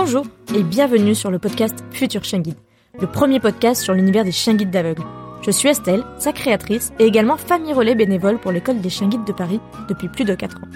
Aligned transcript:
Bonjour 0.00 0.26
et 0.54 0.62
bienvenue 0.62 1.16
sur 1.16 1.28
le 1.28 1.40
podcast 1.40 1.84
Futur 1.90 2.22
Chien 2.22 2.38
Guide, 2.38 2.54
le 3.00 3.08
premier 3.08 3.40
podcast 3.40 3.82
sur 3.82 3.94
l'univers 3.94 4.22
des 4.22 4.30
chiens 4.30 4.54
guides 4.54 4.70
d'aveugles. 4.70 5.02
Je 5.42 5.50
suis 5.50 5.68
Estelle, 5.68 6.04
sa 6.20 6.32
créatrice 6.32 6.92
et 7.00 7.04
également 7.04 7.36
famille 7.36 7.72
relais 7.72 7.96
bénévole 7.96 8.38
pour 8.38 8.52
l'école 8.52 8.80
des 8.80 8.90
chiens 8.90 9.08
guides 9.08 9.24
de 9.24 9.32
Paris 9.32 9.58
depuis 9.88 10.06
plus 10.06 10.24
de 10.24 10.36
4 10.36 10.58
ans. 10.58 10.68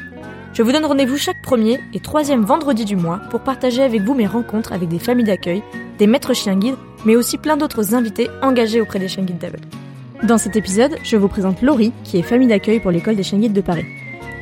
Je 0.54 0.64
vous 0.64 0.72
donne 0.72 0.84
rendez-vous 0.84 1.18
chaque 1.18 1.40
premier 1.40 1.78
et 1.94 2.00
troisième 2.00 2.42
vendredi 2.42 2.84
du 2.84 2.96
mois 2.96 3.20
pour 3.30 3.42
partager 3.42 3.84
avec 3.84 4.02
vous 4.02 4.14
mes 4.14 4.26
rencontres 4.26 4.72
avec 4.72 4.88
des 4.88 4.98
familles 4.98 5.26
d'accueil, 5.26 5.62
des 5.98 6.08
maîtres 6.08 6.34
chiens 6.34 6.56
guides, 6.56 6.74
mais 7.04 7.14
aussi 7.14 7.38
plein 7.38 7.56
d'autres 7.56 7.94
invités 7.94 8.28
engagés 8.42 8.80
auprès 8.80 8.98
des 8.98 9.06
chiens 9.06 9.22
guides 9.22 9.38
d'aveugles. 9.38 9.68
Dans 10.24 10.36
cet 10.36 10.56
épisode, 10.56 10.96
je 11.04 11.16
vous 11.16 11.28
présente 11.28 11.62
Laurie, 11.62 11.92
qui 12.02 12.18
est 12.18 12.22
famille 12.22 12.48
d'accueil 12.48 12.80
pour 12.80 12.90
l'école 12.90 13.14
des 13.14 13.22
chiens 13.22 13.38
guides 13.38 13.52
de 13.52 13.60
Paris. 13.60 13.86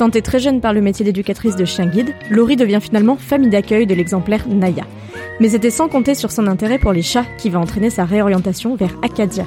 Tentée 0.01 0.23
très 0.23 0.39
jeune 0.39 0.63
par 0.63 0.73
le 0.73 0.81
métier 0.81 1.05
d'éducatrice 1.05 1.57
de 1.57 1.67
chien 1.67 1.85
guide, 1.85 2.15
Laurie 2.31 2.57
devient 2.57 2.79
finalement 2.81 3.17
famille 3.17 3.51
d'accueil 3.51 3.87
de 3.87 3.95
l'exemplaire 3.95 4.49
Naya. 4.49 4.85
Mais 5.41 5.51
c'était 5.51 5.69
sans 5.69 5.89
compter 5.89 6.15
sur 6.15 6.31
son 6.31 6.47
intérêt 6.47 6.79
pour 6.79 6.95
les 6.95 7.03
chats 7.03 7.27
qui 7.37 7.51
va 7.51 7.61
entraîner 7.61 7.91
sa 7.91 8.07
réorientation 8.07 8.77
vers 8.77 8.97
Acadia, 9.03 9.45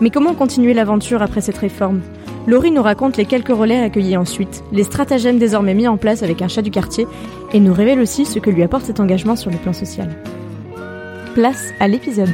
mais 0.00 0.08
comment 0.08 0.32
continuer 0.32 0.72
l'aventure 0.72 1.20
après 1.20 1.42
cette 1.42 1.58
réforme? 1.58 2.00
Laurie 2.46 2.70
nous 2.70 2.80
raconte 2.80 3.18
les 3.18 3.26
quelques 3.26 3.54
relais 3.54 3.80
accueillis 3.80 4.16
ensuite, 4.16 4.64
les 4.72 4.84
stratagèmes 4.84 5.38
désormais 5.38 5.74
mis 5.74 5.86
en 5.86 5.98
place 5.98 6.22
avec 6.22 6.40
un 6.40 6.48
chat 6.48 6.62
du 6.62 6.70
quartier, 6.70 7.06
et 7.52 7.60
nous 7.60 7.74
révèle 7.74 8.00
aussi 8.00 8.24
ce 8.24 8.38
que 8.38 8.48
lui 8.48 8.62
apporte 8.62 8.86
cet 8.86 8.98
engagement 8.98 9.36
sur 9.36 9.50
le 9.50 9.58
plan 9.58 9.74
social. 9.74 10.08
Place 11.34 11.68
à 11.80 11.88
l'épisode. 11.88 12.32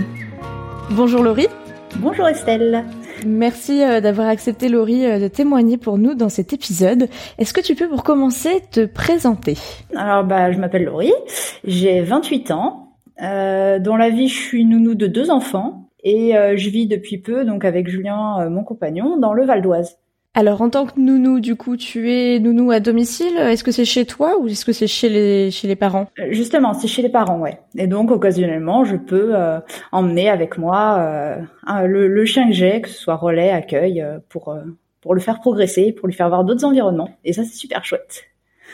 Bonjour 0.91 1.25
Laurie. 1.25 1.49
Bonjour 1.97 2.29
Estelle. 2.29 2.85
Merci 3.27 3.83
euh, 3.83 4.01
d'avoir 4.01 4.29
accepté 4.29 4.69
Laurie 4.69 5.07
euh, 5.07 5.19
de 5.19 5.29
témoigner 5.29 5.77
pour 5.77 5.99
nous 5.99 6.15
dans 6.15 6.29
cet 6.29 6.53
épisode. 6.53 7.09
Est-ce 7.39 7.53
que 7.53 7.61
tu 7.61 7.75
peux 7.75 7.89
pour 7.89 8.05
commencer 8.05 8.63
te 8.71 8.85
présenter? 8.87 9.57
Alors 9.97 10.25
bah 10.25 10.53
je 10.53 10.59
m'appelle 10.59 10.85
Laurie, 10.85 11.13
j'ai 11.65 12.01
28 12.01 12.51
ans. 12.51 12.89
Euh, 13.23 13.79
dans 13.79 13.97
la 13.97 14.11
vie, 14.11 14.29
je 14.29 14.39
suis 14.39 14.65
nounou 14.65 14.95
de 14.95 15.07
deux 15.07 15.31
enfants. 15.31 15.89
Et 16.05 16.37
euh, 16.37 16.57
je 16.57 16.71
vis 16.71 16.87
depuis 16.87 17.19
peu, 17.19 17.45
donc 17.45 17.65
avec 17.65 17.89
Julien, 17.89 18.41
euh, 18.41 18.51
mon 18.51 18.63
compagnon, 18.63 19.19
dans 19.19 19.33
le 19.33 19.45
Val 19.45 19.63
d'Oise. 19.63 19.99
Alors 20.35 20.63
en 20.63 20.71
tant 20.71 20.87
que 20.87 21.01
nounou, 21.01 21.41
du 21.41 21.57
coup, 21.57 21.77
tu 21.77 22.13
es 22.13 22.39
nounou 22.39 22.71
à 22.71 22.81
domicile. 22.81 23.37
Est-ce 23.37 23.65
que 23.65 23.73
c'est 23.73 23.85
chez 23.85 24.05
toi 24.07 24.39
ou 24.39 24.47
est-ce 24.47 24.65
que 24.65 24.73
c'est 24.73 24.87
chez 24.87 25.09
les 25.09 25.51
chez 25.51 25.67
les 25.67 25.75
parents? 25.75 26.07
Euh, 26.21 26.29
Justement, 26.31 26.75
c'est 26.75 26.87
chez 26.87 27.03
les 27.03 27.09
parents, 27.09 27.39
ouais. 27.41 27.59
Et 27.77 27.87
donc 27.87 28.11
occasionnellement, 28.11 28.85
je 28.85 28.97
peux 28.97 29.35
emmener 29.91 30.29
avec 30.29 30.59
moi 30.59 31.39
le, 31.85 32.07
le, 32.09 32.25
chien 32.25 32.47
que 32.47 32.55
j'ai, 32.55 32.81
que 32.83 32.89
ce 32.89 32.99
soit 32.99 33.17
relais, 33.17 33.51
accueil, 33.51 34.05
pour 34.29 34.55
pour 35.01 35.15
le 35.15 35.21
faire 35.21 35.41
progresser, 35.41 35.93
pour 35.93 36.07
lui 36.09 36.15
faire 36.15 36.29
voir 36.29 36.45
d'autres 36.45 36.65
environnements. 36.65 37.11
Et 37.25 37.33
ça, 37.33 37.43
c'est 37.45 37.57
super 37.57 37.85
chouette. 37.85 38.25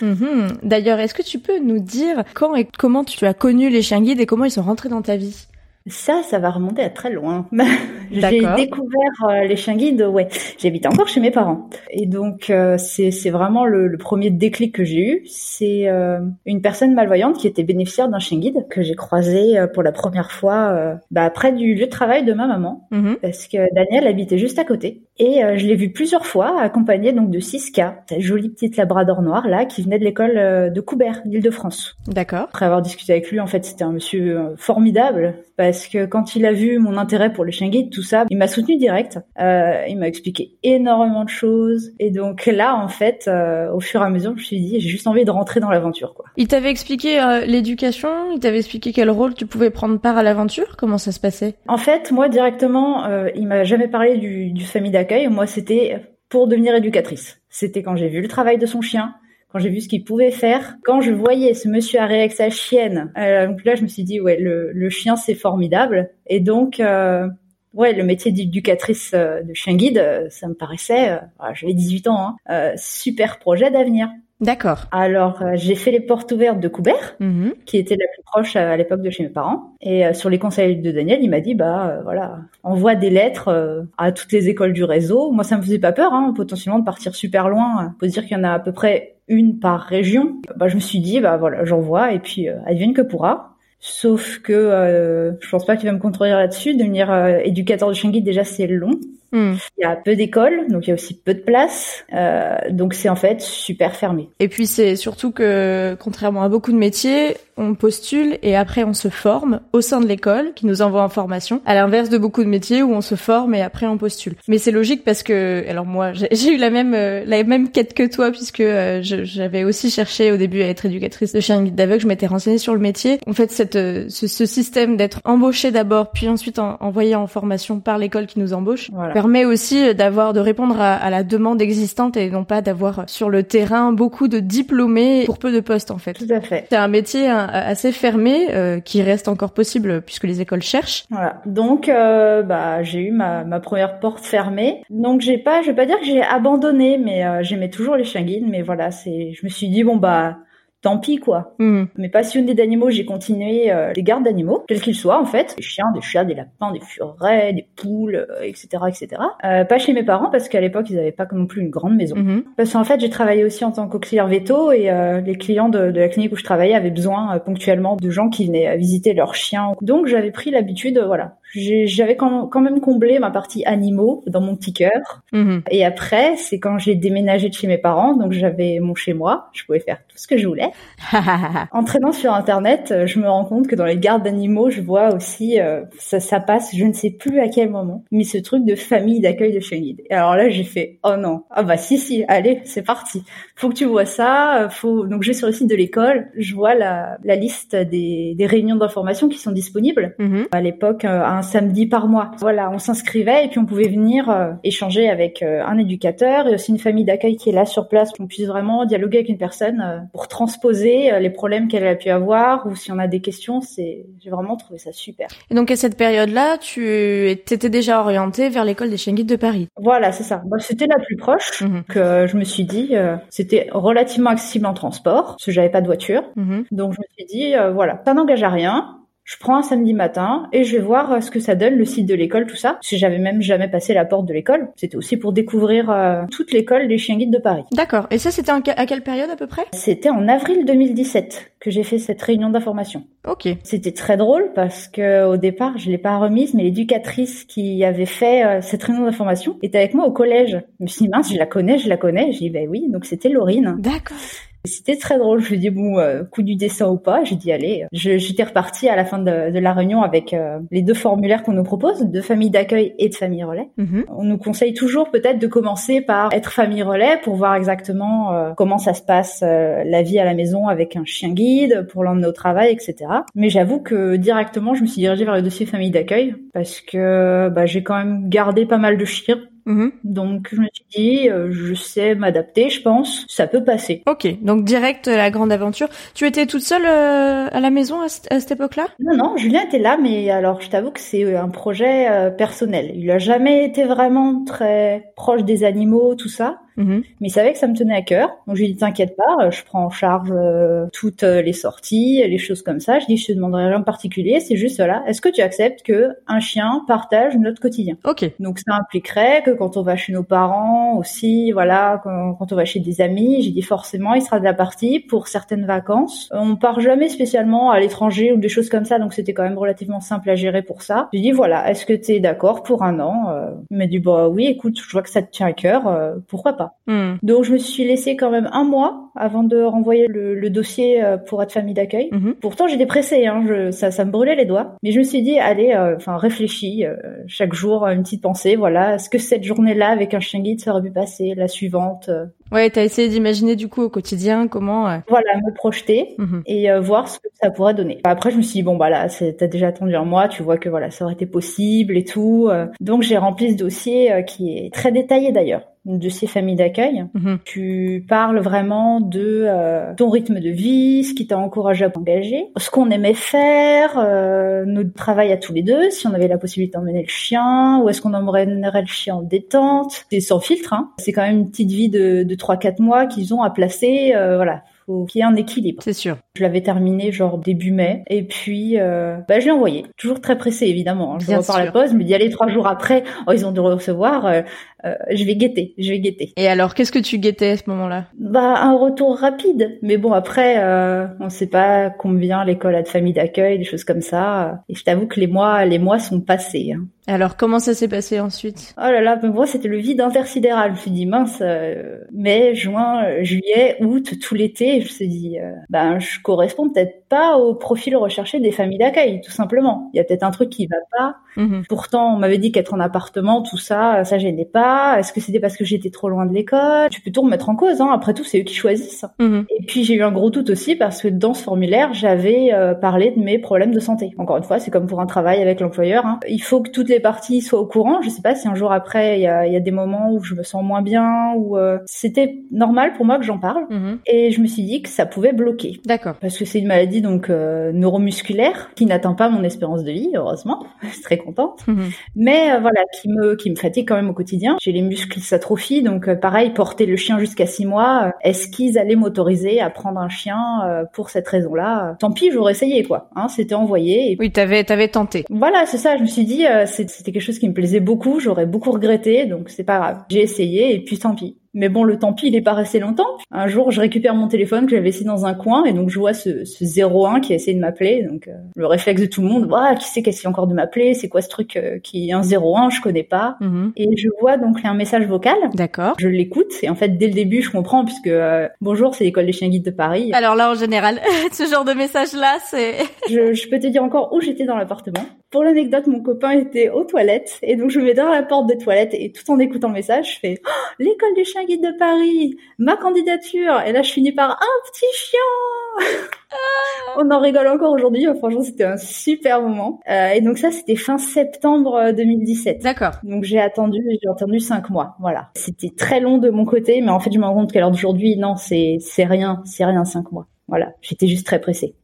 Mhm. 0.01 0.49
D'ailleurs, 0.63 0.99
est-ce 0.99 1.15
que 1.15 1.23
tu 1.23 1.39
peux 1.39 1.59
nous 1.61 1.79
dire 1.79 2.25
quand 2.35 2.55
et 2.57 2.67
comment 2.79 3.05
tu 3.05 3.25
as 3.27 3.35
connu 3.35 3.71
les 3.71 3.83
chiens 3.83 4.01
guides 4.01 4.21
et 4.21 4.27
comment 4.27 4.45
ils 4.45 4.51
sont 4.51 4.63
rentrés 4.63 4.89
dans 4.89 5.03
ta 5.03 5.17
vie? 5.17 5.47
Ça, 5.87 6.23
ça 6.23 6.39
va 6.39 6.51
remonter 6.51 6.83
à 6.83 6.89
très 6.89 7.11
loin. 7.11 7.47
j'ai 8.11 8.41
découvert 8.57 9.29
euh, 9.29 9.45
les 9.45 9.57
chiens 9.57 9.77
guides, 9.77 10.01
ouais. 10.01 10.29
J'habite 10.59 10.87
encore 10.87 11.09
chez 11.09 11.21
mes 11.21 11.31
parents. 11.31 11.69
Et 11.91 12.07
donc, 12.07 12.49
euh, 12.49 12.79
c'est 12.79 13.29
vraiment 13.29 13.67
le, 13.67 13.87
le, 13.87 13.99
premier 13.99 14.31
déclic 14.31 14.75
que 14.75 14.83
j'ai 14.83 15.01
eu. 15.01 15.23
C'est 15.27 15.87
euh, 15.89 16.21
une 16.47 16.63
personne 16.63 16.95
malvoyante 16.95 17.37
qui 17.37 17.47
était 17.47 17.65
bénéficiaire 17.65 18.09
d'un 18.09 18.19
chien 18.19 18.39
guide 18.39 18.67
que 18.71 18.83
j'ai 18.83 18.95
croisé 18.95 19.63
pour 19.75 19.83
la 19.83 19.93
première 19.93 20.33
fois 20.33 20.99
bah, 21.11 21.29
près 21.29 21.53
du 21.53 21.75
lieu 21.75 21.85
de 21.85 21.91
travail 21.91 22.25
de 22.25 22.33
ma 22.33 22.47
maman. 22.47 22.89
Mm-hmm. 22.91 23.17
Parce 23.17 23.47
que 23.47 23.75
Daniel 23.75 24.07
habitait 24.07 24.39
juste 24.39 24.59
à 24.59 24.65
côté. 24.65 25.03
Et 25.19 25.41
je 25.57 25.67
l'ai 25.67 25.77
vu 25.77 25.91
plusieurs 25.91 26.27
fois, 26.27 26.61
accompagné 26.61 27.13
donc 27.13 27.31
de 27.31 27.39
Siska, 27.39 28.03
cette 28.09 28.21
jolie 28.21 28.49
petite 28.49 28.77
labrador 28.77 29.23
noire 29.23 29.47
là, 29.49 29.65
qui 29.65 29.83
venait 29.83 29.99
de 29.99 30.05
l'école 30.05 30.73
de 30.73 30.81
Coubert, 30.81 31.23
d'Île-de-France. 31.25 31.97
D'accord. 32.09 32.47
Après 32.49 32.67
avoir 32.67 32.83
discuté 32.83 33.13
avec 33.13 33.31
lui, 33.31 33.39
en 33.41 33.47
fait, 33.47 33.65
c'était 33.65 33.85
un 33.85 33.93
monsieur 33.93 34.55
formidable 34.57 35.35
parce 35.57 35.87
que 35.87 36.05
quand 36.07 36.35
il 36.35 36.47
a 36.47 36.53
vu 36.53 36.79
mon 36.79 36.97
intérêt 36.97 37.33
pour 37.33 37.45
le 37.45 37.51
chien 37.51 37.69
guide, 37.69 37.91
tout 37.91 38.03
ça, 38.03 38.25
il 38.31 38.37
m'a 38.37 38.49
soutenu 38.49 38.77
direct. 38.77 39.21
Euh, 39.41 39.85
il 39.89 39.99
m'a 39.99 40.09
expliqué 40.09 40.57
énormément 40.63 41.25
de 41.25 41.29
choses. 41.29 41.93
Et 42.01 42.11
donc 42.11 42.47
là, 42.47 42.77
en 42.77 42.89
fait, 42.89 43.27
euh, 43.29 43.73
au 43.73 43.81
fur 43.81 44.03
et 44.03 44.05
à 44.05 44.11
mesure, 44.11 44.33
je 44.33 44.37
me 44.37 44.43
suis 44.43 44.61
dit, 44.61 44.81
j'ai 44.81 44.89
juste 44.89 45.07
envie 45.07 45.25
de 45.25 45.31
rentrer 45.31 45.61
dans 45.61 45.71
l'aventure. 45.71 46.15
quoi. 46.15 46.25
Il 46.37 46.49
t'avait 46.49 46.71
expliqué 46.71 47.21
euh, 47.21 47.45
l'éducation, 47.45 48.09
il 48.33 48.41
t'avait 48.41 48.59
expliqué 48.59 48.93
quel 48.93 49.11
rôle 49.11 49.35
tu 49.35 49.47
pouvais 49.47 49.71
prendre 49.71 49.99
part 50.01 50.19
à 50.19 50.23
l'aventure. 50.23 50.77
Comment 50.77 50.99
ça 50.99 51.13
se 51.13 51.21
passait? 51.21 51.55
En 51.69 51.79
fait, 51.79 52.11
moi 52.11 52.29
directement, 52.29 53.05
euh, 53.05 53.29
il 53.37 53.47
m'a 53.47 53.65
jamais 53.65 53.89
parlé 53.89 54.17
du, 54.17 54.51
du 54.51 54.65
famille 54.65 54.91
Moi, 55.31 55.47
c'était 55.47 56.01
pour 56.29 56.49
devenir 56.49 56.75
éducatrice. 56.75 57.41
C'était 57.49 57.83
quand 57.83 57.97
j'ai 57.97 58.09
vu 58.09 58.21
le 58.21 58.29
travail 58.29 58.59
de 58.59 58.67
son 58.67 58.81
chien, 58.81 59.15
quand 59.49 59.61
j'ai 59.61 59.71
vu 59.71 59.81
ce 59.81 59.89
qu'il 59.89 60.03
pouvait 60.03 60.33
faire, 60.33 60.77
quand 60.83 61.01
je 61.01 61.13
voyais 61.13 61.55
ce 61.55 61.69
monsieur 61.69 62.01
arrêter 62.01 62.21
avec 62.21 62.33
sa 62.33 62.51
chienne, 62.51 63.13
euh, 63.17 63.47
donc 63.47 63.65
là 63.65 63.77
je 63.77 63.83
me 63.83 63.87
suis 63.87 64.03
dit 64.03 64.21
ouais 64.21 64.37
le, 64.37 64.89
chien 64.91 65.15
c'est 65.15 65.37
formidable 65.37 66.11
et 66.27 66.41
donc 66.41 66.81
euh, 66.81 67.29
ouais 67.73 67.93
le 67.93 68.03
métier 68.03 68.33
d'éducatrice 68.33 69.13
euh, 69.15 69.43
de 69.43 69.55
chien 69.55 69.77
guide 69.77 70.27
ça 70.29 70.49
me 70.49 70.55
paraissait 70.55 71.21
j'avais 71.55 71.73
18 71.73 72.09
ans 72.09 72.35
hein, 72.47 72.73
super 72.77 73.39
projet 73.39 73.71
d'avenir. 73.71 74.09
D'accord. 74.45 74.87
Alors 74.93 75.43
j'ai 75.55 75.75
fait 75.75 75.91
les 75.91 76.01
portes 76.01 76.31
ouvertes 76.33 76.61
de 76.61 76.69
Coubert, 76.69 77.17
mm-hmm. 77.21 77.53
qui 77.65 77.79
était 77.79 77.97
la 77.97 78.07
plus 78.13 78.23
proche 78.25 78.57
à, 78.57 78.77
l'époque 78.77 79.03
de 79.03 79.11
chez 79.11 79.23
mes 79.25 79.31
parents. 79.31 79.75
Et 79.81 80.13
sur 80.15 80.31
les 80.31 80.39
conseils 80.39 80.77
de 80.77 80.93
Daniel, 80.93 81.21
il 81.23 81.31
m'a 81.31 81.41
dit 81.41 81.55
bah 81.55 82.01
voilà, 82.05 82.39
envoie 82.63 82.95
des 82.95 83.11
lettres 83.11 83.87
à 83.99 84.13
toutes 84.13 84.33
les 84.33 84.49
écoles 84.49 84.73
du 84.73 84.85
réseau. 84.85 85.33
Moi 85.33 85.45
ça 85.45 85.57
me 85.57 85.63
faisait 85.63 85.79
pas 85.79 85.93
peur, 85.93 86.13
hein, 86.13 86.33
potentiellement 86.37 86.79
de 86.79 86.85
partir 86.85 87.15
super 87.15 87.49
loin. 87.49 87.95
Faut 87.99 88.07
dire 88.07 88.23
qu'il 88.23 88.37
y 88.37 88.41
en 88.41 88.45
a 88.45 88.53
à 88.53 88.59
peu 88.59 88.73
près 88.73 89.15
une 89.29 89.59
par 89.59 89.81
région, 89.81 90.41
bah, 90.57 90.69
je 90.69 90.75
me 90.75 90.81
suis 90.81 91.01
dit, 91.01 91.21
bah 91.21 91.37
voilà, 91.37 91.65
j'envoie 91.65 92.13
et 92.13 92.19
puis 92.19 92.49
euh, 92.49 92.57
advienne 92.67 92.93
que 92.93 93.03
pourra. 93.03 93.57
Sauf 93.81 94.39
que 94.39 94.53
euh, 94.53 95.33
je 95.41 95.51
pense 95.51 95.67
pas 95.67 95.77
qu'il 95.77 95.87
va 95.87 95.93
me 95.93 95.99
contredire 95.99 96.39
là-dessus. 96.39 96.75
Devenir 96.75 97.11
euh, 97.11 97.39
éducateur 97.45 97.89
de 97.89 97.95
chien 97.95 98.11
guide, 98.11 98.25
déjà, 98.25 98.45
c'est 98.45 98.67
long. 98.67 98.93
Hmm. 99.35 99.55
Il 99.79 99.83
y 99.83 99.85
a 99.85 99.97
peu 99.97 100.15
d'écoles, 100.15 100.69
donc 100.69 100.87
il 100.87 100.91
y 100.91 100.93
a 100.93 100.95
aussi 100.95 101.13
peu 101.13 101.35
de 101.35 101.41
place. 101.41 102.05
Euh, 102.15 102.57
donc 102.71 102.95
c'est 102.95 103.09
en 103.09 103.17
fait 103.17 103.41
super 103.41 103.97
fermé. 103.97 104.29
Et 104.39 104.47
puis 104.47 104.69
c'est 104.69 104.95
surtout 104.95 105.33
que, 105.33 105.97
contrairement 105.99 106.45
à 106.45 106.49
beaucoup 106.49 106.71
de 106.71 106.77
métiers, 106.77 107.37
on 107.57 107.75
postule 107.75 108.39
et 108.43 108.57
après 108.57 108.85
on 108.85 108.93
se 108.93 109.09
forme 109.09 109.61
au 109.73 109.81
sein 109.81 110.01
de 110.01 110.07
l'école 110.07 110.53
qui 110.55 110.67
nous 110.67 110.83
envoie 110.83 111.03
en 111.03 111.09
formation. 111.09 111.61
À 111.67 111.75
l'inverse 111.75 112.11
de 112.11 112.19
beaucoup 112.19 112.45
de 112.45 112.49
métiers 112.49 112.85
où 112.85 112.93
on 112.93 113.01
se 113.01 113.17
forme 113.17 113.57
et 113.57 113.63
après 113.63 113.87
on 113.87 113.99
postule. 113.99 114.37
Mais 114.47 114.59
c'est 114.59 114.71
logique 114.71 115.05
parce 115.05 115.25
que, 115.25 115.65
alors 115.69 115.85
moi, 115.85 116.13
j'ai 116.13 116.55
eu 116.55 116.57
la 116.57 116.71
même 116.71 116.95
euh, 116.95 117.25
la 117.27 117.43
même 117.43 117.71
quête 117.71 117.93
que 117.95 118.07
toi 118.07 118.31
puisque 118.31 118.61
euh, 118.61 119.01
j'avais 119.03 119.65
aussi 119.65 119.91
cherché 119.91 120.31
au 120.31 120.37
début 120.37 120.63
à 120.63 120.69
être 120.69 120.87
éducatrice 120.87 121.33
de 121.33 121.41
chien 121.41 121.61
guide 121.61 121.75
d'aveugle. 121.75 122.03
Je 122.03 122.07
m'étais 122.07 122.27
renseignée 122.27 122.59
sur 122.59 122.75
le 122.75 122.81
métier. 122.81 123.19
En 123.27 123.33
fait, 123.33 123.51
cette 123.51 123.75
euh, 123.75 124.07
ce, 124.09 124.29
ce 124.29 124.47
système 124.47 124.97
d'être 124.97 125.21
embauché 125.25 125.73
d'abord 125.73 126.13
puis 126.13 126.29
ensuite 126.29 126.61
envoyé 126.61 127.17
en 127.17 127.27
formation 127.27 127.81
par 127.81 127.99
l'école 127.99 128.27
qui 128.27 128.39
nous 128.39 128.53
embauche 128.53 128.91
permet 129.25 129.47
aussi 129.47 129.95
d'avoir 129.95 130.35
de 130.35 130.41
répondre 130.41 130.79
à, 130.79 130.97
à, 130.97 131.09
la 131.09 131.23
demande 131.23 131.63
existante 131.63 132.19
et 132.19 132.29
non 132.29 132.45
pas 132.45 132.61
d'avoir 132.61 133.05
sur 133.09 133.31
le 133.31 133.43
terrain 133.43 133.91
beaucoup 133.91 134.29
de 134.29 134.39
diplômés 134.39 135.25
pour 135.25 135.39
peu 135.39 135.51
de 135.51 135.61
postes 135.61 135.91
en 135.91 135.97
fait. 135.97 136.13
Tout 136.13 136.27
à 136.29 136.43
fait. 136.43 136.67
C'est 136.69 136.77
un 136.77 136.89
métier 136.89 137.27
assez 137.31 137.91
fermé 137.91 138.49
euh, 138.51 138.81
qui 138.81 139.01
reste 139.01 139.29
encore 139.29 139.53
possible 139.55 140.03
puisque 140.03 140.25
les 140.25 140.43
écoles 140.43 140.61
cherchent. 140.61 141.05
Voilà. 141.09 141.41
Donc 141.47 141.89
euh, 141.89 142.43
bah 142.43 142.83
j'ai 142.83 143.01
eu 143.01 143.13
ma, 143.13 143.45
ma 143.45 143.61
première 143.61 143.99
porte 143.99 144.23
fermée. 144.27 144.83
Donc 144.91 145.23
j'ai 145.23 145.39
pas 145.39 145.63
je 145.63 145.69
vais 145.69 145.75
pas 145.75 145.87
dire 145.87 145.99
que 145.99 146.05
j'ai 146.05 146.23
abandonné 146.23 146.99
mais 146.99 147.25
euh, 147.25 147.43
j'aimais 147.43 147.71
toujours 147.71 147.97
les 147.97 148.05
chiens 148.05 148.23
guides 148.23 148.47
mais 148.47 148.61
voilà, 148.61 148.91
c'est 148.91 149.33
je 149.33 149.47
me 149.47 149.49
suis 149.49 149.71
dit 149.71 149.85
bon 149.85 149.97
bah 149.97 150.37
tant 150.85 150.99
pis 150.99 151.17
quoi. 151.17 151.55
Mm. 151.59 151.85
Mais 151.97 152.11
passionné 152.11 152.55
d'animaux, 152.55 152.91
j'ai 152.91 153.07
continué 153.07 153.73
euh, 153.73 153.93
les 153.95 154.03
gardes 154.03 154.23
d'animaux, 154.23 154.63
quels 154.69 154.83
qu'ils 154.83 154.95
soient 154.95 155.19
en 155.19 155.25
fait, 155.25 155.55
des 155.57 155.63
chiens, 155.63 155.87
des 155.95 156.03
chats, 156.03 156.25
des 156.25 156.35
lapins, 156.35 156.73
des 156.73 156.81
furets, 156.81 157.55
des 157.55 157.67
poules, 157.75 158.27
etc., 158.43 158.69
euh, 158.83 158.87
etc. 158.87 159.09
Euh, 159.45 159.65
pas 159.65 159.79
chez 159.79 159.95
mes 159.95 160.03
parents 160.03 160.31
parce 160.31 160.49
qu'à 160.49 160.61
l'époque 160.61 160.91
ils 160.91 160.97
n'avaient 160.97 161.11
pas 161.11 161.27
non 161.33 161.47
plus 161.47 161.63
une 161.63 161.71
grande 161.71 161.97
maison. 161.97 162.17
Mm-hmm. 162.17 162.43
Parce 162.57 162.73
qu'en 162.75 162.85
fait 162.85 163.01
j'ai 163.01 163.09
travaillé 163.09 163.45
aussi 163.45 163.65
en 163.65 163.73
tant 163.73 163.89
qu'auxiliaire 163.89 164.29
veto 164.29 164.73
et 164.73 164.91
euh, 164.91 165.23
les 165.23 165.37
clients 165.37 165.71
de, 165.71 165.91
de, 165.91 166.01
la 166.01 166.09
clinique 166.09 166.33
où 166.33 166.37
je 166.37 166.45
travaillais 166.45 166.75
avaient 166.75 166.91
besoin 166.91 167.39
ponctuellement 167.39 167.97
de 167.97 168.11
gens 168.11 168.29
qui 168.29 168.47
venaient 168.47 168.77
visiter 168.77 169.15
leurs 169.15 169.35
chiens. 169.35 169.73
Donc 169.81 170.07
j'avais 170.07 170.31
pris 170.33 170.51
l'habitude, 170.51 171.03
voilà, 171.07 171.37
j'avais 171.55 172.17
quand 172.17 172.61
même 172.61 172.81
comblé 172.81 173.19
ma 173.19 173.31
partie 173.31 173.65
animaux 173.65 174.23
dans 174.27 174.41
mon 174.41 174.57
petit 174.57 174.73
cœur. 174.73 175.23
Mhm. 175.33 175.63
Et 175.71 175.85
après, 175.85 176.37
c'est 176.37 176.59
quand 176.59 176.79
j'ai 176.79 176.95
déménagé 176.95 177.49
de 177.49 177.55
chez 177.55 177.67
mes 177.67 177.79
parents, 177.79 178.17
donc 178.17 178.33
j'avais 178.33 178.79
mon 178.81 178.95
chez 178.95 179.15
moi, 179.15 179.49
je 179.53 179.65
pouvais 179.65 179.81
faire 179.81 179.99
tout 180.09 180.17
ce 180.17 180.27
que 180.27 180.37
je 180.37 180.47
voulais. 180.47 180.71
en 181.73 181.85
traînant 181.85 182.13
sur 182.13 182.33
Internet, 182.33 182.91
euh, 182.91 183.07
je 183.07 183.19
me 183.19 183.29
rends 183.29 183.45
compte 183.45 183.67
que 183.67 183.77
dans 183.77 183.85
les 183.85 183.99
gardes 183.99 184.23
d'animaux, 184.23 184.71
je 184.71 184.81
vois 184.81 185.15
aussi, 185.15 185.61
euh, 185.61 185.83
ça, 185.99 186.21
ça 186.21 186.41
passe, 186.41 186.75
je 186.75 186.85
ne 186.85 186.93
sais 186.93 187.11
plus 187.11 187.41
à 187.41 187.49
quel 187.49 187.71
moment, 187.71 188.05
mais 188.11 188.25
ce 188.25 188.39
truc 188.39 188.65
de 188.65 188.75
famille 188.75 189.21
d'accueil 189.21 189.53
de 189.53 189.59
guide. 189.59 190.03
Et 190.11 190.15
alors 190.15 190.37
là, 190.37 190.49
j'ai 190.49 190.65
fait, 190.65 190.99
oh 191.05 191.17
non, 191.17 191.45
ah 191.51 191.63
bah 191.63 191.77
si 191.77 191.99
si, 191.99 192.25
allez, 192.29 192.61
c'est 192.65 192.83
parti. 192.83 193.23
Faut 193.57 193.69
que 193.69 193.75
tu 193.75 193.85
vois 193.85 194.07
ça. 194.07 194.63
Euh, 194.63 194.69
faut 194.69 195.07
donc 195.07 195.23
je 195.23 195.29
vais 195.29 195.35
sur 195.35 195.47
le 195.47 195.53
site 195.53 195.69
de 195.69 195.77
l'école, 195.77 196.29
je 196.37 196.55
vois 196.55 196.75
la, 196.75 197.19
la 197.25 197.37
liste 197.37 197.77
des, 197.77 198.35
des 198.37 198.47
réunions 198.47 198.77
d'information 198.77 199.29
qui 199.29 199.39
sont 199.39 199.53
disponibles. 199.53 200.15
Mhm. 200.19 200.47
À 200.53 200.61
l'époque, 200.61 201.05
un 201.05 201.43
samedi 201.45 201.87
par 201.87 202.09
mois. 202.09 202.33
Voilà, 202.39 202.71
on 202.71 202.79
s'inscrivait 202.79 203.45
et 203.45 203.49
puis 203.49 203.59
on 203.59 203.67
pouvait 203.67 203.89
venir 203.89 204.57
échanger 204.65 205.09
avec 205.09 205.43
un 205.43 205.79
éducateur 205.79 206.49
et 206.49 206.55
aussi 206.55 206.73
une 206.73 206.79
famille 206.79 207.05
d'accueil 207.05 207.37
qui 207.37 207.51
est 207.51 207.53
là 207.53 207.65
sur 207.65 207.89
place, 207.89 208.13
qu'on 208.13 208.27
puisse 208.27 208.47
vraiment 208.47 208.85
dialoguer 208.85 209.19
avec 209.19 209.29
une 209.29 209.39
personne 209.39 210.09
pour 210.13 210.29
transposer 210.29 211.11
les 211.21 211.31
problèmes 211.31 211.69
qu'elle 211.69 211.87
a 211.87 211.95
pu 211.95 212.11
avoir 212.11 212.67
ou 212.67 212.75
si 212.75 212.91
on 212.93 212.99
a 212.99 213.07
des 213.07 213.21
questions. 213.21 213.61
C'est, 213.61 214.07
j'ai 214.21 214.31
vraiment 214.31 214.57
trouvé 214.57 214.79
ça 214.79 214.93
super. 214.93 215.29
Et 215.51 215.55
donc 215.55 215.71
à 215.71 215.77
cette 215.77 215.97
période-là, 215.97 216.59
tu 216.59 217.31
étais 217.31 217.69
déjà 217.69 218.01
orientée 218.01 218.49
vers 218.49 218.65
l'école 218.65 218.91
des 218.91 218.97
chiens 218.97 219.13
guides 219.13 219.29
de 219.29 219.37
Paris. 219.37 219.69
Voilà, 219.77 220.13
c'est 220.13 220.23
ça. 220.23 220.43
Bah, 220.47 220.57
c'était 220.59 220.87
la 220.87 220.99
plus 220.99 221.17
proche 221.17 221.63
mhm. 221.63 221.85
que 221.85 222.27
je 222.27 222.37
me 222.37 222.45
suis 222.45 222.65
dit. 222.65 222.91
Euh, 222.93 223.17
c'était 223.31 223.69
relativement 223.73 224.31
accessible 224.31 224.67
en 224.67 224.75
transport 224.75 225.25
parce 225.25 225.45
que 225.45 225.53
j'avais 225.53 225.71
pas 225.71 225.81
de 225.81 225.87
voiture. 225.87 226.23
Mhm. 226.37 226.65
Donc 226.71 226.95
je 226.95 227.01
me 227.01 227.07
suis 227.17 227.25
dit, 227.27 227.55
euh, 227.55 227.73
voilà, 227.73 228.01
ça 228.05 228.15
n'engage 228.15 228.43
à 228.43 228.49
rien 228.49 228.99
je 229.25 229.37
prends 229.39 229.57
un 229.57 229.63
samedi 229.63 229.95
matin 229.95 230.49
et 230.53 230.65
je 230.65 230.77
vais 230.77 230.83
voir 230.83 231.11
euh, 231.13 231.21
ce 231.21 231.31
que 231.31 231.41
ça 231.41 231.55
donne, 231.55 231.75
le 231.77 231.85
site 231.87 232.07
de 232.07 232.15
l'école, 232.15 232.47
tout 232.47 232.57
ça. 232.57 232.79
Si 232.83 232.99
j'avais 232.99 233.19
même 233.19 233.41
jamais 233.41 233.69
passé 233.69 233.95
la 233.95 234.05
porte 234.05 234.27
de 234.27 234.35
l'école. 234.35 234.69
C'était 234.77 234.97
aussi 234.97 235.17
pour 235.17 235.33
découvrir 235.33 235.91
euh, 235.91 236.25
toute 236.31 236.53
l'école 236.53 236.89
des 236.89 236.99
chiens 236.99 237.17
guides 237.17 237.33
de 237.33 237.39
Paris. 237.39 237.65
D'accord. 237.73 238.07
Et 238.11 238.19
ça, 238.19 238.31
c'était 238.31 238.53
à 238.53 238.87
quelle 238.87 239.03
période 239.03 239.31
à 239.31 239.37
peu 239.37 239.47
près? 239.47 239.63
C'était 239.73 240.11
en 240.11 240.29
avril 240.29 240.67
2017 240.67 241.53
que 241.59 241.71
j'ai 241.71 241.83
fait 241.83 241.99
cette 241.99 242.21
réunion 242.21 242.51
d'information. 242.51 243.05
Ok. 243.27 243.49
C'était 243.63 243.93
très 243.93 244.19
drôle 244.19 244.53
parce 244.55 244.89
que 244.89 245.27
au 245.27 245.39
départ, 245.39 245.79
je 245.79 245.91
l'ai 245.91 245.99
pas 245.99 246.19
remise, 246.19 246.53
mais 246.53 246.65
l'éducatrice 246.65 247.45
qui 247.45 247.83
avait 247.83 248.05
fait 248.05 248.45
euh, 248.45 248.61
cette 248.61 248.83
réunion 248.83 249.05
d'information 249.05 249.59
était 249.63 249.79
avec 249.79 249.95
moi 249.95 250.05
au 250.05 250.13
collège. 250.13 250.61
Je 250.79 250.85
me 250.85 250.89
suis 250.89 251.07
dit, 251.07 251.09
mince, 251.09 251.33
je 251.33 251.39
la 251.39 251.47
connais, 251.47 251.79
je 251.79 251.89
la 251.89 251.97
connais. 251.97 252.31
J'ai 252.33 252.41
dit, 252.41 252.51
ben 252.51 252.69
oui, 252.69 252.91
donc 252.91 253.07
c'était 253.07 253.31
Laurine. 253.31 253.77
D'accord. 253.79 254.19
C'était 254.65 254.97
très 254.97 255.19
drôle. 255.19 255.41
Je 255.41 255.51
lui 255.51 255.57
ai 255.57 255.59
dit 255.59 255.71
bon, 255.71 255.99
euh, 255.99 256.25
coup 256.25 256.43
du 256.43 256.57
dessin 256.57 256.89
ou 256.89 256.97
pas? 256.97 257.23
J'ai 257.25 257.37
dit 257.37 257.53
allez. 257.53 257.87
J'étais 257.93 258.45
repartie 258.45 258.89
à 258.89 258.97
la 258.97 259.05
fin 259.05 259.19
de, 259.19 259.51
de 259.51 259.59
la 259.59 259.73
réunion 259.73 260.03
avec 260.03 260.33
euh, 260.33 260.59
les 260.71 260.83
deux 260.83 260.95
formulaires 260.95 261.43
qu'on 261.43 261.53
nous 261.53 261.65
propose, 261.65 262.03
de 262.03 262.21
famille 262.21 262.51
d'accueil 262.51 262.95
et 262.99 263.09
de 263.09 263.15
famille 263.15 263.45
relais. 263.45 263.69
Mhm. 263.77 264.05
On 264.09 264.25
nous 264.25 264.39
conseille 264.39 264.73
toujours 264.73 265.11
peut-être 265.11 265.39
de 265.39 265.47
commencer 265.47 266.01
par 266.01 266.33
être 266.33 266.51
famille 266.51 266.83
relais 266.83 267.19
pour 267.23 267.37
voir 267.37 267.55
exactement 267.55 268.33
euh, 268.33 268.53
comment 268.57 268.79
ça 268.79 268.95
se 268.95 269.03
passe 269.03 269.43
la 269.43 270.03
vie 270.03 270.19
à 270.19 270.25
la 270.25 270.35
maison 270.35 270.69
avec 270.69 270.97
un 270.97 271.05
chien 271.05 271.31
guide, 271.31 271.87
pour 271.91 272.05
l'emmener 272.05 272.27
au 272.27 272.33
travail, 272.33 272.73
etc. 272.73 272.95
Mais 273.35 273.51
j'avoue 273.51 273.81
que 273.81 274.17
directement, 274.17 274.75
je 274.75 274.83
me 274.83 274.87
suis 274.87 275.01
dirigée 275.01 275.25
vers 275.25 275.35
le 275.35 275.43
dossier 275.43 275.67
famille 275.67 275.91
d'accueil 275.91 276.35
parce 276.53 276.81
que 276.81 277.49
bah, 277.51 277.67
j'ai 277.67 277.83
quand 277.83 277.97
même 277.97 278.29
gardé 278.29 278.67
pas 278.67 278.79
mal 278.79 278.97
de 278.97 279.05
chiens 279.05 279.41
Mhm. 279.67 279.93
Donc 280.05 280.49
je 280.53 280.61
me 280.61 280.67
suis 280.73 280.85
dit, 280.91 281.31
euh, 281.31 281.51
je 281.51 281.75
sais 281.75 282.15
m'adapter, 282.15 282.71
je 282.71 282.83
pense, 282.83 283.25
ça 283.29 283.47
peut 283.47 283.65
passer. 283.65 284.03
Ok, 284.07 284.27
donc 284.43 284.65
direct 284.65 285.07
la 285.07 285.31
grande 285.31 285.53
aventure. 285.53 285.89
Tu 286.15 286.27
étais 286.27 286.47
toute 286.47 286.63
seule 286.63 286.85
euh, 286.85 287.49
à 287.51 287.61
la 287.61 287.71
maison 287.71 288.01
à, 288.01 288.09
cette 288.09 288.51
époque-là? 288.51 288.87
Non, 289.01 289.17
non, 289.17 289.37
Julien 289.37 289.63
était 289.63 289.79
là, 289.79 289.97
mais 290.01 290.31
alors 290.31 290.61
je 290.61 290.69
t'avoue 290.69 290.91
que 290.91 291.01
c'est 291.01 291.35
un 291.35 291.49
projet 291.49 292.11
euh, 292.11 292.31
personnel. 292.31 292.93
Il 292.95 293.11
a 293.11 293.19
jamais 293.19 293.65
été 293.65 293.85
vraiment 293.85 294.45
très 294.45 295.13
proche 295.17 295.45
des 295.45 295.65
animaux, 295.65 296.15
tout 296.15 296.29
ça. 296.29 296.59
Mhm. 296.77 297.03
Mais 297.21 297.29
il 297.29 297.31
savait 297.31 297.53
que 297.53 297.59
ça 297.59 297.69
me 297.69 297.75
tenait 297.77 297.95
à 297.95 298.03
cœur. 298.03 298.31
Donc 298.47 298.57
je 298.57 298.63
lui 298.63 298.71
ai 298.71 298.73
dit 298.73 298.79
t'inquiète 298.79 299.17
pas, 299.17 299.51
je 299.51 299.63
prends 299.65 299.85
en 299.85 299.91
charge 299.91 300.31
euh, 300.33 300.87
toutes 300.93 301.23
euh, 301.23 301.43
les 301.43 301.53
sorties, 301.53 302.23
les 302.27 302.39
choses 302.39 302.63
comme 302.63 302.81
ça. 302.81 302.99
Je 302.99 303.07
dis 303.07 303.17
je 303.17 303.27
te 303.29 303.33
demanderai 303.33 303.69
rien 303.69 303.79
de 303.81 303.85
particulier, 303.85 304.41
c'est 304.41 304.57
juste 304.57 304.79
là. 304.81 305.03
Est-ce 305.07 305.21
que 305.21 305.29
tu 305.29 305.41
acceptes 305.41 305.83
que 305.83 306.11
un 306.27 306.41
chien 306.41 306.83
partage 306.89 307.37
notre 307.37 307.61
quotidien? 307.61 307.97
Ok. 308.05 308.25
Donc 308.41 308.59
ça 308.59 308.75
impliquerait 308.75 309.43
que 309.45 309.51
quand 309.53 309.77
on 309.77 309.83
va 309.83 309.97
chez 309.97 310.13
nos 310.13 310.25
parents 310.25 310.97
aussi, 310.97 311.53
voilà, 311.53 312.01
quand, 312.03 312.35
quand 312.35 312.53
on 312.53 312.57
va 312.57 312.65
chez 312.65 312.81
des 312.81 313.01
amis, 313.01 313.43
j'ai 313.43 313.51
dit 313.51 313.63
forcément 313.63 314.15
il 314.15 314.23
sera 314.23 314.39
de 314.39 314.45
la 314.45 314.55
partie 314.55 315.01
pour 315.01 315.29
certaines 315.29 315.67
vacances. 315.67 316.29
On 316.33 316.57
part 316.57 316.81
jamais 316.81 317.09
spécialement 317.09 317.71
à 317.71 317.81
l'étranger 317.81 318.33
ou 318.33 318.37
des 318.37 318.49
choses 318.49 318.69
comme 318.69 318.85
ça, 318.85 318.99
donc 318.99 319.13
c'était 319.15 319.33
quand 319.35 319.43
même 319.45 319.59
relativement 319.59 320.01
simple 320.01 320.31
à 320.31 320.35
gérer 320.37 320.63
pour 320.63 320.83
ça. 320.83 321.09
J'ai 321.13 321.21
dit 321.21 321.33
voilà, 321.33 321.71
est-ce 321.71 321.87
que 321.87 321.93
tu 321.93 322.13
es 322.13 322.21
d'accord 322.21 322.63
pour 322.63 322.83
un 322.83 322.99
an? 323.01 323.31
Euh, 323.31 323.51
Il 323.71 323.77
m'a 323.79 323.87
dit 323.87 323.99
bah 323.99 324.29
oui, 324.29 324.47
écoute, 324.47 324.79
je 324.81 324.91
vois 324.91 325.03
que 325.03 325.11
ça 325.11 325.23
te 325.23 325.31
tient 325.31 325.47
à 325.47 325.53
cœur, 325.53 325.87
euh, 325.89 326.17
pourquoi 326.29 326.55
pas? 326.55 326.64
Hmm. 326.87 327.15
Donc 327.23 327.45
je 327.45 327.53
me 327.53 327.59
suis 327.59 327.85
laissé 327.85 328.17
quand 328.17 328.31
même 328.31 328.49
un 328.53 328.65
mois 328.65 329.11
avant 329.17 329.43
de 329.43 329.63
renvoyer 329.63 330.07
le, 330.09 330.51
dossier 330.51 331.03
euh, 331.03 331.17
pour 331.17 331.43
être 331.43 331.53
famille 331.53 331.75
d'accueil. 331.75 332.09
Mhm. 332.13 332.35
Pourtant 332.41 332.67
j'étais 332.67 332.87
pressée, 332.87 333.27
hein, 333.27 333.45
je, 333.47 333.71
ça, 333.71 333.91
ça 333.91 334.05
me 334.05 334.11
brûlait 334.11 334.37
les 334.37 334.45
doigts. 334.45 334.77
Mais 334.83 334.93
je 334.93 334.99
me 334.99 335.05
suis 335.05 335.23
dit 335.23 335.39
allez, 335.39 335.73
euh, 335.73 335.97
réfléchis 336.07 336.85
euh, 336.85 336.97
chaque 337.27 337.55
jour 337.55 337.87
une 337.87 338.03
petite 338.03 338.23
pensée. 338.23 338.57
Voilà, 338.57 338.95
est-ce 338.95 339.09
que 339.09 339.19
cette 339.19 339.45
journée-là 339.45 339.89
avec 339.89 340.15
un 340.15 340.21
chien 340.21 340.41
guide 340.41 340.61
ça 340.61 340.73
aurait 340.73 340.83
pu 340.83 340.93
passer 340.93 341.35
La 341.37 341.49
suivante 341.49 342.11
Ouais, 342.53 342.71
t'as 342.71 342.85
essayé 342.85 343.09
d'imaginer 343.09 343.57
du 343.57 343.69
coup 343.69 343.83
au 343.83 343.89
quotidien 343.89 344.49
comment. 344.49 344.83
Voilà, 345.09 345.37
me 345.37 345.55
projeter 345.55 346.15
mhm. 346.19 346.43
et 346.47 346.69
voir 346.79 347.09
ce 347.09 347.19
que 347.19 347.29
ça 347.41 347.51
pourrait 347.51 347.75
donner. 347.75 348.01
Après, 348.05 348.31
je 348.31 348.37
me 348.37 348.43
suis 348.43 348.61
dit 348.61 348.63
bon 348.63 348.77
bah 348.77 348.91
là, 348.91 349.09
t'as 349.09 349.47
déjà 349.47 349.69
attendu 349.69 349.95
un 349.95 350.05
mois, 350.05 350.29
tu 350.29 350.43
vois 350.43 350.59
que 350.59 350.69
voilà, 350.69 350.91
ça 350.91 351.05
aurait 351.05 351.15
été 351.15 351.27
possible 351.27 351.97
et 351.97 352.05
tout. 352.05 352.51
donc 352.81 353.03
j'ai 353.03 353.17
rempli 353.17 353.53
ce 353.53 353.57
dossier 353.57 354.25
qui 354.27 354.57
est 354.57 354.73
très 354.73 354.93
détaillé 354.93 355.33
d'ailleurs 355.33 355.63
de 355.85 356.09
ces 356.09 356.27
familles 356.27 356.57
d'accueil. 356.57 357.05
Mhm. 357.15 357.39
Tu 357.45 358.05
parles 358.09 358.39
vraiment 358.39 359.01
de 359.01 359.45
euh, 359.47 359.93
ton 359.97 360.09
rythme 360.09 360.41
de 360.41 360.49
vie, 360.49 361.05
ce 361.05 361.15
qui 361.15 361.27
t'a 361.27 361.39
encouragé 361.39 361.85
à 361.85 361.91
t'engager, 361.91 362.47
ce 362.57 362.71
qu'on 362.71 362.91
aimait 362.91 363.15
faire, 363.15 363.99
euh, 363.99 364.65
notre 364.67 364.95
travail 364.95 365.33
à 365.33 365.37
tous 365.37 365.53
les 365.53 365.63
deux, 365.63 365.91
si 365.91 366.07
on 366.07 366.15
avait 366.15 366.29
la 366.29 366.39
possibilité 366.39 366.79
d'emmener 366.79 367.03
le 367.03 367.09
chien, 367.09 367.83
ou 367.83 367.89
est-ce 367.89 368.01
qu'on 368.01 368.15
emmènerait 368.15 368.81
le 368.81 368.87
chien 368.87 369.17
en 369.17 369.23
détente. 369.23 370.07
C'est 370.11 370.21
sans 370.21 370.41
filtre, 370.41 370.73
hein. 370.73 370.93
c'est 370.99 371.13
quand 371.13 371.23
même 371.23 371.39
une 371.39 371.51
petite 371.51 371.71
vie 371.71 371.91
de, 371.91 372.23
de 372.23 372.34
3-4 372.37 372.83
mois 372.83 373.07
qu'ils 373.07 373.35
ont 373.35 373.43
à 373.43 373.51
placer. 373.51 374.13
Euh, 374.15 374.37
voilà, 374.37 374.63
faut 374.87 375.05
qu'il 375.05 375.21
y 375.21 375.23
ait 375.23 375.27
un 375.27 375.37
équilibre. 375.37 375.83
C'est 375.83 375.93
sûr. 375.93 376.19
Je 376.37 376.43
l'avais 376.43 376.63
terminé 376.63 377.13
genre 377.13 377.39
début 377.39 377.71
mai 377.71 378.03
et 378.09 378.23
puis 378.23 378.79
euh, 378.79 379.19
bah, 379.29 379.41
je 379.41 379.47
l'ai 379.47 379.51
envoyé. 379.51 379.87
Toujours 379.97 380.21
très 380.21 380.37
pressé 380.37 380.67
évidemment. 380.67 381.15
Hein. 381.15 381.19
Je 381.21 381.33
repars 381.33 381.65
la 381.65 381.73
pause, 381.73 381.95
mais 381.95 382.05
d'y 382.05 382.15
aller 382.15 382.31
trois 382.31 382.49
jours 382.49 382.67
après, 382.67 383.05
oh, 383.27 383.33
ils 383.33 383.47
ont 383.47 383.53
dû 383.53 383.61
recevoir. 383.61 384.27
Euh, 384.27 384.43
euh, 384.85 384.95
je 385.11 385.25
vais 385.25 385.37
guetter, 385.37 385.75
je 385.79 385.91
vais 385.91 386.01
guetter. 386.01 386.33
Et 386.37 386.47
alors, 386.47 386.75
qu'est-ce 386.75 386.93
que 386.93 386.99
tu 386.99 387.19
guettais 387.19 387.53
à 387.53 387.57
ce 387.57 387.63
moment-là? 387.69 388.07
Bah 388.19 388.57
un 388.59 388.77
retour 388.77 389.17
rapide. 389.17 389.79
Mais 389.83 389.97
bon 389.97 390.13
après, 390.13 390.57
euh, 390.59 391.07
on 391.21 391.31
sait 391.31 391.47
pas 391.47 391.91
combien 391.91 392.45
l'école 392.45 392.75
a 392.75 392.83
de 392.83 392.89
familles 392.89 393.15
d'accueil, 393.15 393.59
des 393.59 393.65
choses 393.65 393.85
comme 393.85 394.03
ça. 394.03 394.63
Et 394.69 394.75
je 394.75 394.85
t'avoue 394.85 395.07
que 395.07 395.21
les 395.21 395.27
mois, 395.27 395.65
les 395.65 395.79
mois 395.79 395.99
sont 395.99 396.21
passés. 396.21 396.73
Hein. 396.77 396.87
Alors 397.07 397.37
comment 397.37 397.59
ça 397.59 397.75
s'est 397.75 397.89
passé 397.89 398.19
ensuite? 398.19 398.75
Oh 398.79 398.81
là 398.81 399.03
là, 399.03 399.17
pour 399.19 399.29
moi 399.29 399.47
c'était 399.47 399.69
le 399.69 399.77
vide 399.77 400.01
intersidéral. 400.01 400.71
Je 400.71 400.77
me 400.77 400.81
suis 400.81 400.91
dit 400.91 401.07
mince, 401.07 401.39
euh, 401.43 401.99
mai, 402.13 402.55
juin, 402.55 403.23
juillet, 403.23 403.77
août, 403.81 404.15
tout 404.21 404.35
l'été. 404.35 404.81
Je 404.81 404.87
me 404.87 404.91
suis 404.91 405.09
dit, 405.09 405.39
euh, 405.39 405.53
ben 405.69 405.99
je 405.99 406.21
corresponds 406.23 406.71
peut-être 406.71 407.07
pas 407.11 407.37
au 407.37 407.55
profil 407.55 407.97
recherché 407.97 408.41
des 408.41 408.53
familles 408.53 408.79
d'accueil, 408.79 409.21
tout 409.21 409.31
simplement. 409.31 409.91
Il 409.93 409.99
y 409.99 410.01
a 410.01 410.05
peut-être 410.05 410.23
un 410.23 410.31
truc 410.31 410.49
qui 410.49 410.67
va 410.67 410.77
pas. 410.97 411.17
Mhm. 411.37 411.65
Pourtant 411.69 412.15
on 412.15 412.19
m'avait 412.19 412.39
dit 412.39 412.53
qu'être 412.53 412.73
en 412.73 412.81
appartement, 412.81 413.43
tout 413.43 413.59
ça, 413.59 414.05
ça 414.05 414.19
gênait 414.19 414.47
pas. 414.47 414.99
Est-ce 414.99 415.13
que 415.13 415.21
c'était 415.21 415.41
parce 415.41 415.59
que 415.59 415.65
j'étais 415.65 415.91
trop 415.91 416.09
loin 416.09 416.25
de 416.25 416.33
l'école? 416.33 416.89
Tu 416.91 417.03
peux 417.03 417.11
tout 417.11 417.23
remettre 417.23 417.51
en 417.51 417.57
cause. 417.57 417.83
Hein. 417.83 417.91
Après 417.93 418.15
tout, 418.15 418.25
c'est 418.25 418.41
eux 418.41 418.45
qui 418.45 418.55
choisissent. 418.55 419.05
Mhm. 419.19 419.45
Et 419.51 419.65
puis 419.67 419.85
j'ai 419.85 419.95
eu 419.95 420.03
un 420.03 420.13
gros 420.13 420.31
doute 420.31 420.49
aussi 420.49 420.75
parce 420.75 421.03
que 421.03 421.09
dans 421.09 421.35
ce 421.35 421.43
formulaire 421.43 421.93
j'avais 421.93 422.53
euh, 422.55 422.75
parlé 422.75 423.11
de 423.11 423.21
mes 423.21 423.39
problèmes 423.39 423.75
de 423.75 423.81
santé. 423.81 424.13
Encore 424.17 424.39
une 424.39 424.45
fois, 424.45 424.59
c'est 424.59 424.71
comme 424.71 424.87
pour 424.87 425.01
un 425.01 425.07
travail 425.07 425.43
avec 425.43 425.61
l'employeur. 425.61 426.07
Hein. 426.07 426.21
Il 426.29 426.43
faut 426.43 426.63
que 426.63 426.71
toutes 426.71 426.89
les 426.89 426.94
parties 427.01 427.41
soient 427.41 427.61
au 427.61 427.67
courant. 427.67 428.03
Je 428.03 428.11
sais 428.11 428.23
pas 428.23 428.35
si 428.35 428.49
un 428.49 428.55
jour 428.55 428.73
après 428.73 429.19
il 429.19 429.23
y 429.23 429.27
a, 429.27 429.47
y 429.47 429.57
a, 429.57 429.61
des 429.61 429.71
moments 429.71 430.13
où 430.13 430.23
je 430.23 430.35
me 430.35 430.43
sens 430.43 430.63
moins 430.63 430.83
bien 430.83 431.33
ou 431.37 431.57
euh, 431.57 431.79
c'était 431.87 432.43
normal 432.51 432.93
pour 432.95 433.05
moi 433.05 433.19
que 433.19 433.25
j'en 433.25 433.39
parle 433.39 433.67
mhm. 433.71 433.99
et 434.07 434.31
je 434.31 434.41
me 434.41 434.47
suis 434.47 434.63
dit 434.63 434.83
que 434.83 434.89
ça 434.89 435.07
pouvait 435.07 435.33
bloquer. 435.33 435.81
D'accord. 435.85 436.15
Parce 436.21 436.39
que 436.39 436.45
c'est 436.45 436.59
une 436.59 436.67
maladie 436.67 437.01
donc 437.01 437.31
euh, 437.31 437.73
neuromusculaire 437.73 438.71
qui 438.75 438.87
n'atteint 438.87 439.15
pas 439.15 439.29
mon 439.29 439.43
espérance 439.43 439.85
de 439.85 439.93
vie 439.93 440.11
heureusement. 440.15 440.67
je 440.83 440.89
suis 440.89 441.03
très 441.03 441.19
contente. 441.19 441.67
Mhm. 441.67 441.91
Mais 442.17 442.53
euh, 442.53 442.61
voilà 442.61 442.83
qui 443.01 443.09
me 443.09 443.35
qui 443.35 443.51
me 443.51 443.57
fatigue 443.57 443.89
quand 443.89 443.97
même 443.97 444.11
au 444.11 444.15
quotidien. 444.15 444.57
J'ai 444.61 444.73
les 444.73 444.83
muscles 444.83 445.13
qui 445.13 445.21
s'atrophient 445.21 445.83
donc 445.83 446.13
pareil 446.21 446.51
porter 446.51 446.87
le 446.87 446.97
chien 446.97 447.19
jusqu'à 447.19 447.47
six 447.47 447.67
mois. 447.67 448.13
Est-ce 448.23 448.49
qu'ils 448.49 448.79
allaient 448.79 448.97
m'autoriser 448.97 449.61
à 449.61 449.71
prendre 449.71 449.99
un 450.01 450.09
chien 450.09 450.87
pour 450.93 451.11
cette 451.11 451.29
raison-là? 451.29 451.97
Tant 451.99 452.13
pis 452.13 452.31
j'aurais 452.33 452.53
essayé 452.53 452.83
quoi. 452.85 453.09
Hein, 453.17 453.29
c'était 453.29 453.55
envoyé. 453.55 454.13
Et... 454.13 454.17
Oui 454.19 454.31
t'avais 454.31 454.65
t'avais 454.65 454.89
tenté. 454.89 455.25
Voilà 455.31 455.67
c'est 455.67 455.79
ça. 455.79 455.97
Je 455.97 456.03
me 456.03 456.07
suis 456.07 456.25
dit 456.25 456.45
c'est 456.67 456.84
c'était 456.91 457.13
quelque 457.13 457.23
chose 457.23 457.39
qui 457.39 457.49
me 457.49 457.55
plaisait 457.55 457.81
beaucoup, 457.81 458.21
j'aurais 458.21 458.47
beaucoup 458.47 458.71
regretté, 458.73 459.27
donc 459.27 459.49
c'est 459.49 459.65
pas 459.65 459.79
grave. 459.79 460.05
J'ai 460.11 460.23
essayé 460.23 460.75
et 460.75 460.85
puis 460.85 460.99
tant 460.99 461.15
pis. 461.15 461.39
Mais 461.55 461.69
bon, 461.69 461.85
le 461.85 461.99
tant 461.99 462.13
pis, 462.13 462.27
il 462.27 462.37
est 462.37 462.43
pas 462.43 462.53
resté 462.53 462.81
longtemps. 462.81 463.07
Un 463.31 463.47
jour, 463.47 463.71
je 463.71 463.81
récupère 463.81 464.15
mon 464.15 464.29
téléphone 464.29 464.65
que 464.65 464.73
j'avais 464.73 464.87
laissé 464.87 465.05
dans 465.05 465.25
un 465.25 465.35
coin 465.35 465.65
et 465.65 465.73
donc 465.73 465.89
je 465.89 465.99
vois 465.99 466.13
ce, 466.13 466.45
ce 466.45 466.65
01 466.65 467.21
qui 467.21 467.33
essaie 467.33 467.55
de 467.55 467.61
m'appeler. 467.61 468.03
Donc 468.03 468.29
euh, 468.29 468.33
le 468.57 468.67
réflexe 468.67 469.01
de 469.01 469.07
tout 469.07 469.23
le 469.23 469.29
monde, 469.29 469.49
ah, 469.55 469.75
qui 469.77 469.89
sait 469.89 470.03
qui 470.03 470.11
essaie 470.11 470.27
encore 470.27 470.49
de 470.49 470.55
m'appeler? 470.55 470.95
C'est 470.95 471.09
quoi 471.09 471.23
ce 471.23 471.29
truc 471.29 471.57
euh, 471.57 471.79
qui 471.79 472.09
est 472.09 472.13
un 472.13 472.23
01 472.23 472.71
Je 472.71 472.81
connais 472.81 473.05
pas. 473.05 473.37
Mhm. 473.41 473.73
Et 473.77 473.97
je 473.97 474.09
vois 474.21 474.37
donc 474.37 474.59
un 474.65 474.75
message 474.75 475.07
vocal. 475.07 475.37
D'accord. 475.55 475.95
Je 475.99 476.09
l'écoute 476.09 476.53
et 476.63 476.69
en 476.69 476.75
fait 476.75 476.89
dès 476.89 477.07
le 477.07 477.15
début, 477.15 477.41
je 477.41 477.51
comprends 477.51 477.85
puisque 477.85 478.09
euh, 478.09 478.49
bonjour, 478.61 478.95
c'est 478.95 479.05
l'école 479.05 479.27
des 479.27 479.33
chiens 479.33 479.49
guides 479.49 479.65
de 479.65 479.71
Paris. 479.71 480.11
Alors 480.13 480.35
là, 480.35 480.51
en 480.51 480.55
général, 480.55 481.01
ce 481.33 481.47
genre 481.47 481.65
de 481.65 481.73
message 481.73 482.13
là, 482.15 482.39
c'est. 482.47 482.75
je, 483.09 483.33
je 483.33 483.49
peux 483.49 483.61
te 483.61 483.69
dire 483.69 483.85
encore 483.85 484.13
où 484.13 484.21
j'étais 484.21 484.45
dans 484.45 484.57
l'appartement. 484.57 485.05
Pour 485.31 485.45
l'anecdote, 485.45 485.87
mon 485.87 486.01
copain 486.01 486.31
était 486.31 486.69
aux 486.69 486.85
toilettes 486.85 487.39
et 487.43 487.57
donc 487.57 487.71
je 487.71 487.81
mets 487.81 487.95
dans 487.95 488.09
la 488.09 488.23
porte 488.23 488.47
des 488.47 488.59
toilettes 488.59 488.95
et 488.95 489.13
tout 489.13 489.29
en 489.33 489.39
écoutant 489.39 489.69
le 489.69 489.75
message, 489.75 490.15
je 490.15 490.21
fais 490.21 490.41
oh, 490.47 490.51
l'école 490.79 491.15
des 491.17 491.25
chiens 491.25 491.44
guides 491.45 491.63
de 491.63 491.77
Paris, 491.79 492.37
ma 492.59 492.77
candidature. 492.77 493.61
Et 493.67 493.73
là, 493.73 493.83
je 493.83 493.93
finis 493.93 494.13
par 494.13 494.31
un 494.31 494.71
petit 494.71 494.87
chien. 494.95 495.89
Ah. 496.31 496.99
On 496.99 497.11
en 497.11 497.21
rigole 497.21 497.47
encore 497.49 497.73
aujourd'hui. 497.73 498.07
Franchement, 498.19 498.43
c'était 498.43 498.65
un 498.65 498.77
super 498.77 499.41
moment. 499.41 499.81
Euh, 499.89 500.11
et 500.11 500.21
donc 500.21 500.39
ça, 500.39 500.51
c'était 500.51 500.77
fin 500.77 500.99
septembre 500.99 501.93
2017. 501.93 502.57
Euh, 502.57 502.63
D'accord. 502.63 502.93
Donc 503.03 503.25
j'ai 503.25 503.41
attendu, 503.41 503.79
j'ai 504.03 504.09
attendu 504.09 504.41
cinq 504.41 504.71
mois. 504.71 504.97
Voilà. 505.01 505.31
C'était 505.35 505.71
très 505.71 506.01
long 506.01 506.19
de 506.19 506.31
mon 506.31 506.45
côté, 506.45 506.81
mais 506.81 506.91
en 506.91 507.01
fait, 507.01 507.13
je 507.13 507.19
me 507.19 507.25
rends 507.25 507.35
compte 507.35 507.53
qu'à 507.53 507.61
l'heure 507.61 507.71
d'aujourd'hui, 507.71 508.17
non, 508.17 508.37
c'est 508.37 508.79
c'est 508.81 509.05
rien, 509.05 509.43
c'est 509.45 509.65
rien 509.65 509.85
cinq 509.85 510.13
mois. 510.13 510.27
Voilà. 510.49 510.73
J'étais 510.83 511.07
juste 511.07 511.27
très 511.27 511.41
pressée. 511.41 511.75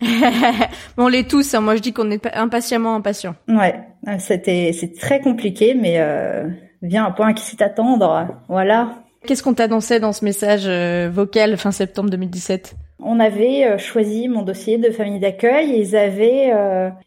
on 0.96 1.08
l'est 1.08 1.28
tous. 1.28 1.54
Hein. 1.54 1.60
Moi, 1.60 1.76
je 1.76 1.82
dis 1.82 1.92
qu'on 1.92 2.10
est 2.10 2.26
impatiemment 2.34 2.94
impatient. 2.94 3.34
Ouais, 3.48 3.80
euh, 4.06 4.16
c'était 4.18 4.72
c'est 4.72 4.94
très 4.94 5.20
compliqué, 5.20 5.74
mais 5.74 5.96
euh, 5.98 6.48
vient 6.82 7.06
un 7.06 7.10
point 7.10 7.32
qui 7.34 7.44
sait 7.44 7.62
attendre. 7.62 8.28
Voilà. 8.48 8.94
Qu'est-ce 9.26 9.42
qu'on 9.42 9.54
t'annonçait 9.54 10.00
dans 10.00 10.12
ce 10.12 10.24
message 10.24 10.64
euh, 10.66 11.10
vocal 11.12 11.56
fin 11.56 11.72
septembre 11.72 12.10
2017 12.10 12.76
on 13.00 13.20
avait 13.20 13.64
euh, 13.64 13.78
choisi 13.78 14.26
mon 14.26 14.42
dossier 14.42 14.76
de 14.76 14.90
famille 14.90 15.20
d'accueil 15.20 15.70
ils 15.78 15.94
avaient 15.94 16.50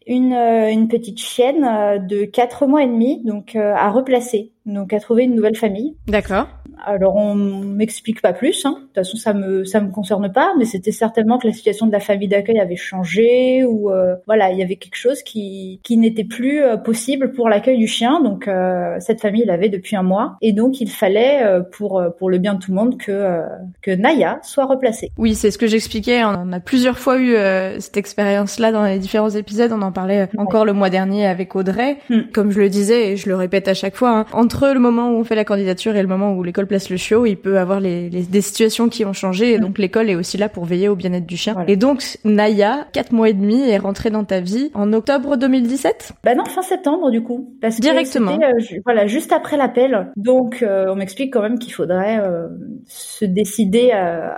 une, 0.06 0.32
une 0.32 0.88
petite 0.88 1.20
chienne 1.20 2.06
de 2.06 2.24
quatre 2.24 2.66
mois 2.66 2.82
et 2.82 2.86
demi 2.86 3.22
donc 3.24 3.56
à 3.56 3.90
replacer 3.90 4.52
donc 4.66 4.92
à 4.92 5.00
trouver 5.00 5.24
une 5.24 5.34
nouvelle 5.34 5.56
famille. 5.56 5.96
D'accord. 6.06 6.46
Alors 6.84 7.16
on 7.16 7.34
m'explique 7.34 8.20
pas 8.20 8.32
plus. 8.32 8.64
Hein. 8.64 8.76
De 8.78 8.84
toute 8.86 8.94
façon, 8.94 9.16
ça 9.16 9.34
me 9.34 9.64
ça 9.64 9.80
me 9.80 9.90
concerne 9.90 10.32
pas, 10.32 10.52
mais 10.58 10.64
c'était 10.64 10.92
certainement 10.92 11.38
que 11.38 11.46
la 11.46 11.52
situation 11.52 11.86
de 11.86 11.92
la 11.92 12.00
famille 12.00 12.28
d'accueil 12.28 12.58
avait 12.58 12.76
changé 12.76 13.64
ou 13.64 13.90
euh, 13.90 14.16
voilà, 14.26 14.50
il 14.50 14.58
y 14.58 14.62
avait 14.62 14.76
quelque 14.76 14.96
chose 14.96 15.22
qui 15.22 15.80
qui 15.82 15.96
n'était 15.96 16.24
plus 16.24 16.62
euh, 16.62 16.76
possible 16.76 17.32
pour 17.32 17.48
l'accueil 17.48 17.78
du 17.78 17.86
chien. 17.86 18.20
Donc 18.20 18.48
euh, 18.48 18.96
cette 19.00 19.20
famille 19.20 19.44
l'avait 19.44 19.68
depuis 19.68 19.96
un 19.96 20.02
mois 20.02 20.36
et 20.40 20.52
donc 20.52 20.80
il 20.80 20.90
fallait 20.90 21.42
pour 21.72 22.02
pour 22.18 22.30
le 22.30 22.38
bien 22.38 22.54
de 22.54 22.58
tout 22.58 22.70
le 22.70 22.76
monde 22.76 22.98
que 22.98 23.42
que 23.80 23.90
Naya 23.90 24.40
soit 24.42 24.66
replacée. 24.66 25.12
Oui, 25.18 25.34
c'est 25.34 25.50
ce 25.50 25.58
que 25.58 25.66
j'expliquais. 25.66 26.24
On 26.24 26.52
a 26.52 26.60
plusieurs 26.60 26.98
fois 26.98 27.18
eu 27.18 27.34
cette 27.78 27.96
expérience-là 27.96 28.72
dans 28.72 28.84
les 28.84 28.98
différents 28.98 29.30
épisodes. 29.30 29.72
On 29.72 29.82
en 29.82 29.92
parlait 29.92 30.28
encore 30.36 30.64
le 30.64 30.72
mois 30.72 30.90
dernier 30.90 31.26
avec 31.26 31.54
Audrey. 31.54 31.98
Hmm. 32.08 32.22
Comme 32.32 32.50
je 32.50 32.60
le 32.60 32.68
disais 32.68 33.12
et 33.12 33.16
je 33.16 33.28
le 33.28 33.36
répète 33.36 33.68
à 33.68 33.74
chaque 33.74 33.96
fois, 33.96 34.10
hein, 34.10 34.26
entre 34.52 34.68
le 34.68 34.80
moment 34.80 35.08
où 35.08 35.14
on 35.14 35.24
fait 35.24 35.34
la 35.34 35.46
candidature 35.46 35.96
et 35.96 36.02
le 36.02 36.08
moment 36.08 36.34
où 36.34 36.42
l'école 36.42 36.66
place 36.66 36.90
le 36.90 36.98
chiot, 36.98 37.24
il 37.24 37.36
peut 37.36 37.58
avoir 37.58 37.80
les, 37.80 38.10
les, 38.10 38.22
des 38.22 38.40
situations 38.42 38.90
qui 38.90 39.04
ont 39.06 39.14
changé 39.14 39.54
et 39.54 39.58
donc 39.58 39.78
l'école 39.78 40.10
est 40.10 40.14
aussi 40.14 40.36
là 40.36 40.50
pour 40.50 40.66
veiller 40.66 40.90
au 40.90 40.94
bien-être 40.94 41.24
du 41.24 41.38
chien. 41.38 41.56
Et 41.68 41.76
donc 41.76 42.18
Naya, 42.24 42.86
quatre 42.92 43.12
mois 43.12 43.30
et 43.30 43.32
demi, 43.32 43.62
est 43.62 43.78
rentrée 43.78 44.10
dans 44.10 44.24
ta 44.24 44.40
vie 44.40 44.70
en 44.74 44.92
octobre 44.92 45.38
2017 45.38 46.12
Bah 46.22 46.34
non, 46.34 46.44
fin 46.44 46.60
septembre 46.60 47.10
du 47.10 47.22
coup. 47.22 47.56
Parce 47.62 47.80
Directement. 47.80 48.36
Que 48.36 48.44
euh, 48.44 48.80
voilà, 48.84 49.06
juste 49.06 49.32
après 49.32 49.56
l'appel. 49.56 50.12
Donc 50.16 50.62
euh, 50.62 50.86
on 50.90 50.96
m'explique 50.96 51.32
quand 51.32 51.42
même 51.42 51.58
qu'il 51.58 51.72
faudrait 51.72 52.20
euh, 52.20 52.48
se 52.86 53.24
décider 53.24 53.90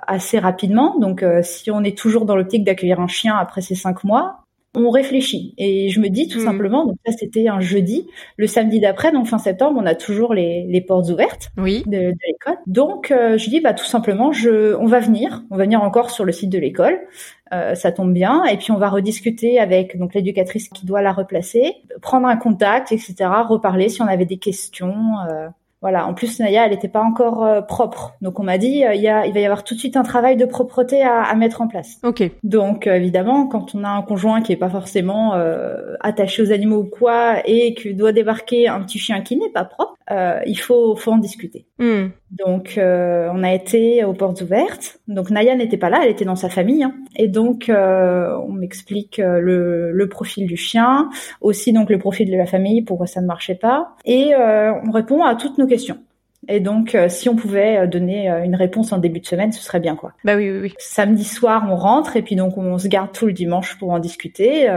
assez 0.06 0.38
rapidement. 0.38 0.96
Donc 1.00 1.24
si 1.42 1.72
on 1.72 1.82
est 1.82 1.98
toujours 1.98 2.24
dans 2.24 2.36
l'optique 2.36 2.64
d'accueillir 2.64 3.00
un 3.00 3.08
chien 3.08 3.34
après 3.36 3.62
ces 3.62 3.74
cinq 3.74 4.04
mois, 4.04 4.43
on 4.74 4.90
réfléchit. 4.90 5.54
Et 5.58 5.88
je 5.88 6.00
me 6.00 6.08
dis 6.08 6.28
tout 6.28 6.38
hmm. 6.38 6.44
simplement, 6.44 6.86
donc 6.86 6.96
ça 7.06 7.12
c'était 7.12 7.48
un 7.48 7.60
jeudi, 7.60 8.08
le 8.36 8.46
samedi 8.46 8.80
d'après, 8.80 9.12
donc 9.12 9.26
fin 9.26 9.38
septembre, 9.38 9.80
on 9.82 9.86
a 9.86 9.94
toujours 9.94 10.34
les, 10.34 10.64
les 10.68 10.80
portes 10.80 11.08
ouvertes 11.10 11.50
oui. 11.56 11.82
de, 11.86 12.10
de 12.10 12.18
l'école. 12.26 12.58
Donc 12.66 13.10
euh, 13.10 13.38
je 13.38 13.48
dis 13.48 13.60
bah 13.60 13.74
tout 13.74 13.84
simplement, 13.84 14.32
je, 14.32 14.74
on 14.76 14.86
va 14.86 15.00
venir, 15.00 15.44
on 15.50 15.56
va 15.56 15.64
venir 15.64 15.82
encore 15.82 16.10
sur 16.10 16.24
le 16.24 16.32
site 16.32 16.50
de 16.50 16.58
l'école. 16.58 16.98
Euh, 17.52 17.74
ça 17.74 17.92
tombe 17.92 18.12
bien, 18.12 18.44
et 18.44 18.56
puis 18.56 18.72
on 18.72 18.78
va 18.78 18.88
rediscuter 18.88 19.60
avec 19.60 19.96
donc 19.98 20.14
l'éducatrice 20.14 20.68
qui 20.68 20.86
doit 20.86 21.02
la 21.02 21.12
replacer, 21.12 21.74
prendre 22.00 22.26
un 22.26 22.36
contact, 22.36 22.90
etc., 22.90 23.14
reparler 23.46 23.88
si 23.88 24.02
on 24.02 24.06
avait 24.06 24.24
des 24.24 24.38
questions. 24.38 24.94
Euh, 25.30 25.48
voilà. 25.84 26.06
En 26.06 26.14
plus, 26.14 26.40
Naya, 26.40 26.64
elle 26.64 26.70
n'était 26.70 26.88
pas 26.88 27.02
encore 27.02 27.44
euh, 27.44 27.60
propre. 27.60 28.14
Donc, 28.22 28.40
on 28.40 28.42
m'a 28.42 28.56
dit, 28.56 28.86
euh, 28.86 28.94
il, 28.94 29.02
y 29.02 29.08
a, 29.08 29.26
il 29.26 29.34
va 29.34 29.40
y 29.40 29.44
avoir 29.44 29.64
tout 29.64 29.74
de 29.74 29.78
suite 29.78 29.98
un 29.98 30.02
travail 30.02 30.34
de 30.34 30.46
propreté 30.46 31.02
à, 31.02 31.20
à 31.20 31.34
mettre 31.34 31.60
en 31.60 31.68
place. 31.68 31.98
Ok. 32.02 32.22
Donc, 32.42 32.86
euh, 32.86 32.94
évidemment, 32.94 33.46
quand 33.48 33.74
on 33.74 33.84
a 33.84 33.90
un 33.90 34.00
conjoint 34.00 34.40
qui 34.40 34.54
est 34.54 34.56
pas 34.56 34.70
forcément 34.70 35.34
attaché 36.00 36.40
aux 36.40 36.52
animaux 36.52 36.78
ou 36.78 36.88
quoi, 36.88 37.36
et 37.44 37.74
qui 37.74 37.92
doit 37.92 38.12
débarquer 38.12 38.66
un 38.66 38.80
petit 38.80 38.98
chien 38.98 39.20
qui 39.20 39.36
n'est 39.36 39.50
pas 39.50 39.64
propre, 39.64 39.93
il 40.10 40.58
faut, 40.58 40.96
faut 40.96 41.12
en 41.12 41.18
discuter. 41.18 41.66
Hmm. 41.78 42.08
Donc, 42.30 42.74
on 42.78 43.42
a 43.42 43.54
été 43.54 44.04
aux 44.04 44.12
portes 44.12 44.40
ouvertes. 44.42 45.00
Donc, 45.08 45.30
Naya 45.30 45.54
n'était 45.54 45.76
pas 45.76 45.90
là, 45.90 46.00
elle 46.02 46.10
était 46.10 46.24
dans 46.24 46.36
sa 46.36 46.48
famille. 46.48 46.82
Hein. 46.82 46.94
Et 47.16 47.28
donc, 47.28 47.70
on 47.70 48.52
m'explique 48.52 49.18
le, 49.18 49.92
le, 49.92 50.08
profil 50.08 50.46
du 50.46 50.56
chien, 50.56 51.08
aussi 51.40 51.72
donc 51.72 51.90
le 51.90 51.98
profil 51.98 52.30
de 52.30 52.36
la 52.36 52.46
famille, 52.46 52.82
pourquoi 52.82 53.06
ça 53.06 53.20
ne 53.20 53.26
marchait 53.26 53.54
pas. 53.54 53.96
Et 54.04 54.32
on 54.36 54.90
répond 54.90 55.22
à 55.22 55.34
toutes 55.34 55.58
nos 55.58 55.66
questions 55.66 55.98
et 56.48 56.60
donc, 56.60 56.94
euh, 56.94 57.08
si 57.08 57.28
on 57.28 57.36
pouvait 57.36 57.78
euh, 57.78 57.86
donner 57.86 58.30
euh, 58.30 58.44
une 58.44 58.54
réponse 58.54 58.92
en 58.92 58.98
début 58.98 59.20
de 59.20 59.26
semaine, 59.26 59.52
ce 59.52 59.62
serait 59.62 59.80
bien, 59.80 59.96
quoi. 59.96 60.12
Bah 60.24 60.36
oui, 60.36 60.50
oui, 60.50 60.58
oui. 60.62 60.74
Samedi 60.78 61.24
soir, 61.24 61.66
on 61.68 61.76
rentre 61.76 62.16
et 62.16 62.22
puis 62.22 62.36
donc 62.36 62.56
on 62.58 62.78
se 62.78 62.88
garde 62.88 63.12
tout 63.12 63.26
le 63.26 63.32
dimanche 63.32 63.78
pour 63.78 63.90
en 63.90 63.98
discuter. 63.98 64.68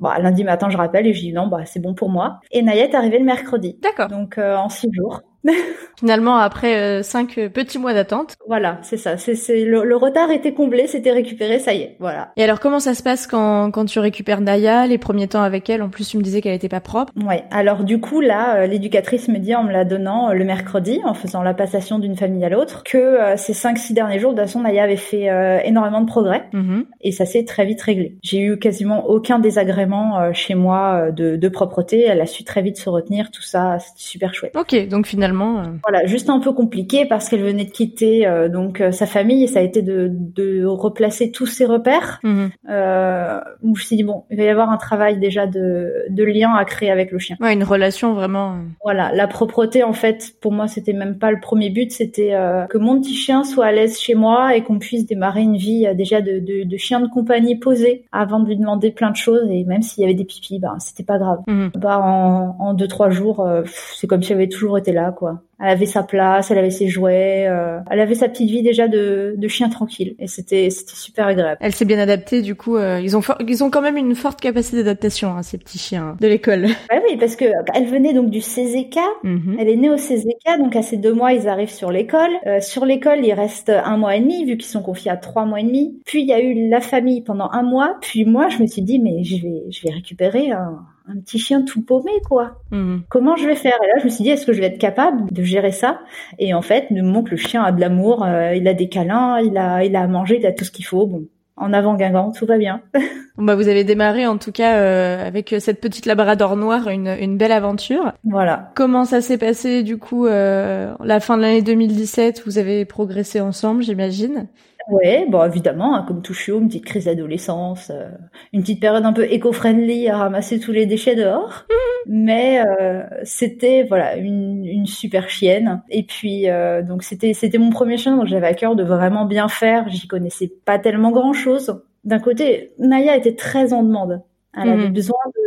Bon, 0.00 0.10
lundi 0.10 0.44
matin, 0.44 0.70
je 0.70 0.76
rappelle 0.76 1.06
et 1.06 1.12
je 1.12 1.20
dis 1.20 1.32
non, 1.32 1.46
bah 1.46 1.64
c'est 1.64 1.80
bon 1.80 1.94
pour 1.94 2.08
moi. 2.08 2.40
Et 2.50 2.62
Nayet 2.62 2.90
est 2.90 2.94
arrivée 2.94 3.18
le 3.18 3.24
mercredi. 3.24 3.78
D'accord. 3.82 4.08
Donc 4.08 4.38
en 4.38 4.68
six 4.68 4.88
jours. 4.92 5.22
Finalement, 5.98 6.36
après 6.36 6.76
euh, 6.76 7.02
cinq 7.02 7.38
petits 7.52 7.78
mois 7.78 7.94
d'attente. 7.94 8.36
Voilà, 8.48 8.78
c'est 8.82 8.96
ça. 8.96 9.16
C'est 9.16 9.64
le, 9.64 9.96
retard 9.96 10.30
était 10.30 10.52
comblé, 10.52 10.86
c'était 10.86 11.12
récupéré, 11.12 11.58
ça 11.58 11.72
y 11.72 11.82
est, 11.82 11.96
voilà. 12.00 12.32
Et 12.36 12.42
alors, 12.42 12.60
comment 12.60 12.80
ça 12.80 12.94
se 12.94 13.02
passe 13.02 13.26
quand, 13.26 13.70
quand 13.70 13.84
tu 13.84 13.98
récupères 14.00 14.40
Naya, 14.40 14.86
les 14.86 14.98
premiers 14.98 15.28
temps 15.28 15.42
avec 15.42 15.70
elle 15.70 15.82
En 15.82 15.88
plus, 15.88 16.08
tu 16.08 16.18
me 16.18 16.22
disais 16.22 16.40
qu'elle 16.40 16.54
était 16.54 16.68
pas 16.68 16.80
propre. 16.80 17.12
Ouais. 17.24 17.44
Alors 17.50 17.84
du 17.84 18.00
coup, 18.00 18.20
là, 18.20 18.56
euh, 18.56 18.66
l'éducatrice 18.66 19.28
me 19.28 19.38
dit 19.38 19.54
en 19.54 19.64
me 19.64 19.72
la 19.72 19.84
donnant 19.84 20.30
euh, 20.30 20.32
le 20.34 20.44
mercredi, 20.44 21.00
en 21.04 21.14
faisant 21.14 21.42
la 21.42 21.54
passation 21.54 21.98
d'une 21.98 22.16
famille 22.16 22.44
à 22.44 22.48
l'autre, 22.48 22.82
que 22.82 23.18
ces 23.36 23.52
cinq 23.52 23.78
six 23.78 23.94
derniers 23.94 24.18
jours, 24.18 24.32
de 24.32 24.38
toute 24.38 24.46
façon, 24.46 24.60
Naya 24.60 24.84
avait 24.84 24.96
fait 24.96 25.28
énormément 25.64 26.00
de 26.00 26.06
progrès 26.06 26.44
mm-hmm. 26.52 26.84
et 27.02 27.12
ça 27.12 27.26
s'est 27.26 27.44
très 27.44 27.64
vite 27.64 27.80
réglé. 27.80 28.16
J'ai 28.22 28.40
eu 28.40 28.58
quasiment 28.58 29.06
aucun 29.06 29.38
désagrément 29.38 30.32
chez 30.32 30.54
moi 30.54 31.10
de, 31.10 31.36
de 31.36 31.48
propreté. 31.48 32.02
Elle 32.02 32.20
a 32.20 32.26
su 32.26 32.44
très 32.44 32.62
vite 32.62 32.76
se 32.76 32.88
retenir, 32.88 33.30
tout 33.30 33.42
ça, 33.42 33.78
c'était 33.78 34.00
super 34.00 34.34
chouette. 34.34 34.56
Ok, 34.56 34.88
donc 34.88 35.06
finalement. 35.06 35.33
Voilà, 35.82 36.06
juste 36.06 36.30
un 36.30 36.40
peu 36.40 36.52
compliqué 36.52 37.06
parce 37.06 37.28
qu'elle 37.28 37.42
venait 37.42 37.64
de 37.64 37.70
quitter 37.70 38.26
euh, 38.26 38.48
donc 38.48 38.80
euh, 38.80 38.92
sa 38.92 39.06
famille 39.06 39.44
et 39.44 39.46
ça 39.46 39.60
a 39.60 39.62
été 39.62 39.82
de, 39.82 40.10
de 40.10 40.64
replacer 40.64 41.30
tous 41.30 41.46
ses 41.46 41.64
repères. 41.64 42.20
Mhm. 42.22 42.50
Euh, 42.70 43.40
où 43.62 43.74
je 43.76 43.82
me 43.82 43.86
suis 43.86 43.96
dit 43.96 44.04
bon, 44.04 44.24
il 44.30 44.36
va 44.36 44.44
y 44.44 44.48
avoir 44.48 44.70
un 44.70 44.76
travail 44.76 45.18
déjà 45.18 45.46
de, 45.46 46.04
de 46.08 46.24
lien 46.24 46.54
à 46.54 46.64
créer 46.64 46.90
avec 46.90 47.10
le 47.10 47.18
chien. 47.18 47.36
Ouais, 47.40 47.52
une 47.52 47.64
relation 47.64 48.14
vraiment. 48.14 48.52
Euh. 48.52 48.56
Voilà, 48.82 49.12
la 49.12 49.26
propreté 49.26 49.82
en 49.82 49.92
fait, 49.92 50.34
pour 50.40 50.52
moi, 50.52 50.68
c'était 50.68 50.92
même 50.92 51.18
pas 51.18 51.30
le 51.30 51.40
premier 51.40 51.70
but, 51.70 51.90
c'était 51.90 52.34
que 52.68 52.78
mon 52.78 53.00
petit 53.00 53.14
chien 53.14 53.44
soit 53.44 53.66
à 53.66 53.72
l'aise 53.72 53.98
chez 53.98 54.14
moi 54.14 54.56
et 54.56 54.62
qu'on 54.62 54.78
puisse 54.78 55.06
démarrer 55.06 55.42
une 55.42 55.56
vie 55.56 55.86
déjà 55.94 56.20
de, 56.20 56.38
de, 56.38 56.64
de, 56.64 56.76
chien 56.76 57.00
de 57.00 57.08
compagnie 57.08 57.56
posé 57.56 58.04
avant 58.12 58.40
de 58.40 58.46
lui 58.46 58.56
demander 58.56 58.90
plein 58.90 59.10
de 59.10 59.16
choses 59.16 59.48
et 59.50 59.64
même 59.64 59.82
s'il 59.82 60.02
y 60.02 60.04
avait 60.04 60.14
des 60.14 60.24
pipis, 60.24 60.58
ben 60.58 60.78
c'était 60.78 61.04
pas 61.04 61.18
grave. 61.18 61.40
Mhm. 61.46 61.70
Bah 61.76 61.98
en, 62.00 62.56
en 62.58 62.74
deux 62.74 62.88
trois 62.88 63.10
jours, 63.10 63.46
c'est 63.94 64.06
comme 64.06 64.22
si 64.22 64.32
elle 64.32 64.38
avait 64.38 64.48
toujours 64.48 64.78
été 64.78 64.92
là 64.92 65.12
quoi. 65.12 65.23
Elle 65.60 65.68
avait 65.68 65.86
sa 65.86 66.02
place, 66.02 66.50
elle 66.50 66.58
avait 66.58 66.70
ses 66.70 66.88
jouets, 66.88 67.46
euh, 67.48 67.78
elle 67.90 68.00
avait 68.00 68.14
sa 68.14 68.28
petite 68.28 68.50
vie 68.50 68.62
déjà 68.62 68.88
de, 68.88 69.34
de 69.36 69.48
chien 69.48 69.68
tranquille 69.68 70.14
et 70.18 70.26
c'était 70.26 70.68
c'était 70.70 70.96
super 70.96 71.28
agréable. 71.28 71.58
Elle 71.60 71.72
s'est 71.72 71.84
bien 71.84 71.98
adaptée 71.98 72.42
du 72.42 72.54
coup. 72.54 72.76
Euh, 72.76 73.00
ils 73.00 73.16
ont 73.16 73.22
ils 73.46 73.62
ont 73.62 73.70
quand 73.70 73.80
même 73.80 73.96
une 73.96 74.14
forte 74.14 74.40
capacité 74.40 74.78
d'adaptation 74.78 75.30
hein, 75.30 75.42
ces 75.42 75.58
petits 75.58 75.78
chiens 75.78 76.16
de 76.20 76.26
l'école. 76.26 76.64
Ouais, 76.64 77.02
oui, 77.08 77.16
parce 77.18 77.36
que 77.36 77.44
elle 77.72 77.86
venait 77.86 78.12
donc 78.12 78.30
du 78.30 78.40
CZK. 78.40 78.98
Mhm. 79.22 79.56
Elle 79.58 79.68
est 79.68 79.76
née 79.76 79.90
au 79.90 79.96
CZK, 79.96 80.58
donc 80.58 80.74
à 80.76 80.82
ces 80.82 80.96
deux 80.96 81.14
mois 81.14 81.32
ils 81.32 81.48
arrivent 81.48 81.72
sur 81.72 81.90
l'école. 81.90 82.30
Euh, 82.46 82.60
sur 82.60 82.84
l'école 82.84 83.24
ils 83.24 83.32
restent 83.32 83.70
un 83.70 83.96
mois 83.96 84.16
et 84.16 84.20
demi 84.20 84.44
vu 84.44 84.56
qu'ils 84.56 84.70
sont 84.70 84.82
confiés 84.82 85.12
à 85.12 85.16
trois 85.16 85.44
mois 85.44 85.60
et 85.60 85.64
demi. 85.64 86.00
Puis 86.04 86.22
il 86.22 86.28
y 86.28 86.32
a 86.32 86.40
eu 86.40 86.68
la 86.68 86.80
famille 86.80 87.22
pendant 87.22 87.48
un 87.52 87.62
mois. 87.62 87.96
Puis 88.00 88.24
moi 88.24 88.48
je 88.48 88.58
me 88.58 88.66
suis 88.66 88.82
dit 88.82 88.98
mais 88.98 89.22
je 89.22 89.36
vais 89.36 89.62
je 89.70 89.86
vais 89.86 89.94
récupérer 89.94 90.50
un 90.50 90.80
un 91.06 91.20
petit 91.20 91.38
chien 91.38 91.62
tout 91.62 91.82
paumé, 91.82 92.12
quoi. 92.26 92.60
Mhm. 92.70 93.02
Comment 93.08 93.36
je 93.36 93.46
vais 93.46 93.56
faire? 93.56 93.76
Et 93.82 93.86
là, 93.86 93.94
je 94.00 94.04
me 94.04 94.10
suis 94.10 94.24
dit, 94.24 94.30
est-ce 94.30 94.46
que 94.46 94.52
je 94.52 94.60
vais 94.60 94.66
être 94.66 94.78
capable 94.78 95.30
de 95.32 95.42
gérer 95.42 95.72
ça? 95.72 96.00
Et 96.38 96.54
en 96.54 96.62
fait, 96.62 96.90
moment 96.90 97.22
que 97.22 97.30
le 97.30 97.36
chien 97.36 97.62
a 97.62 97.72
de 97.72 97.80
l'amour, 97.80 98.24
euh, 98.24 98.54
il 98.54 98.66
a 98.68 98.74
des 98.74 98.88
câlins, 98.88 99.38
il 99.40 99.56
a, 99.58 99.84
il 99.84 99.94
a 99.96 100.02
à 100.02 100.06
manger, 100.06 100.38
il 100.38 100.46
a 100.46 100.52
tout 100.52 100.64
ce 100.64 100.70
qu'il 100.70 100.86
faut. 100.86 101.06
Bon, 101.06 101.26
en 101.56 101.72
avant 101.72 101.94
Guingamp, 101.94 102.32
tout 102.32 102.46
va 102.46 102.58
bien. 102.58 102.82
bon 103.36 103.44
bah 103.44 103.54
vous 103.54 103.68
avez 103.68 103.84
démarré 103.84 104.26
en 104.26 104.38
tout 104.38 104.52
cas 104.52 104.76
euh, 104.76 105.26
avec 105.26 105.54
cette 105.58 105.80
petite 105.80 106.06
labrador 106.06 106.56
noire 106.56 106.88
une, 106.88 107.08
une 107.08 107.36
belle 107.36 107.52
aventure. 107.52 108.12
Voilà. 108.24 108.72
Comment 108.74 109.04
ça 109.04 109.20
s'est 109.20 109.38
passé 109.38 109.82
du 109.82 109.98
coup 109.98 110.26
euh, 110.26 110.94
la 111.02 111.20
fin 111.20 111.36
de 111.36 111.42
l'année 111.42 111.62
2017 111.62 112.42
Vous 112.44 112.58
avez 112.58 112.84
progressé 112.84 113.40
ensemble, 113.40 113.82
j'imagine. 113.82 114.48
Ouais, 114.88 115.26
bon 115.28 115.42
évidemment, 115.44 115.96
hein, 115.96 116.04
comme 116.06 116.20
tout 116.20 116.34
chiot, 116.34 116.60
une 116.60 116.68
petite 116.68 116.84
crise 116.84 117.06
d'adolescence, 117.06 117.90
euh, 117.90 118.10
une 118.52 118.60
petite 118.60 118.80
période 118.80 119.04
un 119.06 119.14
peu 119.14 119.24
éco-friendly 119.24 120.08
à 120.08 120.18
ramasser 120.18 120.60
tous 120.60 120.72
les 120.72 120.84
déchets 120.84 121.14
dehors. 121.14 121.64
Mais 122.06 122.62
euh, 122.80 123.02
c'était 123.22 123.84
voilà 123.84 124.16
une, 124.16 124.64
une, 124.66 124.86
super 124.86 125.30
chienne. 125.30 125.82
Et 125.88 126.02
puis 126.02 126.50
euh, 126.50 126.82
donc 126.82 127.02
c'était 127.02 127.32
c'était 127.32 127.56
mon 127.56 127.70
premier 127.70 127.96
chien, 127.96 128.16
donc 128.16 128.26
j'avais 128.26 128.46
à 128.46 128.54
cœur 128.54 128.76
de 128.76 128.84
vraiment 128.84 129.24
bien 129.24 129.48
faire. 129.48 129.88
J'y 129.88 130.06
connaissais 130.06 130.52
pas 130.66 130.78
tellement 130.78 131.12
grand 131.12 131.32
chose. 131.32 131.80
D'un 132.04 132.18
côté, 132.18 132.74
Naya 132.78 133.16
était 133.16 133.34
très 133.34 133.72
en 133.72 133.82
demande. 133.82 134.22
Elle 134.54 134.68
avait 134.68 134.88
mhm. 134.88 134.92
besoin 134.92 135.18
de. 135.34 135.43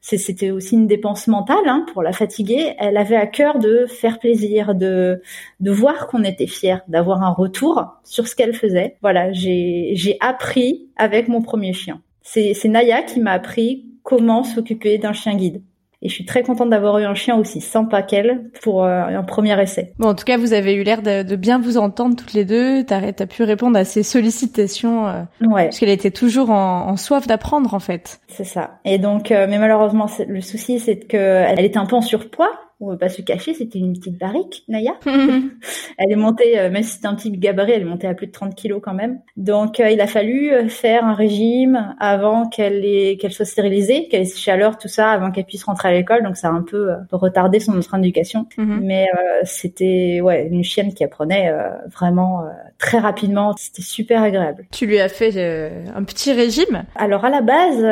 C'était 0.00 0.50
aussi 0.50 0.74
une 0.74 0.86
dépense 0.86 1.26
mentale 1.26 1.66
hein, 1.66 1.84
pour 1.92 2.02
la 2.02 2.12
fatiguer. 2.12 2.74
Elle 2.78 2.96
avait 2.96 3.16
à 3.16 3.26
cœur 3.26 3.58
de 3.58 3.86
faire 3.86 4.18
plaisir, 4.18 4.74
de 4.74 5.22
de 5.60 5.70
voir 5.70 6.06
qu'on 6.06 6.24
était 6.24 6.46
fier, 6.46 6.82
d'avoir 6.88 7.22
un 7.22 7.30
retour 7.30 7.84
sur 8.04 8.26
ce 8.28 8.34
qu'elle 8.34 8.54
faisait. 8.54 8.96
Voilà, 9.02 9.32
j'ai 9.32 10.16
appris 10.20 10.88
avec 10.96 11.28
mon 11.28 11.42
premier 11.42 11.72
chien. 11.72 12.00
C'est 12.22 12.64
Naya 12.64 13.02
qui 13.02 13.20
m'a 13.20 13.32
appris 13.32 13.86
comment 14.02 14.42
s'occuper 14.42 14.98
d'un 14.98 15.12
chien 15.12 15.36
guide. 15.36 15.62
Et 16.00 16.08
je 16.08 16.14
suis 16.14 16.24
très 16.24 16.44
contente 16.44 16.70
d'avoir 16.70 16.98
eu 16.98 17.04
un 17.04 17.14
chien 17.14 17.36
aussi 17.36 17.60
sympa 17.60 18.02
qu'elle 18.02 18.50
pour 18.62 18.84
euh, 18.84 19.02
un 19.02 19.24
premier 19.24 19.60
essai. 19.60 19.94
Bon, 19.98 20.08
en 20.08 20.14
tout 20.14 20.24
cas, 20.24 20.36
vous 20.36 20.52
avez 20.52 20.74
eu 20.74 20.84
l'air 20.84 21.02
de, 21.02 21.34
bien 21.34 21.58
vous 21.58 21.76
entendre 21.76 22.14
toutes 22.14 22.34
les 22.34 22.44
deux. 22.44 22.84
T'as 22.84 23.00
as 23.00 23.26
pu 23.26 23.42
répondre 23.42 23.76
à 23.76 23.84
ses 23.84 24.04
sollicitations. 24.04 25.08
Euh, 25.08 25.22
ouais. 25.40 25.64
Parce 25.64 25.80
qu'elle 25.80 25.88
était 25.88 26.12
toujours 26.12 26.50
en, 26.50 26.96
soif 26.96 27.26
d'apprendre, 27.26 27.74
en 27.74 27.80
fait. 27.80 28.20
C'est 28.28 28.44
ça. 28.44 28.78
Et 28.84 28.98
donc, 28.98 29.32
euh, 29.32 29.46
mais 29.48 29.58
malheureusement, 29.58 30.06
le 30.28 30.40
souci, 30.40 30.78
c'est 30.78 31.00
qu'elle 31.00 31.64
était 31.64 31.78
un 31.78 31.86
peu 31.86 31.96
en 31.96 32.00
surpoids 32.00 32.67
on 32.80 32.90
veut 32.90 32.98
pas 32.98 33.08
se 33.08 33.22
cacher, 33.22 33.54
c'était 33.54 33.80
une 33.80 33.94
petite 33.94 34.18
barrique, 34.18 34.62
Naya. 34.68 34.92
elle 35.06 36.12
est 36.12 36.16
montée, 36.16 36.58
euh, 36.58 36.70
même 36.70 36.84
si 36.84 36.90
c'était 36.90 37.08
un 37.08 37.16
petit 37.16 37.32
gabarit, 37.32 37.72
elle 37.72 37.82
est 37.82 37.84
montée 37.84 38.06
à 38.06 38.14
plus 38.14 38.28
de 38.28 38.32
30 38.32 38.54
kilos 38.54 38.80
quand 38.82 38.94
même. 38.94 39.18
Donc 39.36 39.80
euh, 39.80 39.90
il 39.90 40.00
a 40.00 40.06
fallu 40.06 40.52
euh, 40.52 40.68
faire 40.68 41.04
un 41.04 41.14
régime 41.14 41.96
avant 41.98 42.48
qu'elle 42.48 43.16
qu'elle 43.18 43.32
soit 43.32 43.44
stérilisée, 43.44 44.06
qu'elle 44.06 44.22
ait 44.22 44.26
ses 44.26 44.38
chaleurs, 44.38 44.78
tout 44.78 44.86
ça, 44.86 45.10
avant 45.10 45.32
qu'elle 45.32 45.44
puisse 45.44 45.64
rentrer 45.64 45.88
à 45.88 45.92
l'école. 45.92 46.22
Donc 46.22 46.36
ça 46.36 46.48
a 46.48 46.52
un 46.52 46.62
peu 46.62 46.92
retardé 47.10 47.58
son 47.58 47.76
autre 47.76 47.96
éducation. 47.98 48.46
Mhm. 48.56 48.80
Mais 48.82 49.06
c'était 49.42 50.20
ouais 50.22 50.48
une 50.48 50.62
chienne 50.62 50.94
qui 50.94 51.02
apprenait 51.02 51.52
vraiment 51.92 52.44
très 52.78 52.98
rapidement. 52.98 53.54
C'était 53.56 53.82
super 53.82 54.22
agréable. 54.22 54.66
Tu 54.70 54.86
lui 54.86 55.00
as 55.00 55.08
fait 55.08 55.82
un 55.94 56.04
petit 56.04 56.32
régime? 56.32 56.84
Alors 56.94 57.24
à 57.24 57.30
la 57.30 57.40
base, 57.40 57.82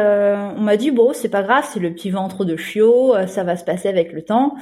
on 0.57 0.61
m'a 0.61 0.77
dit 0.77 0.93
bon 0.93 1.13
c'est 1.13 1.29
pas 1.29 1.43
grave, 1.43 1.67
c'est 1.73 1.81
le 1.81 1.93
petit 1.93 2.11
ventre 2.11 2.45
de 2.45 2.57
chiot, 2.57 3.15
ça 3.27 3.43
va 3.43 3.57
se 3.57 3.65
passer 3.65 3.89
avec 3.89 4.13
le 4.13 4.23
temps. 4.23 4.55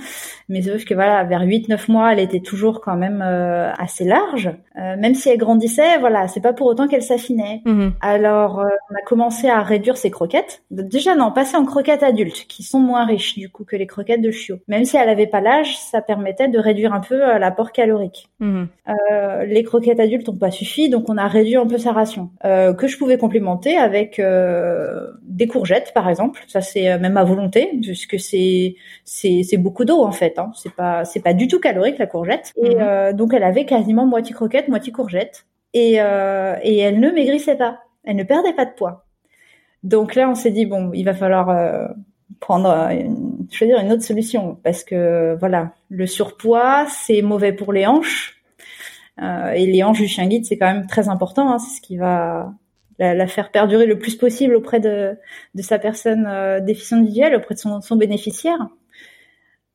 Mais 0.49 0.63
sauf 0.63 0.85
que 0.85 0.95
voilà, 0.95 1.25
vers 1.25 1.43
8-9 1.43 1.91
mois, 1.91 2.13
elle 2.13 2.21
était 2.21 2.41
toujours 2.41 2.81
quand 2.81 2.97
même 2.97 3.23
euh, 3.23 3.73
assez 3.79 4.05
large. 4.05 4.51
Euh, 4.77 4.97
même 4.97 5.15
si 5.15 5.29
elle 5.31 5.39
grandissait, 5.39 5.99
voilà, 5.99 6.29
c'est 6.29 6.41
pas 6.41 6.53
pour 6.53 6.67
autant 6.67 6.87
qu'elle 6.87 7.03
s'affinait. 7.03 7.63
Mhm. 7.65 7.95
Alors, 8.01 8.61
euh, 8.61 8.69
on 8.91 8.95
a 8.95 9.03
commencé 9.07 9.49
à 9.49 9.63
réduire 9.63 9.97
ses 9.97 10.11
croquettes. 10.11 10.63
Déjà, 10.71 11.15
non, 11.15 11.33
passer 11.33 11.57
en 11.57 11.65
croquettes 11.65 12.03
adultes, 12.03 12.47
qui 12.47 12.63
sont 12.63 12.81
moins 12.81 13.07
riches 13.07 13.39
du 13.39 13.49
coup 13.49 13.65
que 13.65 13.77
les 13.77 13.87
croquettes 13.87 14.21
de 14.21 14.31
chiot. 14.31 14.59
Même 14.69 14.85
si 14.85 14.97
elle 14.97 15.09
avait 15.09 15.27
pas 15.27 15.41
l'âge, 15.41 15.79
ça 15.79 16.03
permettait 16.03 16.49
de 16.49 16.59
réduire 16.59 16.93
un 16.93 17.01
peu 17.01 17.19
l'apport 17.39 17.73
calorique. 17.73 18.29
Mhm. 18.41 18.69
les 19.47 19.63
croquettes 19.63 20.01
adultes 20.01 20.29
n'ont 20.29 20.37
pas 20.37 20.51
suffi, 20.51 20.91
donc 20.91 21.09
on 21.09 21.17
a 21.17 21.27
réduit 21.27 21.57
un 21.57 21.67
peu 21.67 21.79
sa 21.79 21.93
ration, 21.93 22.31
que 22.43 22.87
je 22.87 22.99
pouvais 22.99 23.17
complémenter 23.17 23.77
avec 23.77 24.21
des 25.23 25.47
courgettes, 25.47 25.93
par 25.95 26.09
exemple. 26.09 26.43
Ça, 26.47 26.61
c'est 26.61 26.99
même 26.99 27.17
à 27.17 27.25
volonté, 27.25 27.71
puisque 27.81 28.19
c'est 28.19 28.77
c'est 29.05 29.57
beaucoup 29.57 29.85
d'eau 29.85 30.04
en 30.05 30.13
fait. 30.13 30.39
Hein. 30.39 30.53
C'est 30.55 30.75
pas 30.75 31.05
c'est 31.05 31.21
pas 31.21 31.35
du 31.35 31.49
tout 31.49 31.61
calorique 31.61 31.99
la 31.99 32.07
courgette. 32.07 32.53
Et 32.57 32.77
mhm. 32.77 32.81
euh, 32.81 33.13
donc 33.13 33.35
elle 33.35 33.43
avait 33.43 33.65
quasiment 33.65 34.07
moitié 34.07 34.35
croquette, 34.35 34.69
moitié 34.69 34.93
courgette. 34.93 35.47
Et 35.73 36.01
euh, 36.01 36.57
et 36.63 36.79
elle 36.79 37.01
ne 37.01 37.11
maigrissait 37.11 37.57
pas. 37.57 37.81
Elle 38.05 38.17
ne 38.17 38.25
perdait 38.25 38.53
pas 38.53 38.65
de 38.65 38.73
poids. 38.73 39.07
Donc 39.83 40.15
là 40.15 40.29
on 40.29 40.35
s'est 40.35 40.51
dit 40.51 40.67
bon 40.67 40.93
il 40.95 41.05
va 41.05 41.15
falloir 41.15 41.51
euh, 41.51 41.89
prendre 42.41 42.69
une, 42.91 43.47
choisir 43.51 43.79
une 43.79 43.93
autre 43.93 44.03
solution 44.03 44.59
parce 44.63 44.85
que 44.85 45.37
voilà 45.39 45.73
le 45.89 46.07
surpoids 46.07 46.87
c'est 46.89 47.23
mauvais 47.23 47.53
pour 47.53 47.73
les 47.73 47.87
hanches. 47.87 48.43
et 49.21 49.67
les 49.67 49.83
hanches 49.83 50.01
du 50.01 50.09
chien 50.09 50.27
guide 50.27 50.45
c'est 50.45 50.59
quand 50.59 50.73
même 50.73 50.87
très 50.87 51.09
important. 51.09 51.53
Hein. 51.53 51.59
C'est 51.59 51.77
ce 51.77 51.81
qui 51.81 51.97
va 51.97 52.53
la, 52.99 53.27
faire 53.27 53.51
perdurer 53.51 53.87
le 53.87 53.99
plus 53.99 54.17
possible 54.17 54.55
auprès 54.55 54.81
de, 54.81 55.17
de 55.55 55.63
sa 55.63 55.79
personne 55.79 56.29
déficiente 56.65 57.05
visuelle, 57.05 57.35
auprès 57.35 57.55
de 57.55 57.61
son, 57.61 57.81
son 57.81 57.97
bénéficiaire. 57.97 58.69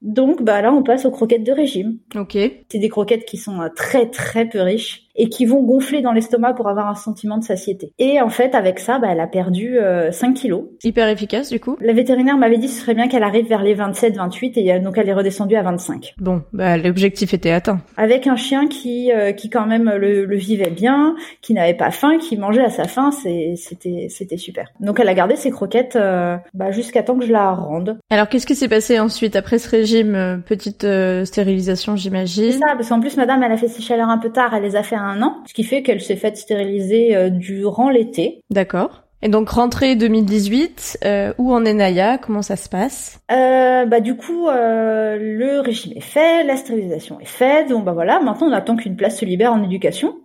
Donc 0.01 0.43
bah 0.43 0.61
là 0.61 0.71
on 0.73 0.83
passe 0.83 1.05
aux 1.05 1.11
croquettes 1.11 1.43
de 1.43 1.51
régime. 1.51 1.97
Ok. 2.15 2.37
C'est 2.69 2.79
des 2.79 2.89
croquettes 2.89 3.25
qui 3.25 3.37
sont 3.37 3.59
très 3.75 4.09
très 4.09 4.47
peu 4.47 4.61
riches 4.61 5.08
et 5.19 5.27
qui 5.27 5.45
vont 5.45 5.61
gonfler 5.61 6.01
dans 6.01 6.13
l'estomac 6.13 6.53
pour 6.53 6.69
avoir 6.69 6.87
un 6.87 6.95
sentiment 6.95 7.37
de 7.37 7.43
satiété. 7.43 7.91
Et 7.99 8.21
en 8.21 8.29
fait, 8.29 8.55
avec 8.55 8.79
ça, 8.79 8.99
bah, 8.99 9.09
elle 9.11 9.19
a 9.19 9.27
perdu 9.27 9.77
5 10.11 10.29
euh, 10.29 10.33
kilos. 10.33 10.63
Hyper 10.81 11.09
efficace, 11.09 11.49
du 11.49 11.59
coup. 11.59 11.77
La 11.81 11.91
vétérinaire 11.91 12.37
m'avait 12.37 12.57
dit 12.57 12.67
que 12.67 12.71
ce 12.71 12.79
serait 12.79 12.95
bien 12.95 13.09
qu'elle 13.09 13.23
arrive 13.23 13.47
vers 13.47 13.61
les 13.61 13.73
27, 13.73 14.15
28, 14.15 14.57
et 14.57 14.79
donc 14.79 14.97
elle 14.97 15.09
est 15.09 15.13
redescendue 15.13 15.57
à 15.57 15.61
25. 15.61 16.13
Bon, 16.19 16.41
bah, 16.53 16.77
l'objectif 16.77 17.33
était 17.33 17.51
atteint. 17.51 17.81
Avec 17.97 18.27
un 18.27 18.37
chien 18.37 18.67
qui, 18.67 19.11
euh, 19.11 19.33
qui 19.33 19.49
quand 19.49 19.65
même 19.65 19.91
le, 19.97 20.23
le, 20.25 20.37
vivait 20.37 20.69
bien, 20.69 21.15
qui 21.41 21.53
n'avait 21.53 21.73
pas 21.73 21.91
faim, 21.91 22.17
qui 22.17 22.37
mangeait 22.37 22.63
à 22.63 22.69
sa 22.69 22.85
faim, 22.85 23.11
c'était, 23.11 24.07
c'était 24.09 24.37
super. 24.37 24.69
Donc 24.79 25.01
elle 25.01 25.09
a 25.09 25.13
gardé 25.13 25.35
ses 25.35 25.51
croquettes 25.51 25.97
euh, 25.97 26.37
bah, 26.53 26.71
jusqu'à 26.71 27.03
temps 27.03 27.19
que 27.19 27.25
je 27.25 27.33
la 27.33 27.51
rende. 27.51 27.99
Alors 28.09 28.29
qu'est-ce 28.29 28.47
qui 28.47 28.55
s'est 28.55 28.69
passé 28.69 29.01
ensuite 29.01 29.35
après 29.35 29.59
ce 29.59 29.69
régime 29.69 30.41
Petite 30.45 30.87
stérilisation, 31.25 31.97
j'imagine? 31.97 32.53
C'est 32.53 32.59
ça, 32.59 32.67
parce 32.75 32.87
qu'en 32.87 33.01
plus, 33.01 33.17
madame, 33.17 33.43
elle 33.43 33.51
a 33.51 33.57
fait 33.57 33.67
ses 33.67 33.81
chaleurs 33.81 34.09
un 34.09 34.17
peu 34.17 34.29
tard, 34.29 34.53
elle 34.53 34.63
les 34.63 34.77
a 34.77 34.83
fait 34.83 34.95
un 34.95 35.08
un 35.09 35.21
an, 35.21 35.37
ce 35.45 35.53
qui 35.53 35.63
fait 35.63 35.83
qu'elle 35.83 36.01
s'est 36.01 36.15
faite 36.15 36.37
stériliser 36.37 37.15
euh, 37.15 37.29
durant 37.29 37.89
l'été. 37.89 38.41
D'accord. 38.49 39.03
Et 39.21 39.27
donc 39.27 39.49
rentrée 39.49 39.97
2018, 39.97 40.99
euh, 41.03 41.33
où 41.37 41.53
en 41.53 41.65
est 41.65 41.73
Naya? 41.73 42.17
Comment 42.17 42.41
ça 42.41 42.55
se 42.55 42.69
passe? 42.69 43.19
Euh, 43.31 43.85
Bah 43.85 43.99
du 43.99 44.15
coup, 44.15 44.47
euh, 44.47 45.17
le 45.19 45.59
régime 45.59 45.91
est 45.95 46.01
fait, 46.01 46.45
la 46.45 46.55
stérilisation 46.55 47.19
est 47.19 47.27
faite. 47.27 47.67
Donc 47.67 47.83
bah 47.83 47.91
voilà, 47.91 48.21
maintenant 48.21 48.47
on 48.47 48.53
attend 48.53 48.77
qu'une 48.77 48.95
place 48.95 49.19
se 49.19 49.25
libère 49.25 49.51
en 49.51 49.61
éducation, 49.63 50.15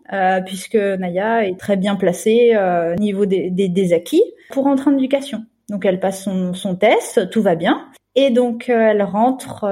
puisque 0.46 0.76
Naya 0.76 1.44
est 1.46 1.58
très 1.58 1.76
bien 1.76 1.96
placée 1.96 2.56
au 2.56 3.00
niveau 3.00 3.26
des, 3.26 3.50
des, 3.50 3.68
des, 3.68 3.92
acquis 3.92 4.22
pour 4.50 4.64
rentrer 4.64 4.90
en 4.90 4.96
éducation. 4.96 5.42
Donc 5.70 5.84
elle 5.84 5.98
passe 5.98 6.22
son, 6.22 6.54
son 6.54 6.76
test, 6.76 7.30
tout 7.30 7.42
va 7.42 7.56
bien. 7.56 7.86
Et 8.14 8.30
donc 8.30 8.68
elle 8.68 9.02
rentre, 9.02 9.64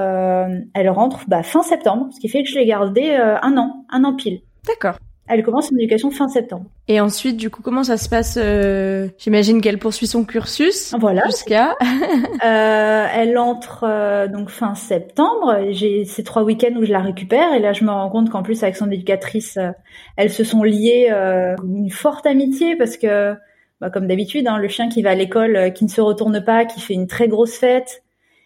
elle 0.74 0.90
rentre 0.90 1.20
bah, 1.28 1.44
fin 1.44 1.62
septembre, 1.62 2.08
ce 2.12 2.18
qui 2.18 2.28
fait 2.28 2.42
que 2.42 2.48
je 2.48 2.58
l'ai 2.58 2.66
gardée 2.66 3.14
un 3.14 3.56
an, 3.56 3.84
un 3.88 4.02
an 4.02 4.16
pile. 4.16 4.40
D'accord. 4.66 4.98
Elle 5.28 5.44
commence 5.44 5.68
son 5.68 5.76
éducation 5.76 6.10
fin 6.10 6.28
septembre. 6.28 6.66
Et 6.88 7.00
ensuite, 7.00 7.36
du 7.36 7.48
coup, 7.48 7.62
comment 7.62 7.84
ça 7.84 7.96
se 7.96 8.08
passe 8.08 8.38
euh, 8.40 9.08
J'imagine 9.18 9.60
qu'elle 9.60 9.78
poursuit 9.78 10.06
son 10.06 10.24
cursus. 10.24 10.94
Voilà. 10.98 11.24
Jusqu'à. 11.26 11.76
euh, 12.44 13.06
elle 13.14 13.38
entre 13.38 13.84
euh, 13.84 14.26
donc 14.26 14.50
fin 14.50 14.74
septembre. 14.74 15.68
J'ai 15.70 16.04
ces 16.04 16.24
trois 16.24 16.42
week-ends 16.42 16.74
où 16.76 16.84
je 16.84 16.92
la 16.92 17.00
récupère 17.00 17.54
et 17.54 17.60
là, 17.60 17.72
je 17.72 17.84
me 17.84 17.90
rends 17.90 18.10
compte 18.10 18.30
qu'en 18.30 18.42
plus, 18.42 18.62
avec 18.62 18.76
son 18.76 18.90
éducatrice, 18.90 19.56
euh, 19.58 19.70
elles 20.16 20.30
se 20.30 20.44
sont 20.44 20.64
liées 20.64 21.08
une 21.10 21.90
forte 21.90 22.26
amitié 22.26 22.76
parce 22.76 22.96
que, 22.96 23.34
bah, 23.80 23.90
comme 23.90 24.08
d'habitude, 24.08 24.48
hein, 24.48 24.58
le 24.58 24.68
chien 24.68 24.88
qui 24.88 25.02
va 25.02 25.10
à 25.10 25.14
l'école, 25.14 25.72
qui 25.72 25.84
ne 25.84 25.90
se 25.90 26.00
retourne 26.00 26.44
pas, 26.44 26.64
qui 26.64 26.80
fait 26.80 26.94
une 26.94 27.06
très 27.06 27.28
grosse 27.28 27.54
fête. 27.54 28.01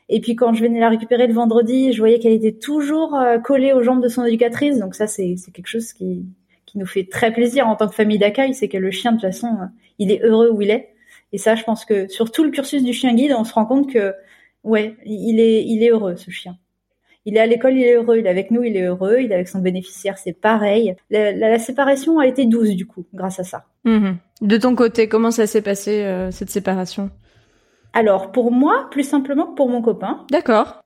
Et 0.08 0.20
puis 0.20 0.36
quand 0.36 0.54
je 0.54 0.62
venais 0.62 0.80
la 0.80 0.88
récupérer 0.88 1.26
le 1.26 1.34
vendredi, 1.34 1.92
je 1.92 1.98
voyais 1.98 2.18
qu'elle 2.18 2.32
était 2.32 2.52
toujours 2.52 3.18
collée 3.42 3.72
aux 3.72 3.82
jambes 3.82 4.02
de 4.02 4.08
son 4.08 4.24
éducatrice. 4.24 4.78
Donc 4.78 4.94
ça, 4.94 5.06
c'est 5.06 5.34
quelque 5.52 5.66
chose 5.66 5.92
qui 5.92 6.24
qui 6.66 6.78
nous 6.78 6.86
fait 6.86 7.08
très 7.10 7.32
plaisir 7.32 7.66
en 7.68 7.76
tant 7.76 7.88
que 7.88 7.94
famille 7.94 8.18
d'accueil, 8.18 8.52
c'est 8.52 8.68
que 8.68 8.76
le 8.76 8.90
chien 8.90 9.12
de 9.12 9.16
toute 9.16 9.30
façon, 9.30 9.46
euh, 9.46 9.66
il 9.98 10.12
est 10.12 10.22
heureux 10.22 10.50
où 10.50 10.60
il 10.60 10.70
est. 10.70 10.90
Et 11.32 11.38
ça, 11.38 11.54
je 11.54 11.64
pense 11.64 11.84
que 11.84 12.08
sur 12.08 12.30
tout 12.30 12.44
le 12.44 12.50
cursus 12.50 12.82
du 12.82 12.92
chien 12.92 13.14
guide, 13.14 13.32
on 13.36 13.44
se 13.44 13.54
rend 13.54 13.64
compte 13.64 13.90
que 13.90 14.14
ouais, 14.64 14.96
il 15.04 15.40
est 15.40 15.64
il 15.64 15.82
est 15.82 15.90
heureux 15.90 16.16
ce 16.16 16.30
chien. 16.30 16.58
Il 17.24 17.36
est 17.36 17.40
à 17.40 17.46
l'école, 17.46 17.76
il 17.76 17.82
est 17.82 17.94
heureux. 17.94 18.18
Il 18.18 18.26
est 18.26 18.30
avec 18.30 18.52
nous, 18.52 18.62
il 18.62 18.76
est 18.76 18.84
heureux. 18.84 19.18
Il 19.20 19.32
est 19.32 19.34
avec 19.34 19.48
son 19.48 19.58
bénéficiaire, 19.58 20.16
c'est 20.16 20.32
pareil. 20.32 20.94
La, 21.10 21.58
séparation 21.58 22.20
a 22.20 22.26
été 22.28 22.46
douce 22.46 22.70
du 22.70 22.86
coup, 22.86 23.04
grâce 23.12 23.40
à 23.40 23.44
ça. 23.44 23.64
Mhm. 23.84 24.18
De 24.42 24.56
ton 24.56 24.76
côté, 24.76 25.08
comment 25.08 25.32
ça 25.32 25.48
s'est 25.48 25.62
passé 25.62 26.04
euh, 26.04 26.30
cette 26.30 26.50
séparation? 26.50 27.10
Alors 27.96 28.30
pour 28.30 28.52
moi, 28.52 28.88
plus 28.90 29.04
simplement 29.04 29.46
que 29.46 29.54
pour 29.54 29.70
mon 29.70 29.80
copain. 29.80 30.26
D'accord. 30.30 30.82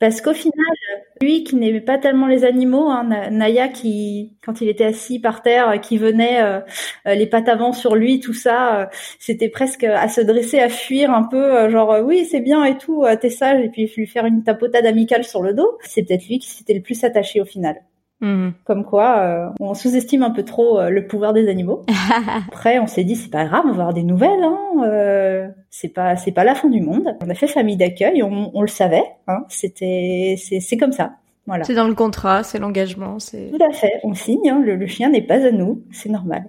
Parce 0.00 0.20
qu'au 0.20 0.34
final, 0.34 0.74
lui 1.22 1.44
qui 1.44 1.54
n'aimait 1.54 1.80
pas 1.80 1.98
tellement 1.98 2.26
les 2.26 2.44
animaux, 2.44 2.88
hein, 2.88 3.04
Naya 3.30 3.68
qui, 3.68 4.36
quand 4.44 4.60
il 4.60 4.68
était 4.68 4.86
assis 4.86 5.20
par 5.20 5.42
terre, 5.42 5.80
qui 5.80 5.98
venait 5.98 6.42
euh, 6.42 6.58
euh, 7.06 7.14
les 7.14 7.26
pattes 7.26 7.48
avant 7.48 7.72
sur 7.72 7.94
lui, 7.94 8.18
tout 8.18 8.34
ça, 8.34 8.80
euh, 8.80 8.86
c'était 9.20 9.48
presque 9.48 9.84
à 9.84 10.08
se 10.08 10.20
dresser, 10.20 10.58
à 10.58 10.68
fuir 10.68 11.12
un 11.12 11.22
peu, 11.22 11.70
genre 11.70 11.96
oui 12.04 12.24
c'est 12.24 12.40
bien 12.40 12.64
et 12.64 12.76
tout, 12.76 13.04
t'es 13.20 13.30
sage, 13.30 13.64
et 13.64 13.68
puis 13.68 13.92
lui 13.96 14.08
faire 14.08 14.26
une 14.26 14.42
tapotade 14.42 14.86
amicale 14.86 15.22
sur 15.22 15.44
le 15.44 15.54
dos. 15.54 15.78
C'est 15.84 16.02
peut-être 16.02 16.26
lui 16.26 16.40
qui 16.40 16.48
s'était 16.48 16.74
le 16.74 16.82
plus 16.82 17.04
attaché 17.04 17.40
au 17.40 17.44
final. 17.44 17.76
Mhm. 18.20 18.54
Comme 18.64 18.84
quoi, 18.84 19.18
euh, 19.18 19.48
on 19.60 19.74
sous-estime 19.74 20.22
un 20.22 20.30
peu 20.30 20.44
trop 20.44 20.80
euh, 20.80 20.90
le 20.90 21.06
pouvoir 21.06 21.32
des 21.32 21.48
animaux. 21.48 21.84
Après, 22.48 22.78
on 22.78 22.86
s'est 22.86 23.04
dit 23.04 23.14
c'est 23.14 23.30
pas 23.30 23.44
grave, 23.44 23.62
on 23.64 23.72
va 23.72 23.82
avoir 23.82 23.94
des 23.94 24.02
nouvelles. 24.02 24.42
Hein, 24.42 24.58
euh, 24.84 25.48
c'est 25.70 25.88
pas 25.88 26.16
c'est 26.16 26.32
pas 26.32 26.44
la 26.44 26.54
fin 26.54 26.68
du 26.68 26.80
monde. 26.80 27.16
On 27.22 27.30
a 27.30 27.34
fait 27.34 27.46
famille 27.46 27.76
d'accueil, 27.76 28.22
on, 28.22 28.50
on, 28.54 28.60
le 28.62 28.68
savait. 28.68 29.04
Hein, 29.26 29.44
C'était 29.48 30.36
c'est 30.38 30.60
c'est 30.60 30.76
comme 30.76 30.92
ça. 30.92 31.12
Voilà. 31.46 31.64
C'est 31.64 31.74
dans 31.74 31.88
le 31.88 31.94
contrat, 31.94 32.42
c'est 32.42 32.58
l'engagement, 32.58 33.18
c'est. 33.18 33.50
Tout 33.50 33.64
à 33.64 33.72
fait. 33.72 34.00
On 34.02 34.14
signe. 34.14 34.50
Hein, 34.50 34.60
le, 34.62 34.86
chien 34.86 35.08
n'est 35.08 35.22
pas 35.22 35.46
à 35.46 35.50
nous, 35.50 35.82
c'est 35.90 36.10
normal. 36.10 36.44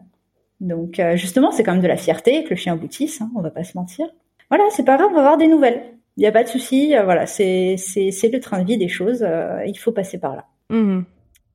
Donc 0.60 1.02
justement, 1.16 1.52
c'est 1.52 1.64
quand 1.64 1.72
même 1.72 1.82
de 1.82 1.88
la 1.88 1.96
fierté 1.96 2.44
que 2.44 2.50
le 2.50 2.56
chien 2.58 2.74
aboutisse. 2.74 3.22
Hein, 3.22 3.32
on 3.36 3.42
va 3.42 3.50
pas 3.50 3.64
se 3.64 3.78
mentir. 3.78 4.08
Voilà, 4.50 4.66
c'est 4.72 4.84
pas 4.84 4.98
grave, 4.98 5.10
on 5.12 5.16
va 5.16 5.22
avoir 5.22 5.38
des 5.38 5.48
nouvelles. 5.48 5.84
Il 6.18 6.22
n'y 6.22 6.28
a 6.28 6.34
pas 6.34 6.44
de 6.44 6.50
souci. 6.50 6.94
voilà, 7.04 7.26
c'est 7.28 7.76
c'est 7.78 8.12
c'est 8.12 8.28
le 8.30 8.42
train 8.42 8.62
de 8.62 8.68
vie 8.68 8.78
des 8.78 8.90
choses. 8.90 9.26
il 9.66 9.78
faut 9.78 9.94
passer 9.94 10.18
par 10.18 10.36
là. 10.36 10.46
Mmh. 10.70 11.04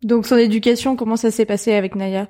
Donc 0.05 0.27
son 0.27 0.37
éducation, 0.37 0.97
comment 0.97 1.17
ça 1.17 1.31
s'est 1.31 1.47
passé 1.47 1.73
avec 1.73 1.97
Naya? 1.97 2.29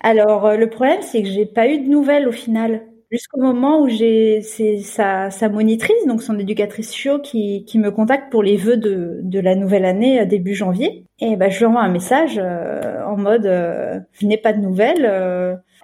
Alors 0.00 0.46
euh, 0.46 0.56
le 0.56 0.68
problème, 0.70 1.02
c'est 1.02 1.22
que 1.22 1.28
j'ai 1.28 1.46
pas 1.46 1.68
eu 1.68 1.78
de 1.78 1.88
nouvelles 1.88 2.26
au 2.28 2.32
final. 2.32 2.82
Jusqu'au 3.10 3.40
moment 3.40 3.80
où 3.80 3.88
j'ai 3.88 4.42
sa, 4.42 5.30
monitrice, 5.50 6.06
donc 6.06 6.22
son 6.22 6.38
éducatrice 6.38 6.94
chiot, 6.94 7.18
qui, 7.18 7.64
me 7.74 7.90
contacte 7.90 8.30
pour 8.30 8.42
les 8.42 8.56
vœux 8.56 8.76
de, 8.76 9.40
la 9.40 9.54
nouvelle 9.54 9.86
année 9.86 10.20
euh, 10.20 10.26
début 10.26 10.54
janvier. 10.54 11.04
Et 11.20 11.36
ben 11.36 11.50
je 11.50 11.58
lui 11.58 11.64
envoie 11.66 11.80
un 11.80 11.90
message 11.90 12.38
euh, 12.38 13.02
en 13.04 13.16
mode 13.16 13.44
je 13.44 14.26
n'ai 14.26 14.36
pas 14.36 14.52
de 14.52 14.60
nouvelles. 14.60 15.06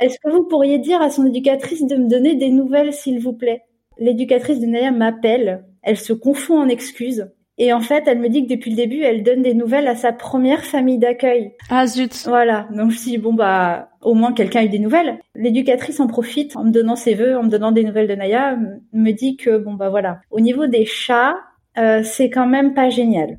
Est-ce 0.01 0.19
que 0.23 0.31
vous 0.31 0.45
pourriez 0.45 0.79
dire 0.79 1.01
à 1.01 1.11
son 1.11 1.25
éducatrice 1.25 1.87
de 1.87 1.97
me 1.97 2.09
donner 2.09 2.35
des 2.35 2.51
nouvelles, 2.51 2.93
s'il 2.93 3.21
vous 3.21 3.33
plaît? 3.33 3.63
L'éducatrice 3.99 4.61
de 4.61 4.67
Naya 4.67 4.91
m'appelle. 4.91 5.65
Elle 5.83 5.99
se 5.99 6.13
confond 6.13 6.59
en 6.59 6.69
excuses. 6.69 7.29
Et 7.57 7.73
en 7.73 7.81
fait, 7.81 8.05
elle 8.07 8.19
me 8.19 8.29
dit 8.29 8.47
que 8.47 8.53
depuis 8.53 8.71
le 8.71 8.77
début, 8.77 9.01
elle 9.03 9.23
donne 9.23 9.43
des 9.43 9.55
nouvelles 9.55 9.87
à 9.87 9.95
sa 9.95 10.13
première 10.13 10.65
famille 10.65 10.99
d'accueil. 10.99 11.53
Ah 11.71 11.87
zut. 11.87 12.25
Voilà. 12.27 12.67
Donc 12.71 12.91
je 12.91 12.97
me 12.97 13.01
suis 13.01 13.11
dit, 13.13 13.19
bon 13.19 13.33
bah, 13.33 13.91
au 14.03 14.15
moins 14.15 14.33
quelqu'un 14.33 14.61
a 14.61 14.65
eu 14.65 14.69
des 14.69 14.79
nouvelles. 14.79 15.19
L'éducatrice 15.35 16.01
en 16.01 16.07
profite 16.07 16.57
en 16.57 16.65
me 16.65 16.71
donnant 16.71 16.97
ses 16.97 17.15
vœux, 17.15 17.37
en 17.37 17.45
me 17.45 17.49
donnant 17.49 17.73
des 17.73 17.85
nouvelles 17.85 18.09
de 18.09 18.15
Naya, 18.15 18.57
me 18.93 19.11
dit 19.13 19.37
que 19.37 19.57
bon 19.59 19.75
bah 19.75 19.89
voilà. 19.89 20.21
Au 20.31 20.41
niveau 20.41 20.67
des 20.67 20.85
chats, 20.85 21.37
euh, 21.79 22.03
c'est 22.03 22.31
quand 22.31 22.47
même 22.47 22.75
pas 22.75 22.91
génial. 22.91 23.39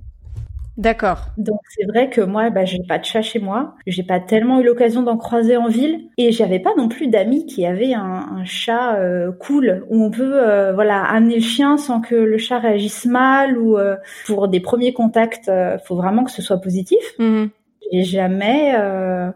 D'accord. 0.78 1.28
Donc 1.38 1.60
c'est 1.70 1.86
vrai 1.86 2.10
que 2.10 2.22
moi, 2.22 2.50
bah, 2.50 2.66
j'ai 2.66 2.84
pas 2.88 3.00
de 3.00 3.06
chat 3.06 3.22
chez 3.22 3.40
moi. 3.40 3.76
J'ai 3.88 4.04
pas 4.04 4.20
tellement 4.20 4.60
eu 4.60 4.66
l'occasion 4.66 5.04
d'en 5.04 5.18
croiser 5.18 5.56
en 5.56 5.70
ville, 5.70 6.10
et 6.18 6.32
j'avais 6.32 6.60
pas 6.60 6.74
non 6.78 6.90
plus 6.90 7.08
d'amis 7.08 7.46
qui 7.46 7.66
avaient 7.66 7.94
un, 7.94 8.44
chat 8.44 8.98
euh, 8.98 9.32
cool 9.32 9.86
où 9.90 10.04
on 10.04 10.12
peut, 10.12 10.34
euh, 10.36 10.74
voilà, 10.74 11.02
amener 11.04 11.36
le 11.36 11.42
chien 11.42 11.78
sans 11.78 12.02
que 12.02 12.16
le 12.16 12.38
chat 12.38 12.60
réagisse 12.60 13.06
mal 13.06 13.58
ou 13.58 13.78
euh, 13.78 13.96
pour 14.26 14.48
des 14.48 14.60
premiers 14.60 14.94
contacts, 14.94 15.50
faut 15.86 15.96
vraiment 15.96 16.24
que 16.24 16.32
ce 16.32 16.42
soit 16.42 16.60
positif. 16.60 17.00
Mmh. 17.20 17.46
J'ai 17.92 18.04
jamais 18.04 18.74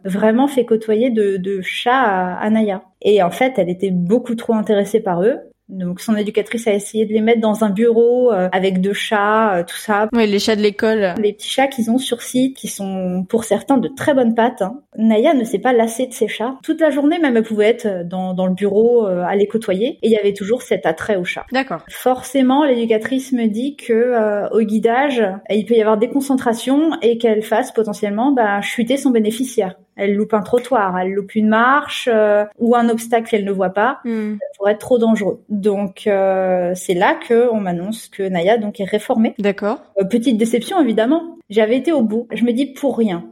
vraiment 0.04 0.47
fait 0.47 0.65
côtoyer 0.65 1.12
de, 1.12 1.38
de 1.38 1.62
chat 1.62 2.02
à, 2.02 2.36
à 2.39 2.49
Naya. 2.49 2.84
Et 3.02 3.21
en 3.21 3.30
fait, 3.30 3.54
elle 3.58 3.69
était 3.69 3.91
beaucoup 3.91 4.36
trop 4.36 4.54
intéressée 4.54 4.99
par 4.99 5.23
eux. 5.23 5.38
Donc 5.69 6.01
son 6.01 6.15
éducatrice 6.15 6.67
a 6.67 6.73
essayé 6.73 7.05
de 7.05 7.13
les 7.13 7.21
mettre 7.21 7.41
dans 7.41 7.63
un 7.63 7.69
bureau 7.69 8.34
euh, 8.34 8.49
avec 8.51 8.82
deux 8.82 8.93
chats, 8.93 9.55
euh, 9.55 9.63
tout 9.63 9.77
ça. 9.77 10.10
Oui, 10.13 10.25
les 10.25 10.39
chats 10.39 10.55
de 10.55 10.62
l'école. 10.62 11.13
Les 11.21 11.34
petits 11.34 11.49
chats 11.49 11.67
qu'ils 11.67 11.91
ont 11.91 11.99
sur 11.99 12.21
site, 12.23 12.58
qui 12.58 12.67
sont 12.67 13.25
pour 13.29 13.43
certains 13.43 13.77
de 13.77 13.88
très 13.88 14.15
bonnes 14.15 14.34
pattes. 14.34 14.63
Hein. 14.63 14.82
Naya 14.97 15.34
ne 15.36 15.43
s'est 15.43 15.60
pas 15.60 15.71
lassée 15.71 16.08
de 16.08 16.13
ses 16.13 16.27
chats. 16.27 16.55
Toute 16.63 16.82
la 16.82 16.89
journée 16.89 17.19
même, 17.19 17.38
elle 17.38 17.43
pouvait 17.43 17.67
être 17.67 18.08
dans, 18.08 18.34
dans 18.34 18.47
le 18.47 18.53
bureau 18.53 19.08
euh, 19.08 19.23
à 19.23 19.36
les 19.36 19.47
côtoyer, 19.47 19.99
et 20.01 20.08
il 20.08 20.12
y 20.12 20.17
avait 20.17 20.34
toujours 20.34 20.63
cet 20.63 20.86
attrait 20.88 21.17
au 21.17 21.23
chat. 21.23 21.45
D'accord. 21.51 21.84
Forcément, 21.88 22.65
l'éducatrice 22.65 23.32
me 23.32 23.45
dit 23.45 23.75
que 23.75 24.49
au 24.51 24.62
guidage, 24.62 25.23
il 25.49 25.65
peut 25.65 25.75
y 25.75 25.82
avoir 25.82 25.97
des 25.97 26.10
concentrations 26.10 26.91
et 27.01 27.17
qu'elle 27.17 27.43
fasse 27.43 27.71
potentiellement 27.71 28.32
bah, 28.32 28.62
chuter 28.62 28.97
son 28.97 29.12
bénéficiaire 29.12 29.75
elle 29.99 30.15
loupe 30.15 30.33
un 30.33 30.41
trottoir, 30.41 30.97
elle 30.97 31.12
loupe 31.12 31.35
une 31.35 31.49
marche 31.49 32.09
euh, 32.12 32.45
ou 32.57 32.75
un 32.75 32.89
obstacle 32.89 33.29
qu'elle 33.29 33.45
ne 33.45 33.51
voit 33.51 33.71
pas, 33.71 33.99
hmm. 34.05 34.35
ça 34.39 34.47
pourrait 34.57 34.71
être 34.71 34.79
trop 34.79 34.97
dangereux. 34.97 35.43
Donc 35.49 36.07
euh, 36.07 36.71
c'est 36.75 36.93
là 36.93 37.15
que 37.15 37.49
on 37.51 37.59
m'annonce 37.59 38.07
que 38.07 38.23
Naya 38.23 38.57
donc 38.57 38.79
est 38.79 38.85
réformée. 38.85 39.35
D'accord. 39.38 39.79
Euh, 39.99 40.05
petite 40.05 40.38
déception 40.38 40.81
évidemment. 40.81 41.38
J'avais 41.49 41.77
été 41.77 41.91
au 41.91 42.01
bout. 42.01 42.27
Je 42.31 42.43
me 42.43 42.53
dis 42.53 42.67
pour 42.67 42.97
rien. 42.97 43.25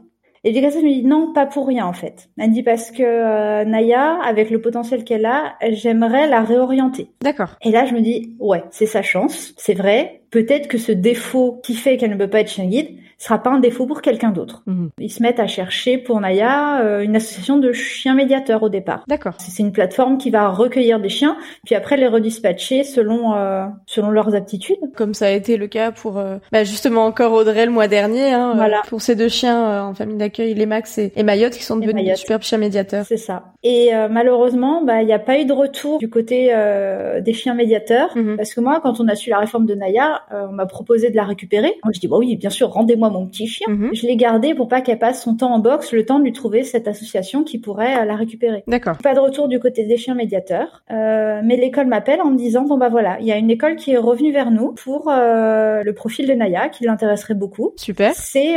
Et 0.44 0.48
l'éducatrice 0.48 0.82
me 0.82 0.88
dit 0.88 1.04
non, 1.04 1.32
pas 1.32 1.46
pour 1.46 1.66
rien 1.66 1.86
en 1.86 1.92
fait. 1.92 2.28
Elle 2.38 2.52
dit 2.52 2.62
parce 2.62 2.90
que 2.90 3.64
Naya, 3.64 4.20
avec 4.24 4.50
le 4.50 4.60
potentiel 4.60 5.04
qu'elle 5.04 5.26
a, 5.26 5.54
j'aimerais 5.70 6.28
la 6.28 6.42
réorienter. 6.42 7.10
D'accord. 7.22 7.56
Et 7.62 7.70
là, 7.70 7.86
je 7.86 7.94
me 7.94 8.00
dis 8.00 8.36
ouais, 8.38 8.62
c'est 8.70 8.86
sa 8.86 9.02
chance, 9.02 9.52
c'est 9.56 9.74
vrai. 9.74 10.22
Peut-être 10.30 10.68
que 10.68 10.78
ce 10.78 10.92
défaut 10.92 11.60
qui 11.62 11.74
fait 11.74 11.96
qu'elle 11.96 12.10
ne 12.10 12.16
peut 12.16 12.30
pas 12.30 12.40
être 12.40 12.50
chien 12.50 12.66
guide, 12.66 12.98
sera 13.18 13.38
pas 13.38 13.50
un 13.50 13.58
défaut 13.58 13.86
pour 13.86 14.00
quelqu'un 14.00 14.30
d'autre. 14.30 14.62
Mhm. 14.66 14.90
Ils 14.98 15.10
se 15.10 15.22
mettent 15.22 15.40
à 15.40 15.48
chercher 15.48 15.98
pour 15.98 16.20
Naya 16.20 16.80
euh, 16.80 17.00
une 17.00 17.16
association 17.16 17.58
de 17.58 17.72
chiens 17.72 18.14
médiateurs 18.14 18.62
au 18.62 18.68
départ. 18.68 19.02
D'accord. 19.08 19.34
C'est 19.38 19.60
une 19.60 19.72
plateforme 19.72 20.18
qui 20.18 20.30
va 20.30 20.48
recueillir 20.48 21.00
des 21.00 21.08
chiens, 21.08 21.36
puis 21.64 21.74
après 21.74 21.96
les 21.96 22.06
redispatcher 22.06 22.84
selon 22.84 23.34
euh, 23.34 23.64
selon 23.86 24.10
leurs 24.10 24.36
aptitudes. 24.36 24.78
Comme 24.96 25.14
ça 25.14 25.26
a 25.26 25.30
été 25.30 25.56
le 25.56 25.66
cas 25.66 25.90
pour 25.90 26.18
euh, 26.18 26.36
bah 26.52 26.62
justement 26.62 27.04
encore 27.04 27.32
Audrey 27.32 27.66
le 27.66 27.72
mois 27.72 27.88
dernier. 27.88 28.32
Hein, 28.32 28.52
voilà. 28.54 28.82
pour 28.88 29.02
ces 29.02 29.16
deux 29.16 29.28
chiens 29.28 29.84
en 29.84 29.94
famille 29.94 30.16
d'accueil, 30.16 30.54
les 30.54 30.66
Max 30.66 30.98
et, 30.98 31.12
et 31.16 31.24
Mayotte, 31.24 31.54
qui 31.54 31.64
sont 31.64 31.76
devenus 31.76 32.04
des 32.04 32.14
superbes 32.14 32.42
chiens 32.42 32.58
médiateurs. 32.58 33.04
C'est 33.04 33.16
ça. 33.16 33.52
Et 33.64 33.90
malheureusement, 34.10 34.84
bah 34.84 35.02
il 35.02 35.06
n'y 35.06 35.12
a 35.12 35.18
pas 35.18 35.40
eu 35.40 35.44
de 35.44 35.52
retour 35.52 35.98
du 35.98 36.08
côté 36.08 36.54
des 37.20 37.32
chiens 37.32 37.54
médiateurs, 37.54 38.16
mhm. 38.16 38.36
parce 38.36 38.54
que 38.54 38.60
moi, 38.60 38.80
quand 38.82 39.00
on 39.00 39.08
a 39.08 39.16
su 39.16 39.30
la 39.30 39.38
réforme 39.38 39.66
de 39.66 39.74
Naya, 39.74 40.17
on 40.30 40.52
m'a 40.52 40.66
proposé 40.66 41.10
de 41.10 41.16
la 41.16 41.24
récupérer. 41.24 41.74
Moi, 41.84 41.92
je 41.92 42.00
dis 42.00 42.08
bah 42.08 42.16
oui, 42.18 42.36
bien 42.36 42.50
sûr, 42.50 42.68
rendez-moi 42.68 43.10
mon 43.10 43.26
petit 43.26 43.46
chien. 43.46 43.66
Mhm. 43.68 43.90
Je 43.92 44.06
l'ai 44.06 44.16
gardé 44.16 44.54
pour 44.54 44.68
pas 44.68 44.80
qu'elle 44.80 44.98
passe 44.98 45.22
son 45.22 45.36
temps 45.36 45.52
en 45.52 45.58
boxe, 45.58 45.92
le 45.92 46.04
temps 46.04 46.18
de 46.18 46.24
lui 46.24 46.32
trouver 46.32 46.62
cette 46.64 46.88
association 46.88 47.44
qui 47.44 47.58
pourrait 47.58 48.02
euh, 48.02 48.04
la 48.04 48.16
récupérer. 48.16 48.64
D'accord. 48.66 48.98
Pas 48.98 49.14
de 49.14 49.20
retour 49.20 49.48
du 49.48 49.58
côté 49.58 49.84
des 49.84 49.96
chiens 49.96 50.14
médiateurs, 50.14 50.82
euh, 50.90 51.40
mais 51.44 51.56
l'école 51.56 51.86
m'appelle 51.86 52.20
en 52.20 52.30
me 52.30 52.36
disant 52.36 52.64
bon 52.64 52.78
bah 52.78 52.88
voilà, 52.88 53.18
il 53.20 53.26
y 53.26 53.32
a 53.32 53.36
une 53.36 53.50
école 53.50 53.76
qui 53.76 53.92
est 53.92 53.98
revenue 53.98 54.32
vers 54.32 54.50
nous 54.50 54.72
pour 54.72 55.08
euh, 55.08 55.82
le 55.82 55.94
profil 55.94 56.26
de 56.26 56.32
Naya 56.34 56.68
qui 56.68 56.84
l'intéresserait 56.84 57.34
beaucoup. 57.34 57.72
Super. 57.76 58.12
C'est 58.14 58.56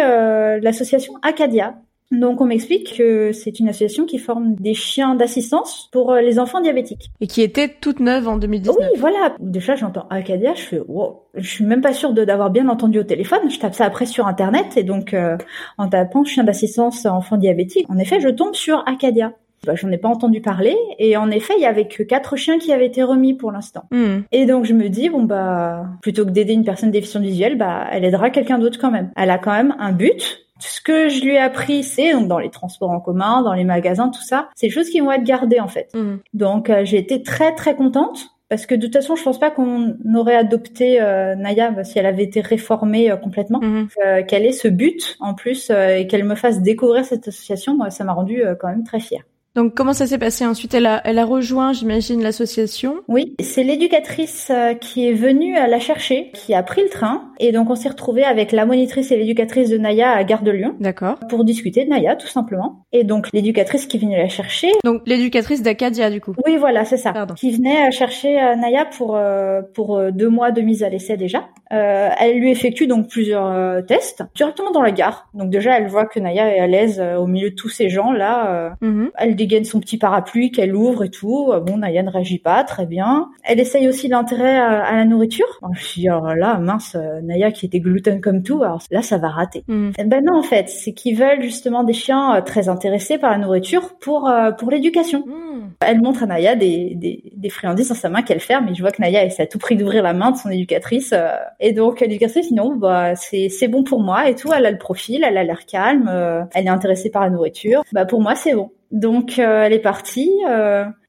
l'association 0.62 1.13
Acadia 1.21 1.76
donc 2.12 2.41
on 2.41 2.45
m'explique 2.45 2.97
que 2.97 3.32
c'est 3.32 3.60
une 3.60 3.69
association 3.69 4.06
qui 4.06 4.17
forme 4.17 4.56
des 4.56 4.74
chiens 4.74 5.15
d'assistance 5.15 5.89
pour 5.91 6.12
euh, 6.12 6.21
les 6.21 6.39
enfants 6.39 6.60
diabétiques. 6.60 7.10
Et 7.21 7.28
qui 7.28 7.41
était 7.41 7.69
toute 7.69 8.00
neuve 8.00 8.28
en 8.28 8.38
2019. 8.38 8.76
Oui, 8.78 9.00
voilà. 9.00 9.36
Déjà 9.39 9.76
j'entends 9.76 10.08
Acadia, 10.10 10.54
je 10.54 10.62
fais 10.62 10.82
wow, 10.88 11.24
je 11.36 11.47
suis 11.47 11.63
même 11.63 11.82
pas 11.82 11.93
sûre 11.93 12.13
d'avoir 12.13 12.50
bien 12.50 12.67
entendu 12.67 13.00
au 13.00 13.04
téléphone. 13.04 13.50
Je 13.50 13.60
tape 13.60 13.74
ça 13.74 13.86
après 13.86 14.06
sur 14.06 14.28
internet 14.28 14.76
et 14.76 14.84
donc 14.84 15.13
euh, 15.13 15.38
en 15.78 15.88
tapant 15.88 16.26
chien 16.26 16.43
d'assistance 16.43 17.06
enfants 17.06 17.38
diabétiques, 17.38 17.89
en 17.89 17.97
effet 17.97 18.19
je 18.19 18.30
tombe 18.30 18.56
sur 18.56 18.84
Acadia. 18.88 19.34
Bah, 19.65 19.76
j'en 19.76 19.91
ai 19.91 20.00
pas 20.00 20.10
entendu 20.10 20.41
parler 20.41 20.76
et 20.97 21.15
en 21.17 21.30
effet 21.30 21.54
il 21.56 21.62
y 21.62 21.67
avait 21.67 21.88
que 21.88 22.02
quatre 22.02 22.36
chiens 22.36 22.58
qui 22.58 22.74
avaient 22.74 22.88
été 22.88 23.04
remis 23.04 23.36
pour 23.36 23.52
l'instant. 23.52 23.84
Hmm. 23.91 24.21
Et 24.32 24.47
donc 24.47 24.65
je 24.65 24.74
me 24.74 24.89
dis 24.89 25.10
bon 25.10 25.24
bah 25.24 25.86
plutôt 26.02 26.26
que 26.26 26.32
d'aider 26.32 26.54
une 26.54 26.65
personne 26.65 26.89
déficiente 26.89 27.24
visuelle, 27.24 27.58
bah 27.58 27.86
elle 27.91 28.04
aidera 28.04 28.32
quelqu'un 28.32 28.58
d'autre 28.58 28.80
quand 28.82 28.89
même. 28.89 29.12
Elle 29.15 29.30
a 29.30 29.38
quand 29.38 29.52
même 29.52 29.76
un 29.78 29.91
but 29.91 30.41
ce 30.62 30.82
que 30.82 31.10
je 31.10 31.24
lui 31.24 31.34
ai 31.36 31.39
appris, 31.39 31.84
c'est 31.84 32.13
donc 32.13 32.28
dans 32.28 32.39
les 32.39 32.50
transports 32.50 32.91
en 32.91 33.00
commun, 33.00 33.41
dans 33.41 33.54
les 33.54 33.63
magasins, 33.63 34.10
tout 34.10 34.21
ça, 34.21 34.50
c'est 34.56 34.67
des 34.67 34.74
choses 34.74 34.89
qui 34.89 35.00
vont 35.00 35.12
être 35.12 35.24
gardées 35.24 35.60
en 35.60 35.67
fait. 35.67 35.89
Mhm. 35.93 36.19
Donc 36.34 36.69
euh, 36.69 36.86
j'ai 36.86 36.97
été 36.97 37.24
très 37.24 37.54
très 37.56 37.76
contente 37.76 38.30
parce 38.50 38.65
que 38.65 38.76
de 38.76 38.82
toute 38.82 38.95
façon, 38.95 39.15
je 39.15 39.24
pense 39.24 39.39
pas 39.39 39.50
qu'on 39.50 39.95
aurait 40.13 40.36
adopté 40.36 41.02
euh, 41.02 41.36
Naya 41.36 41.84
si 41.84 42.00
elle 42.00 42.06
avait 42.06 42.24
été 42.24 42.41
réformée 42.41 43.10
euh, 43.10 43.15
complètement. 43.15 43.62
Mhm. 43.62 43.88
qu'elle 44.28 44.45
ait 44.45 44.52
ce 44.52 44.67
but 44.67 45.15
en 45.19 45.34
plus 45.34 45.69
et 45.69 46.08
qu'elle 46.08 46.26
me 46.26 46.36
fasse 46.36 46.62
découvrir 46.62 47.06
cette 47.06 47.28
association, 47.28 47.76
moi, 47.76 47.89
ça 47.89 48.04
m'a 48.04 48.13
rendu 48.13 48.43
quand 48.60 48.67
même 48.67 48.84
très 48.84 49.00
fière. 49.00 49.24
Donc 49.54 49.76
comment 49.76 49.92
ça 49.92 50.08
s'est 50.08 50.18
passé 50.18 50.46
ensuite? 50.46 50.74
Elle 50.74 50.86
a, 50.86 51.02
elle 51.04 51.20
a 51.20 51.26
rejoint, 51.26 51.74
j'imagine, 51.74 52.24
l'association? 52.24 53.02
Oui, 53.10 53.36
c'est 53.42 53.64
l'éducatrice 53.64 54.50
euh, 54.50 54.76
qui 54.76 55.08
est 55.08 55.14
venue 55.14 55.58
à 55.58 55.68
la 55.68 55.80
chercher, 55.80 56.32
qui 56.34 56.54
a 56.54 56.64
pris 56.64 56.84
le 56.84 56.90
train, 56.90 57.34
et 57.40 57.52
donc 57.52 57.70
on 57.70 57.76
s'est 57.76 57.90
retrouvé 57.90 58.24
avec 58.24 58.54
la 58.54 58.66
monitrice 58.66 59.12
et 59.12 59.18
l'éducatrice 59.18 59.70
de 59.70 59.78
Naya 59.78 60.12
à 60.12 60.24
Gare 60.24 60.44
de 60.44 60.52
Lyon. 60.52 60.76
D'accord. 60.80 61.20
Pour 61.28 61.44
discuter 61.44 61.84
de 61.84 61.90
Naya, 61.90 62.16
tout 62.16 62.28
simplement. 62.28 62.86
Et 62.94 63.04
donc 63.04 63.28
l'éducatrice 63.34 63.88
qui 63.88 63.98
est 63.98 64.00
venue 64.00 64.16
la 64.16 64.30
chercher. 64.30 64.72
Donc 64.86 65.02
l'éducatrice 65.06 65.62
d'Acadia, 65.62 66.10
du 66.10 66.22
coup. 66.22 66.34
Oui, 66.46 66.56
voilà, 66.56 66.86
c'est 66.86 66.98
ça. 66.98 67.12
Pardon. 67.12 67.34
Qui 67.34 67.52
venait 67.52 67.92
chercher 67.92 68.42
euh, 68.42 68.56
Naya 68.56 68.86
pour 68.86 69.18
euh, 69.18 69.62
pour 69.74 70.02
deux 70.14 70.30
mois 70.30 70.52
de 70.52 70.62
mise 70.62 70.82
à 70.84 70.88
l'essai 70.88 71.18
déjà. 71.18 71.50
Euh, 71.74 72.10
elle 72.20 72.38
lui 72.38 72.52
effectue 72.52 72.88
donc 72.88 73.10
plusieurs 73.10 73.86
tests 73.86 74.24
directement 74.34 74.72
dans 74.72 74.82
la 74.82 74.92
gare. 74.92 75.28
Donc 75.34 75.50
déjà, 75.50 75.78
elle 75.78 75.88
voit 75.88 76.06
que 76.06 76.22
Naya 76.22 76.56
est 76.56 76.60
à 76.60 76.68
l'aise 76.68 77.02
au 77.18 77.28
milieu 77.28 77.50
de 77.50 77.56
tous 77.56 77.70
ces 77.70 77.90
gens 77.90 78.14
là. 78.14 78.76
Mm-hmm. 78.82 79.10
Elle 79.18 79.36
dégaine 79.42 79.66
son 79.66 79.80
petit 79.80 79.98
parapluie 79.98 80.52
qu'elle 80.52 80.76
ouvre 80.76 81.04
et 81.04 81.10
tout. 81.10 81.52
Bon, 81.66 81.78
Naya 81.78 82.04
ne 82.04 82.10
réagit 82.10 82.40
pas, 82.40 82.64
très 82.64 82.86
bien. 82.86 83.30
Elle 83.44 83.60
essaye 83.60 83.88
aussi 83.88 84.08
l'intérêt 84.08 84.58
à, 84.58 84.96
la 84.96 85.06
nourriture. 85.06 85.60
je 85.62 85.68
me 85.68 85.76
suis 85.76 86.02
dit, 86.02 86.10
oh 86.10 86.34
là, 86.36 86.58
mince, 86.58 86.98
Naya 87.24 87.52
qui 87.52 87.66
était 87.66 87.80
gluten 87.80 88.22
comme 88.22 88.44
tout, 88.44 88.64
alors 88.64 88.82
là, 88.92 89.02
ça 89.02 89.18
va 89.18 89.30
rater. 89.30 89.64
Mm. 89.68 89.92
Eh 89.98 90.04
ben 90.04 90.24
non, 90.24 90.40
en 90.40 90.44
fait, 90.44 90.70
c'est 90.70 90.94
qu'ils 90.94 91.18
veulent 91.18 91.42
justement 91.42 91.84
des 91.84 91.94
chiens 91.94 92.36
euh, 92.36 92.42
très 92.42 92.70
intéressés 92.70 93.18
par 93.18 93.32
la 93.32 93.38
nourriture 93.38 93.96
pour 94.00 94.30
euh, 94.30 94.52
pour 94.52 94.72
l'éducation. 94.72 95.26
Mm. 95.26 95.52
Elle 95.86 96.02
montre 96.02 96.24
à 96.24 96.26
Naya 96.26 96.56
des, 96.56 96.96
des, 96.96 97.32
des 97.36 97.50
friandises 97.50 97.90
dans 97.90 97.96
sa 97.96 98.10
main 98.10 98.22
qu'elle 98.22 98.40
ferme 98.40 98.68
et 98.70 98.76
je 98.76 98.82
vois 98.82 98.92
que 98.92 99.02
Naya 99.02 99.26
essaie 99.26 99.44
à 99.44 99.48
tout 99.48 99.58
prix 99.58 99.76
d'ouvrir 99.76 100.04
la 100.04 100.14
main 100.14 100.32
de 100.32 100.38
son 100.38 100.50
éducatrice 100.50 101.14
euh, 101.14 101.36
et 101.60 101.74
donc 101.74 102.00
l'éducatrice 102.00 102.50
dit 102.50 102.54
non 102.54 102.76
bah 102.76 103.16
c'est 103.16 103.50
c'est 103.50 103.68
bon 103.68 103.84
pour 103.84 104.02
moi 104.02 104.30
et 104.30 104.36
tout 104.36 104.52
elle 104.54 104.66
a 104.66 104.72
le 104.72 104.78
profil 104.78 105.24
elle 105.24 105.38
a 105.38 105.44
l'air 105.44 105.66
calme 105.66 106.10
euh, 106.10 106.44
elle 106.54 106.66
est 106.66 106.70
intéressée 106.70 107.10
par 107.10 107.24
la 107.24 107.30
nourriture 107.30 107.84
bah 107.92 108.06
pour 108.06 108.22
moi 108.22 108.36
c'est 108.36 108.54
bon 108.54 108.72
donc 108.92 109.40
euh, 109.40 109.64
elle 109.64 109.74
est 109.74 109.80
partie 109.80 110.32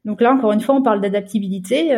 donc 0.05 0.21
là 0.21 0.33
encore 0.33 0.53
une 0.53 0.61
fois 0.61 0.75
on 0.75 0.83
parle 0.83 1.01
d'adaptabilité 1.01 1.97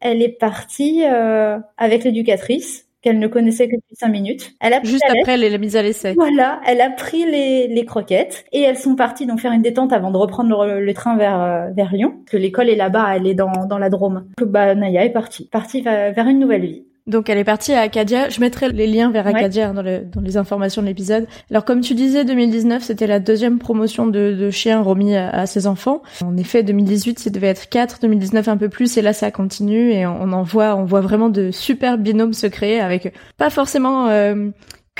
elle 0.00 0.22
est 0.22 0.38
partie 0.38 1.04
avec 1.04 2.04
l'éducatrice 2.04 2.90
qu'elle 3.02 3.18
ne 3.18 3.28
connaissait 3.28 3.68
que 3.68 3.76
depuis 3.76 3.96
cinq 3.96 4.08
minutes. 4.08 4.52
Elle 4.60 4.74
a 4.74 4.82
Juste 4.82 5.04
après 5.08 5.36
la 5.36 5.58
mise 5.58 5.76
à 5.76 5.82
l'essai. 5.82 6.14
Voilà, 6.14 6.60
elle 6.66 6.80
a 6.80 6.90
pris 6.90 7.24
les, 7.24 7.66
les, 7.68 7.84
croquettes 7.84 8.44
et 8.52 8.60
elles 8.60 8.76
sont 8.76 8.94
parties 8.94 9.26
donc 9.26 9.40
faire 9.40 9.52
une 9.52 9.62
détente 9.62 9.92
avant 9.92 10.10
de 10.10 10.16
reprendre 10.16 10.66
le, 10.66 10.94
train 10.94 11.16
vers 11.16 11.40
euh, 11.40 11.70
vers 11.70 11.92
Lyon. 11.92 12.10
Parce 12.10 12.32
que 12.32 12.36
l'école 12.36 12.68
est 12.68 12.76
là-bas, 12.76 13.16
elle 13.16 13.26
est 13.26 13.34
dans, 13.34 13.66
dans 13.66 13.78
la 13.78 13.88
Drôme. 13.88 14.26
Donc, 14.38 14.48
bah, 14.48 14.74
Naya 14.74 15.04
est 15.04 15.10
partie, 15.10 15.48
partie 15.48 15.80
vers 15.80 16.26
une 16.26 16.38
nouvelle 16.38 16.62
vie. 16.62 16.84
Donc 17.10 17.28
elle 17.28 17.38
est 17.38 17.44
partie 17.44 17.72
à 17.72 17.80
Acadia. 17.80 18.28
Je 18.28 18.40
mettrai 18.40 18.70
les 18.70 18.86
liens 18.86 19.10
vers 19.10 19.26
Acadia 19.26 19.72
dans, 19.72 19.82
le, 19.82 20.00
dans, 20.00 20.20
les 20.20 20.36
informations 20.36 20.80
de 20.80 20.86
l'épisode. 20.86 21.26
Alors 21.50 21.64
comme 21.64 21.80
tu 21.80 21.94
disais, 21.94 22.24
2019, 22.24 22.82
c'était 22.82 23.06
la 23.06 23.18
deuxième 23.18 23.58
promotion 23.58 24.06
de, 24.06 24.36
de 24.38 24.50
chiens 24.50 24.80
remis 24.80 25.16
à, 25.16 25.46
ses 25.46 25.66
enfants. 25.66 26.02
En 26.24 26.36
effet, 26.36 26.62
2018, 26.62 27.18
ça 27.18 27.30
devait 27.30 27.48
être 27.48 27.68
4, 27.68 27.98
2019 28.02 28.48
un 28.48 28.56
peu 28.56 28.68
plus, 28.68 28.96
et 28.96 29.02
là 29.02 29.12
ça 29.12 29.30
continue 29.30 29.92
et 29.92 30.06
on, 30.06 30.32
en 30.32 30.42
voit, 30.42 30.76
on 30.76 30.84
voit 30.84 31.00
vraiment 31.00 31.28
de 31.28 31.50
super 31.50 31.98
binômes 31.98 32.32
se 32.32 32.46
créer 32.46 32.80
avec 32.80 33.12
pas 33.36 33.50
forcément 33.50 34.08
euh, 34.08 34.50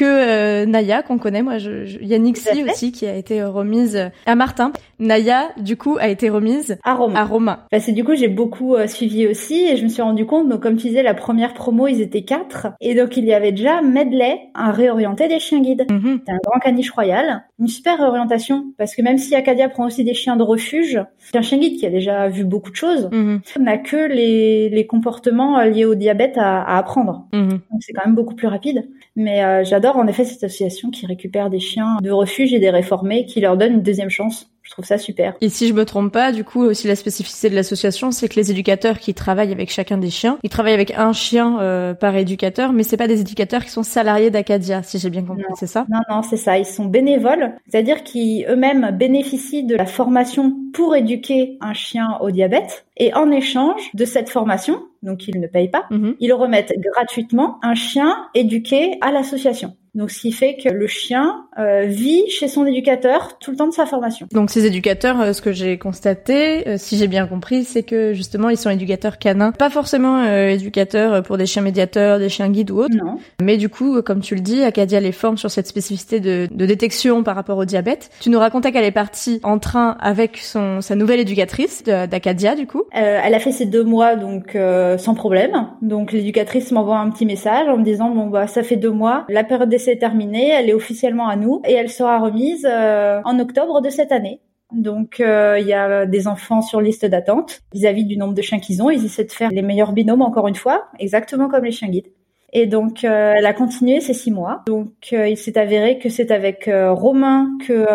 que 0.01 0.07
euh, 0.07 0.65
Naya 0.65 1.03
qu'on 1.03 1.19
connaît. 1.19 1.43
Moi, 1.43 1.59
je, 1.59 1.85
je 1.85 1.99
Si 2.35 2.65
aussi 2.65 2.91
qui 2.91 3.07
a 3.07 3.15
été 3.15 3.43
remise 3.43 4.11
à 4.25 4.35
Martin. 4.35 4.73
Naya, 4.99 5.51
du 5.59 5.77
coup, 5.77 5.99
a 6.01 6.09
été 6.09 6.31
remise 6.31 6.79
à 6.85 6.95
Romain. 6.95 7.21
À 7.21 7.25
Romain. 7.25 7.59
Parce 7.71 7.85
que 7.85 7.91
du 7.91 8.03
coup, 8.03 8.15
j'ai 8.15 8.29
beaucoup 8.29 8.77
euh, 8.77 8.87
suivi 8.87 9.27
aussi 9.27 9.67
et 9.67 9.77
je 9.77 9.85
me 9.85 9.89
suis 9.89 10.01
rendu 10.01 10.25
compte, 10.25 10.49
donc 10.49 10.63
comme 10.63 10.77
tu 10.77 10.89
disais, 10.89 11.03
la 11.03 11.13
première 11.13 11.53
promo, 11.53 11.87
ils 11.87 12.01
étaient 12.01 12.23
quatre. 12.23 12.69
Et 12.81 12.95
donc, 12.95 13.19
il 13.19 13.27
y 13.27 13.35
avait 13.35 13.53
déjà 13.53 13.83
Medley, 13.83 14.41
un 14.55 14.71
réorienté 14.71 15.29
des 15.29 15.39
chiens 15.39 15.61
guides. 15.61 15.87
Mm 15.91 16.19
C'est 16.27 16.33
un 16.33 16.39
grand 16.45 16.61
caniche 16.61 16.91
royal. 16.91 17.45
Une 17.59 17.69
super 17.69 17.99
réorientation 17.99 18.73
parce 18.79 18.95
que 18.95 19.03
même 19.03 19.19
si 19.19 19.35
Acadia 19.35 19.69
prend 19.69 19.87
aussi 19.87 20.03
des 20.03 20.15
chiens 20.15 20.37
de 20.37 20.43
refuge, 20.43 20.99
c'est 21.19 21.37
un 21.37 21.43
chien 21.43 21.59
guide 21.59 21.79
qui 21.79 21.85
a 21.85 21.91
déjà 21.91 22.29
vu 22.29 22.45
beaucoup 22.45 22.71
de 22.71 22.77
choses. 22.77 23.11
Mhm. 23.13 23.41
On 23.59 23.63
n'a 23.63 23.77
que 23.77 24.09
les, 24.09 24.71
les, 24.71 24.87
comportements 24.87 25.59
euh, 25.59 25.67
liés 25.67 25.85
au 25.85 25.95
diabète 25.95 26.39
à, 26.39 26.63
à 26.63 26.79
apprendre. 26.79 27.27
Mhm. 27.35 27.51
Donc, 27.51 27.81
c'est 27.81 27.93
quand 27.93 28.07
même 28.07 28.15
beaucoup 28.15 28.35
plus 28.35 28.47
rapide. 28.47 28.89
Mais 29.17 29.45
euh, 29.45 29.65
j'adore 29.65 29.89
en 29.96 30.07
effet 30.07 30.24
cette 30.24 30.44
association 30.44 30.90
qui 30.90 31.07
récupère 31.07 31.50
des 31.50 31.61
chiens 31.61 31.96
de 32.03 32.11
refuge 32.11 32.53
et 32.53 32.59
des 32.59 32.70
réformés, 32.70 33.26
qui 33.26 33.40
leur 33.40 33.57
donne 33.57 33.74
une 33.74 33.83
deuxième 33.83 34.11
chance. 34.11 34.50
Je 34.62 34.74
trouve 34.74 34.85
ça 34.85 34.98
super. 34.98 35.35
Et 35.40 35.48
si 35.48 35.66
je 35.66 35.74
me 35.74 35.85
trompe 35.85 36.12
pas, 36.12 36.31
du 36.31 36.44
coup, 36.44 36.62
aussi 36.62 36.87
la 36.87 36.94
spécificité 36.94 37.50
de 37.50 37.57
l'association, 37.57 38.12
c'est 38.12 38.29
que 38.29 38.37
les 38.37 38.53
éducateurs 38.53 39.00
qui 39.00 39.14
travaillent 39.14 39.50
avec 39.50 39.68
chacun 39.68 39.98
des 39.98 40.11
chiens, 40.11 40.38
ils 40.44 40.50
travaillent 40.50 40.74
avec 40.74 40.92
un 40.96 41.12
chien 41.12 41.59
euh, 41.61 41.92
par 41.92 42.14
éducateur, 42.14 42.72
mais 42.72 42.85
c'est 42.85 42.96
pas 42.96 43.09
des 43.09 43.20
éducateurs 43.20 43.64
qui 43.64 43.70
sont 43.70 43.83
salariés 43.83 44.31
d'Acadia, 44.31 44.85
si 44.85 45.00
j'ai 45.00 45.11
bien 45.11 45.24
compris, 45.24 45.42
c'est 45.59 45.66
ça? 45.66 45.87
Non, 45.88 45.98
non, 46.09 46.22
c'est 46.22 46.37
ça. 46.37 46.57
Ils 46.57 46.66
sont 46.66 46.85
bénévoles, 46.85 47.57
c'est-à-dire 47.66 48.05
qu'ils 48.05 48.46
eux-mêmes 48.48 48.96
bénéficient 48.96 49.64
de 49.64 49.74
la 49.74 49.87
formation 49.87 50.55
pour 50.72 50.94
éduquer 50.94 51.59
un 51.61 51.72
chien 51.72 52.18
au 52.20 52.31
diabète, 52.31 52.87
et 52.96 53.12
en 53.14 53.31
échange 53.33 53.90
de 53.94 54.05
cette 54.05 54.29
formation, 54.31 54.83
donc 55.03 55.26
ils 55.26 55.40
ne 55.40 55.48
payent 55.48 55.70
pas, 55.70 55.87
mhm. 55.90 56.14
ils 56.20 56.33
remettent 56.33 56.74
gratuitement 56.79 57.59
un 57.62 57.74
chien 57.74 58.29
éduqué 58.35 58.98
à 59.00 59.11
l'association. 59.11 59.74
Donc, 60.01 60.11
ce 60.11 60.21
qui 60.21 60.33
fait 60.33 60.57
que 60.57 60.71
le 60.71 60.87
chien 60.87 61.45
euh, 61.59 61.85
vit 61.85 62.27
chez 62.31 62.49
son 62.49 62.65
éducateur 62.65 63.37
tout 63.39 63.51
le 63.51 63.59
temps 63.59 63.67
de 63.67 63.73
sa 63.75 63.85
formation. 63.85 64.27
Donc, 64.33 64.49
ces 64.49 64.65
éducateurs, 64.65 65.21
euh, 65.21 65.33
ce 65.35 65.43
que 65.43 65.53
j'ai 65.53 65.77
constaté, 65.77 66.67
euh, 66.67 66.77
si 66.79 66.97
j'ai 66.97 67.07
bien 67.07 67.27
compris, 67.27 67.65
c'est 67.65 67.83
que 67.83 68.15
justement, 68.15 68.49
ils 68.49 68.57
sont 68.57 68.71
éducateurs 68.71 69.19
canins, 69.19 69.53
pas 69.53 69.69
forcément 69.69 70.25
éducateurs 70.25 71.23
pour 71.23 71.37
des 71.37 71.45
chiens 71.45 71.61
médiateurs, 71.61 72.19
des 72.19 72.31
chiens 72.31 72.49
guides 72.49 72.71
ou 72.71 72.79
autres. 72.79 72.97
Non. 72.97 73.19
Mais 73.43 73.59
du 73.59 73.69
coup, 73.69 74.01
comme 74.01 74.21
tu 74.21 74.35
le 74.35 74.41
dis, 74.41 74.63
Acadia 74.63 75.01
les 75.01 75.13
forme 75.13 75.37
sur 75.37 75.51
cette 75.51 75.67
spécificité 75.67 76.19
de, 76.19 76.49
de 76.51 76.67
détection 76.67 77.23
par 77.23 77.37
rapport 77.37 77.59
au 77.59 77.67
diabète. 77.67 78.09
Tu 78.21 78.31
nous 78.31 78.39
racontais 78.39 78.73
qu'elle 78.73 78.85
est 78.85 78.91
partie 78.91 79.39
en 79.43 79.59
train 79.59 79.99
avec 80.01 80.39
son 80.39 80.81
sa 80.81 80.95
nouvelle 80.95 81.21
éducatrice 81.21 81.83
d'Acadia, 81.85 82.55
du 82.55 82.67
coup. 82.67 82.85
elle 82.93 83.35
a 83.35 83.39
fait 83.39 83.53
ses 83.53 83.67
deux 83.67 83.85
mois 83.85 84.17
donc 84.17 84.57
sans 84.97 85.15
problème. 85.15 85.67
Donc, 85.83 86.13
l'éducatrice 86.13 86.73
m'envoie 86.73 86.97
un 86.97 87.11
petit 87.11 87.27
message 87.27 87.69
en 87.69 87.77
me 87.77 87.85
disant 87.85 88.09
bon 88.11 88.29
bah 88.29 88.47
ça 88.47 88.63
fait 88.63 88.77
deux 88.77 88.91
mois, 88.91 89.27
la 89.29 89.45
période 89.45 89.69
des 89.69 89.89
c'est 89.90 89.98
terminée, 89.98 90.50
elle 90.50 90.68
est 90.68 90.74
officiellement 90.74 91.29
à 91.29 91.35
nous 91.35 91.62
et 91.64 91.72
elle 91.72 91.90
sera 91.90 92.20
remise 92.20 92.64
euh, 92.64 93.20
en 93.24 93.40
octobre 93.40 93.81
de 93.81 93.90
cette 93.90 94.12
année. 94.12 94.40
Donc 94.72 95.18
euh, 95.18 95.59
il 95.59 95.66
y 95.66 95.72
a 95.72 96.07
des 96.07 96.29
enfants 96.29 96.62
sur 96.62 96.81
liste 96.81 97.05
d'attente 97.05 97.62
vis-à-vis 97.72 98.05
du 98.05 98.16
nombre 98.16 98.35
de 98.35 98.42
chiens 98.42 98.61
qu'ils 98.61 98.83
ont. 98.85 98.90
Ils 98.90 99.05
essaient 99.05 99.24
de 99.24 99.33
faire 99.33 99.50
les 99.50 99.62
meilleurs 99.62 99.92
binômes 99.92 100.22
encore 100.22 100.46
une 100.46 100.55
fois, 100.55 100.87
exactement 101.00 101.48
comme 101.48 101.64
les 101.64 101.72
chiens 101.72 101.88
guides. 101.88 102.12
Et 102.53 102.67
donc, 102.67 103.05
euh, 103.05 103.35
elle 103.37 103.47
a 103.47 103.53
continué 103.53 104.01
ces 104.01 104.15
six 104.15 104.31
mois. 104.31 104.63
Donc, 104.67 104.91
euh, 105.13 105.29
il 105.29 105.37
s'est 105.37 105.59
avéré 105.59 105.99
que 105.99 106.09
c'est 106.09 106.31
avec 106.31 106.69
euh, 106.69 106.93
Romain 106.93 107.49
que 107.67 107.87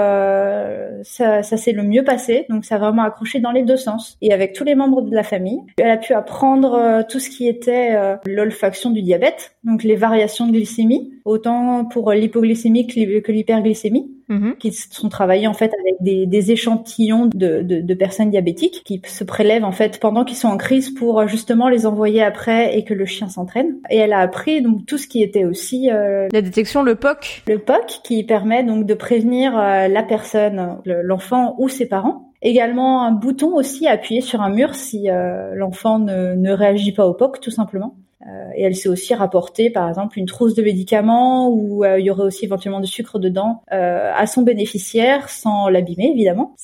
ça, 1.03 1.43
ça 1.43 1.57
s'est 1.57 1.71
le 1.71 1.83
mieux 1.83 2.03
passé. 2.03 2.45
Donc, 2.49 2.65
ça 2.65 2.75
a 2.75 2.79
vraiment 2.79 3.03
accroché 3.03 3.39
dans 3.39 3.51
les 3.51 3.63
deux 3.63 3.77
sens. 3.77 4.17
Et 4.21 4.33
avec 4.33 4.53
tous 4.53 4.63
les 4.63 4.75
membres 4.75 5.01
de 5.01 5.13
la 5.13 5.23
famille, 5.23 5.59
elle 5.77 5.91
a 5.91 5.97
pu 5.97 6.13
apprendre 6.13 7.03
tout 7.09 7.19
ce 7.19 7.29
qui 7.29 7.47
était 7.47 7.97
l'olfaction 8.25 8.91
du 8.91 9.01
diabète, 9.01 9.55
donc 9.63 9.83
les 9.83 9.95
variations 9.95 10.47
de 10.47 10.51
glycémie, 10.51 11.13
autant 11.25 11.85
pour 11.85 12.11
l'hypoglycémie 12.11 12.87
que 12.87 13.31
l'hyperglycémie. 13.31 14.11
Mhm. 14.27 14.55
qui 14.57 14.71
sont 14.71 15.09
travaillés 15.09 15.45
en 15.45 15.53
fait 15.53 15.71
avec 15.81 15.95
des, 16.01 16.25
des 16.25 16.51
échantillons 16.51 17.27
de, 17.27 17.61
de, 17.61 17.81
de, 17.81 17.93
personnes 17.93 18.31
diabétiques 18.31 18.81
qui 18.83 18.99
se 19.05 19.23
prélèvent 19.23 19.63
en 19.63 19.71
fait 19.71 19.99
pendant 19.99 20.25
qu'ils 20.25 20.37
sont 20.37 20.47
en 20.47 20.57
crise 20.57 20.89
pour 20.89 21.27
justement 21.27 21.69
les 21.69 21.85
envoyer 21.85 22.23
après 22.23 22.75
et 22.75 22.83
que 22.83 22.95
le 22.95 23.05
chien 23.05 23.29
s'entraîne. 23.29 23.75
Et 23.89 23.97
elle 23.97 24.13
a 24.13 24.19
appris 24.19 24.61
donc 24.61 24.85
tout 24.87 24.97
ce 24.97 25.07
qui 25.07 25.21
était 25.21 25.45
aussi 25.45 25.91
euh, 25.91 26.27
la 26.31 26.41
détection, 26.41 26.81
le 26.81 26.95
POC. 26.95 27.43
Le 27.47 27.59
POC 27.59 28.01
qui 28.03 28.23
permet 28.23 28.63
donc 28.63 28.85
de 28.85 28.93
prévenir 28.95 29.57
euh, 29.57 29.87
la 29.87 30.01
personne, 30.03 30.79
l'enfant 30.85 31.55
ou 31.59 31.69
ses 31.69 31.87
parents. 31.87 32.31
Également 32.41 33.03
un 33.03 33.11
bouton 33.11 33.55
aussi 33.55 33.87
à 33.87 33.91
appuyer 33.91 34.21
sur 34.21 34.41
un 34.41 34.49
mur 34.49 34.75
si 34.75 35.09
euh, 35.09 35.53
l'enfant 35.55 35.99
ne, 35.99 36.33
ne 36.33 36.51
réagit 36.51 36.93
pas 36.93 37.07
au 37.07 37.13
POC 37.13 37.41
tout 37.41 37.51
simplement. 37.51 37.95
Euh, 38.27 38.49
et 38.55 38.63
elle 38.63 38.75
s'est 38.75 38.89
aussi 38.89 39.13
rapporté, 39.13 39.69
par 39.69 39.87
exemple, 39.87 40.17
une 40.17 40.25
trousse 40.25 40.55
de 40.55 40.63
médicaments 40.63 41.49
où 41.49 41.83
euh, 41.83 41.99
il 41.99 42.05
y 42.05 42.09
aurait 42.09 42.23
aussi 42.23 42.45
éventuellement 42.45 42.79
du 42.79 42.87
sucre 42.87 43.19
dedans 43.19 43.61
euh, 43.71 44.11
à 44.15 44.25
son 44.25 44.41
bénéficiaire 44.41 45.29
sans 45.29 45.69
l'abîmer, 45.69 46.11
évidemment 46.11 46.55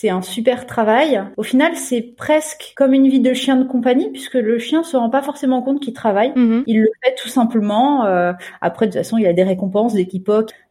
c'est 0.00 0.10
un 0.10 0.22
super 0.22 0.64
travail. 0.64 1.20
Au 1.36 1.42
final, 1.42 1.74
c'est 1.74 2.02
presque 2.02 2.72
comme 2.76 2.94
une 2.94 3.08
vie 3.08 3.18
de 3.18 3.32
chien 3.32 3.56
de 3.56 3.64
compagnie 3.64 4.10
puisque 4.10 4.34
le 4.34 4.60
chien 4.60 4.84
se 4.84 4.96
rend 4.96 5.10
pas 5.10 5.22
forcément 5.22 5.60
compte 5.60 5.80
qu'il 5.80 5.92
travaille. 5.92 6.32
Mhm. 6.36 6.62
Il 6.68 6.82
le 6.82 6.90
fait 7.02 7.16
tout 7.16 7.28
simplement. 7.28 8.04
Euh, 8.04 8.32
après, 8.60 8.86
de 8.86 8.92
toute 8.92 9.00
façon, 9.00 9.18
il 9.18 9.26
a 9.26 9.32
des 9.32 9.42
récompenses 9.42 9.94
dès 9.94 10.06
qu'il. 10.06 10.22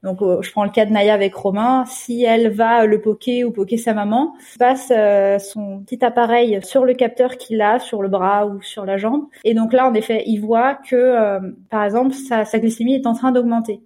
Donc, 0.03 0.21
euh, 0.21 0.41
je 0.41 0.51
prends 0.51 0.63
le 0.63 0.69
cas 0.69 0.85
de 0.85 0.91
Naya 0.91 1.13
avec 1.13 1.35
Romain. 1.35 1.83
Si 1.87 2.23
elle 2.23 2.49
va 2.49 2.85
le 2.85 3.01
poker 3.01 3.43
ou 3.43 3.51
poker 3.51 3.77
sa 3.77 3.93
maman, 3.93 4.33
passe 4.59 4.93
euh, 4.95 5.39
son 5.39 5.79
petit 5.79 6.05
appareil 6.05 6.59
sur 6.63 6.85
le 6.85 6.93
capteur 6.93 7.35
qu'il 7.35 7.61
a 7.61 7.79
sur 7.79 8.01
le 8.01 8.07
bras 8.07 8.45
ou 8.45 8.61
sur 8.61 8.85
la 8.85 8.95
jambe. 8.95 9.25
Et 9.43 9.53
donc 9.53 9.73
là, 9.73 9.89
en 9.89 9.93
effet, 9.93 10.23
il 10.25 10.39
voit 10.39 10.75
que, 10.75 11.39
par 11.69 11.83
exemple, 11.83 12.13
sa 12.13 12.59
glycémie 12.59 12.95
est 12.95 13.07
en 13.07 13.13
train 13.13 13.33
d'augmenter 13.33 13.81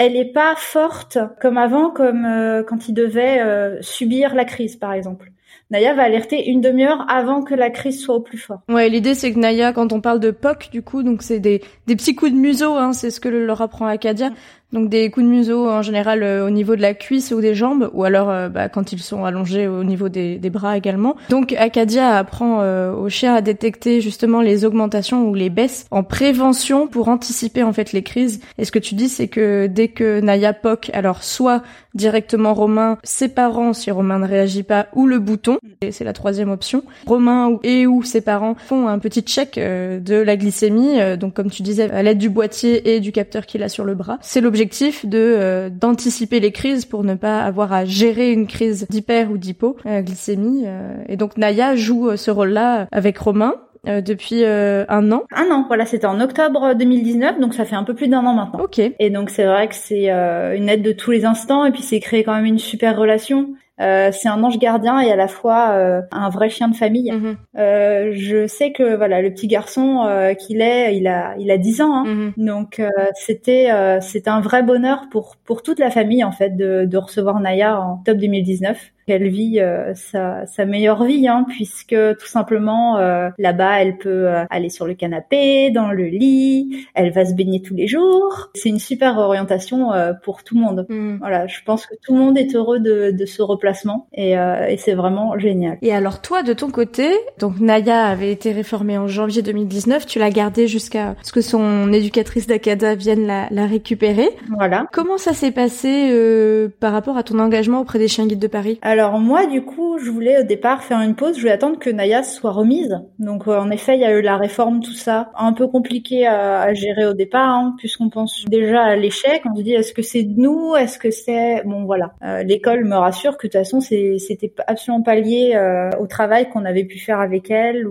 elle 0.00 0.14
n'est 0.14 0.32
pas 0.32 0.54
forte 0.56 1.18
comme 1.42 1.58
avant, 1.58 1.90
comme 1.90 2.24
euh, 2.24 2.62
quand 2.62 2.88
il 2.88 2.94
devait 2.94 3.38
euh, 3.40 3.82
subir 3.82 4.34
la 4.34 4.46
crise, 4.46 4.76
par 4.76 4.94
exemple. 4.94 5.30
Naya 5.70 5.92
va 5.92 6.04
alerter 6.04 6.48
une 6.48 6.62
demi-heure 6.62 7.04
avant 7.10 7.42
que 7.42 7.54
la 7.54 7.68
crise 7.68 8.00
soit 8.00 8.14
au 8.14 8.20
plus 8.20 8.38
fort. 8.38 8.60
Ouais, 8.70 8.88
l'idée 8.88 9.14
c'est 9.14 9.30
que 9.30 9.38
Naya, 9.38 9.74
quand 9.74 9.92
on 9.92 10.00
parle 10.00 10.18
de 10.18 10.30
POC, 10.30 10.70
du 10.72 10.80
coup, 10.80 11.02
donc 11.02 11.22
c'est 11.22 11.38
des, 11.38 11.62
des 11.86 11.96
petits 11.96 12.14
coups 12.14 12.32
de 12.32 12.36
museau, 12.36 12.76
hein, 12.76 12.94
c'est 12.94 13.10
ce 13.10 13.20
que 13.20 13.28
leur 13.28 13.60
apprend 13.60 13.86
Acadia. 13.86 14.30
Donc 14.72 14.88
des 14.88 15.10
coups 15.10 15.26
de 15.26 15.30
museau 15.30 15.68
en 15.68 15.82
général 15.82 16.22
euh, 16.22 16.46
au 16.46 16.50
niveau 16.50 16.76
de 16.76 16.80
la 16.80 16.94
cuisse 16.94 17.32
ou 17.32 17.40
des 17.40 17.54
jambes, 17.54 17.90
ou 17.92 18.04
alors 18.04 18.30
euh, 18.30 18.48
bah, 18.48 18.68
quand 18.68 18.92
ils 18.92 19.00
sont 19.00 19.24
allongés 19.24 19.66
au 19.66 19.82
niveau 19.82 20.08
des, 20.08 20.38
bras 20.50 20.76
également. 20.76 21.16
Donc 21.28 21.52
Acadia 21.52 22.16
apprend 22.16 22.60
euh, 22.60 22.92
aux 22.92 23.08
chiens 23.08 23.34
à 23.34 23.40
détecter 23.40 24.00
justement 24.00 24.40
les 24.40 24.64
augmentations 24.64 25.28
ou 25.28 25.34
les 25.34 25.50
baisses 25.50 25.86
en 25.90 26.02
prévention 26.02 26.86
pour 26.86 27.08
anticiper 27.08 27.62
en 27.62 27.72
fait 27.72 27.92
les 27.92 28.02
crises. 28.02 28.40
Et 28.58 28.64
ce 28.64 28.72
que 28.72 28.78
tu 28.78 28.94
dis, 28.94 29.08
c'est 29.08 29.28
que 29.28 29.66
dès 29.66 29.88
que 29.88 30.20
Naya 30.20 30.52
poc, 30.52 30.90
alors 30.92 31.22
soit 31.22 31.62
directement 31.94 32.54
Romain, 32.54 32.98
ses 33.02 33.28
parents 33.28 33.72
si 33.72 33.90
Romain 33.90 34.20
ne 34.20 34.26
réagit 34.26 34.62
pas, 34.62 34.86
ou 34.94 35.06
le 35.06 35.18
bouton, 35.18 35.58
et 35.80 35.90
c'est 35.90 36.04
la 36.04 36.12
troisième 36.12 36.50
option. 36.50 36.84
Romain 37.06 37.58
et 37.64 37.86
ou 37.86 38.02
ses 38.04 38.20
parents 38.20 38.54
font 38.56 38.86
un 38.86 38.98
petit 39.00 39.22
check 39.22 39.56
de 39.56 40.14
la 40.14 40.36
glycémie, 40.36 41.16
donc 41.18 41.34
comme 41.34 41.50
tu 41.50 41.62
disais, 41.62 41.90
à 41.90 42.02
l'aide 42.02 42.18
du 42.18 42.28
boîtier 42.28 42.94
et 42.94 43.00
du 43.00 43.10
capteur 43.10 43.46
qu'il 43.46 43.62
a 43.64 43.68
sur 43.68 43.84
le 43.84 43.94
bras. 43.94 44.18
C'est 44.20 44.40
l'objectif 44.60 44.70
objectif 44.70 45.06
de 45.06 45.18
euh, 45.18 45.70
d'anticiper 45.70 46.38
les 46.38 46.52
crises 46.52 46.84
pour 46.84 47.02
ne 47.02 47.14
pas 47.14 47.40
avoir 47.40 47.72
à 47.72 47.84
gérer 47.86 48.30
une 48.30 48.46
crise 48.46 48.86
d'hyper 48.88 49.30
ou 49.30 49.38
d'hypoglycémie. 49.38 50.64
Euh, 50.66 51.02
et 51.08 51.16
donc 51.16 51.38
Naya 51.38 51.76
joue 51.76 52.10
euh, 52.10 52.16
ce 52.16 52.30
rôle-là 52.30 52.86
avec 52.92 53.16
Romain. 53.18 53.54
depuis 53.86 54.44
un 54.44 55.10
an. 55.10 55.22
Un 55.34 55.50
an, 55.50 55.64
voilà, 55.66 55.86
c'était 55.86 56.06
en 56.06 56.20
octobre 56.20 56.74
2019, 56.74 57.40
donc 57.40 57.54
ça 57.54 57.64
fait 57.64 57.76
un 57.76 57.84
peu 57.84 57.94
plus 57.94 58.08
d'un 58.08 58.26
an 58.26 58.34
maintenant. 58.34 58.60
Ok. 58.62 58.78
Et 58.78 59.08
donc 59.08 59.30
c'est 59.30 59.46
vrai 59.46 59.68
que 59.68 59.74
c'est 59.74 60.10
une 60.10 60.68
aide 60.68 60.82
de 60.82 60.92
tous 60.92 61.10
les 61.10 61.24
instants, 61.24 61.64
et 61.64 61.72
puis 61.72 61.80
c'est 61.80 61.98
créé 61.98 62.22
quand 62.22 62.34
même 62.34 62.44
une 62.44 62.58
super 62.58 62.98
relation. 62.98 63.54
Euh, 63.80 64.10
c'est 64.12 64.28
un 64.28 64.42
ange 64.44 64.58
gardien 64.58 65.00
et 65.00 65.10
à 65.10 65.16
la 65.16 65.28
fois 65.28 65.70
euh, 65.70 66.02
un 66.12 66.28
vrai 66.28 66.50
chien 66.50 66.68
de 66.68 66.76
famille. 66.76 67.10
Mhm. 67.10 67.36
Euh, 67.56 68.10
je 68.12 68.46
sais 68.46 68.72
que 68.72 68.96
voilà, 68.96 69.22
le 69.22 69.30
petit 69.32 69.46
garçon 69.46 70.04
euh, 70.04 70.34
qu'il 70.34 70.60
est, 70.60 70.96
il 70.96 71.06
a 71.06 71.34
il 71.38 71.50
a 71.50 71.56
10 71.56 71.80
ans, 71.80 71.94
hein. 71.94 72.04
Mhm. 72.04 72.32
donc 72.36 72.82
c'était 73.14 73.70
c'était 74.00 74.30
un 74.30 74.40
vrai 74.40 74.62
bonheur 74.62 75.04
pour 75.10 75.36
pour 75.44 75.62
toute 75.62 75.78
la 75.78 75.90
famille 75.90 76.24
en 76.24 76.32
fait 76.32 76.56
de, 76.56 76.84
de 76.84 76.96
recevoir 76.98 77.40
Naya 77.40 77.80
en 77.80 77.94
octobre 77.94 78.20
2019 78.20 78.92
elle 79.08 79.28
vit 79.28 79.60
euh, 79.60 79.92
sa, 79.94 80.46
sa, 80.46 80.64
meilleure 80.64 81.04
vie, 81.04 81.28
hein, 81.28 81.44
puisque 81.48 81.96
tout 82.18 82.26
simplement 82.26 82.98
euh, 82.98 83.30
là-bas, 83.38 83.82
elle 83.82 83.96
peut 83.98 84.28
euh, 84.28 84.44
aller 84.50 84.68
sur 84.68 84.86
le 84.86 84.94
canapé, 84.94 85.70
dans 85.70 85.90
le 85.90 86.04
lit, 86.04 86.86
elle 86.94 87.12
va 87.12 87.24
se 87.24 87.34
baigner 87.34 87.62
tous 87.62 87.74
les 87.74 87.86
jours. 87.86 88.50
C'est 88.54 88.68
une 88.68 88.78
super 88.78 89.18
orientation 89.18 89.90
pour 90.22 90.44
tout 90.44 90.54
le 90.54 90.60
monde. 90.60 90.86
Hmm. 90.88 91.16
Voilà, 91.18 91.46
je 91.46 91.60
pense 91.64 91.86
que 91.86 91.94
tout 92.02 92.14
le 92.14 92.20
monde 92.20 92.38
est 92.38 92.54
heureux 92.54 92.78
de, 92.78 93.10
de 93.10 93.26
ce 93.26 93.42
replacement 93.42 94.08
et, 94.12 94.32
et 94.32 94.76
c'est 94.76 94.94
vraiment 94.94 95.38
génial. 95.38 95.78
Et 95.82 95.92
alors 95.92 96.20
toi, 96.20 96.42
de 96.42 96.52
ton 96.52 96.70
côté, 96.70 97.10
donc 97.38 97.60
Naya 97.60 98.06
avait 98.06 98.32
été 98.32 98.52
réformée 98.52 98.98
en 98.98 99.06
janvier 99.06 99.42
2019, 99.42 100.06
tu 100.06 100.18
l'as 100.18 100.30
gardée 100.30 100.66
jusqu'à 100.66 101.16
ce 101.22 101.32
que 101.32 101.40
son 101.40 101.92
éducatrice 101.92 102.46
d'Akada 102.46 102.94
vienne 102.94 103.26
la, 103.26 103.48
la, 103.50 103.66
récupérer. 103.66 104.28
Voilà. 104.50 104.86
Comment 104.92 105.18
ça 105.18 105.32
s'est 105.32 105.52
passé 105.52 106.68
par 106.80 106.92
rapport 106.92 107.16
à 107.16 107.22
ton 107.22 107.38
engagement 107.38 107.80
auprès 107.80 107.98
des 107.98 108.08
chiens 108.08 108.26
guides 108.26 108.38
de 108.38 108.46
Paris? 108.46 108.78
Alors 108.82 108.99
moi, 109.08 109.46
du 109.46 109.62
coup, 109.62 109.98
je 109.98 110.10
voulais 110.10 110.40
au 110.40 110.42
départ 110.42 110.82
faire 110.82 111.00
une 111.00 111.14
pause. 111.14 111.36
Je 111.36 111.40
voulais 111.40 111.52
attendre 111.52 111.78
que 111.78 111.90
Naya 111.90 112.22
soit 112.22 112.50
remise. 112.50 113.00
Donc 113.18 113.46
euh, 113.48 113.58
en 113.58 113.70
effet, 113.70 113.94
il 113.96 114.00
y 114.00 114.04
a 114.04 114.16
eu 114.16 114.22
la 114.22 114.36
réforme, 114.36 114.80
tout 114.80 114.92
ça, 114.92 115.30
un 115.36 115.52
peu 115.52 115.66
compliqué 115.66 116.26
à, 116.26 116.72
gérer 116.74 117.06
au 117.06 117.14
départ, 117.14 117.48
hein, 117.48 117.74
puisqu'on 117.78 118.10
pense 118.10 118.44
déjà 118.46 118.82
à 118.82 118.96
l'échec. 118.96 119.42
On 119.50 119.56
se 119.56 119.62
dit 119.62 119.74
est-ce 119.74 119.92
que 119.92 120.02
c'est 120.02 120.22
de 120.22 120.40
nous, 120.40 120.74
est-ce 120.76 120.98
que 120.98 121.10
c'est 121.10 121.62
bon 121.64 121.84
voilà. 121.84 122.12
Euh, 122.22 122.42
l'école 122.42 122.84
me 122.84 122.96
rassure 122.96 123.36
que 123.36 123.46
de 123.46 123.52
toute 123.52 123.60
façon, 123.60 123.80
c'était 123.80 124.52
absolument 124.66 125.02
pas 125.02 125.16
lié 125.16 125.52
euh, 125.54 125.90
au 125.98 126.06
travail 126.06 126.48
qu'on 126.50 126.64
avait 126.64 126.84
pu 126.84 126.98
faire 126.98 127.20
avec 127.20 127.50
elle. 127.50 127.86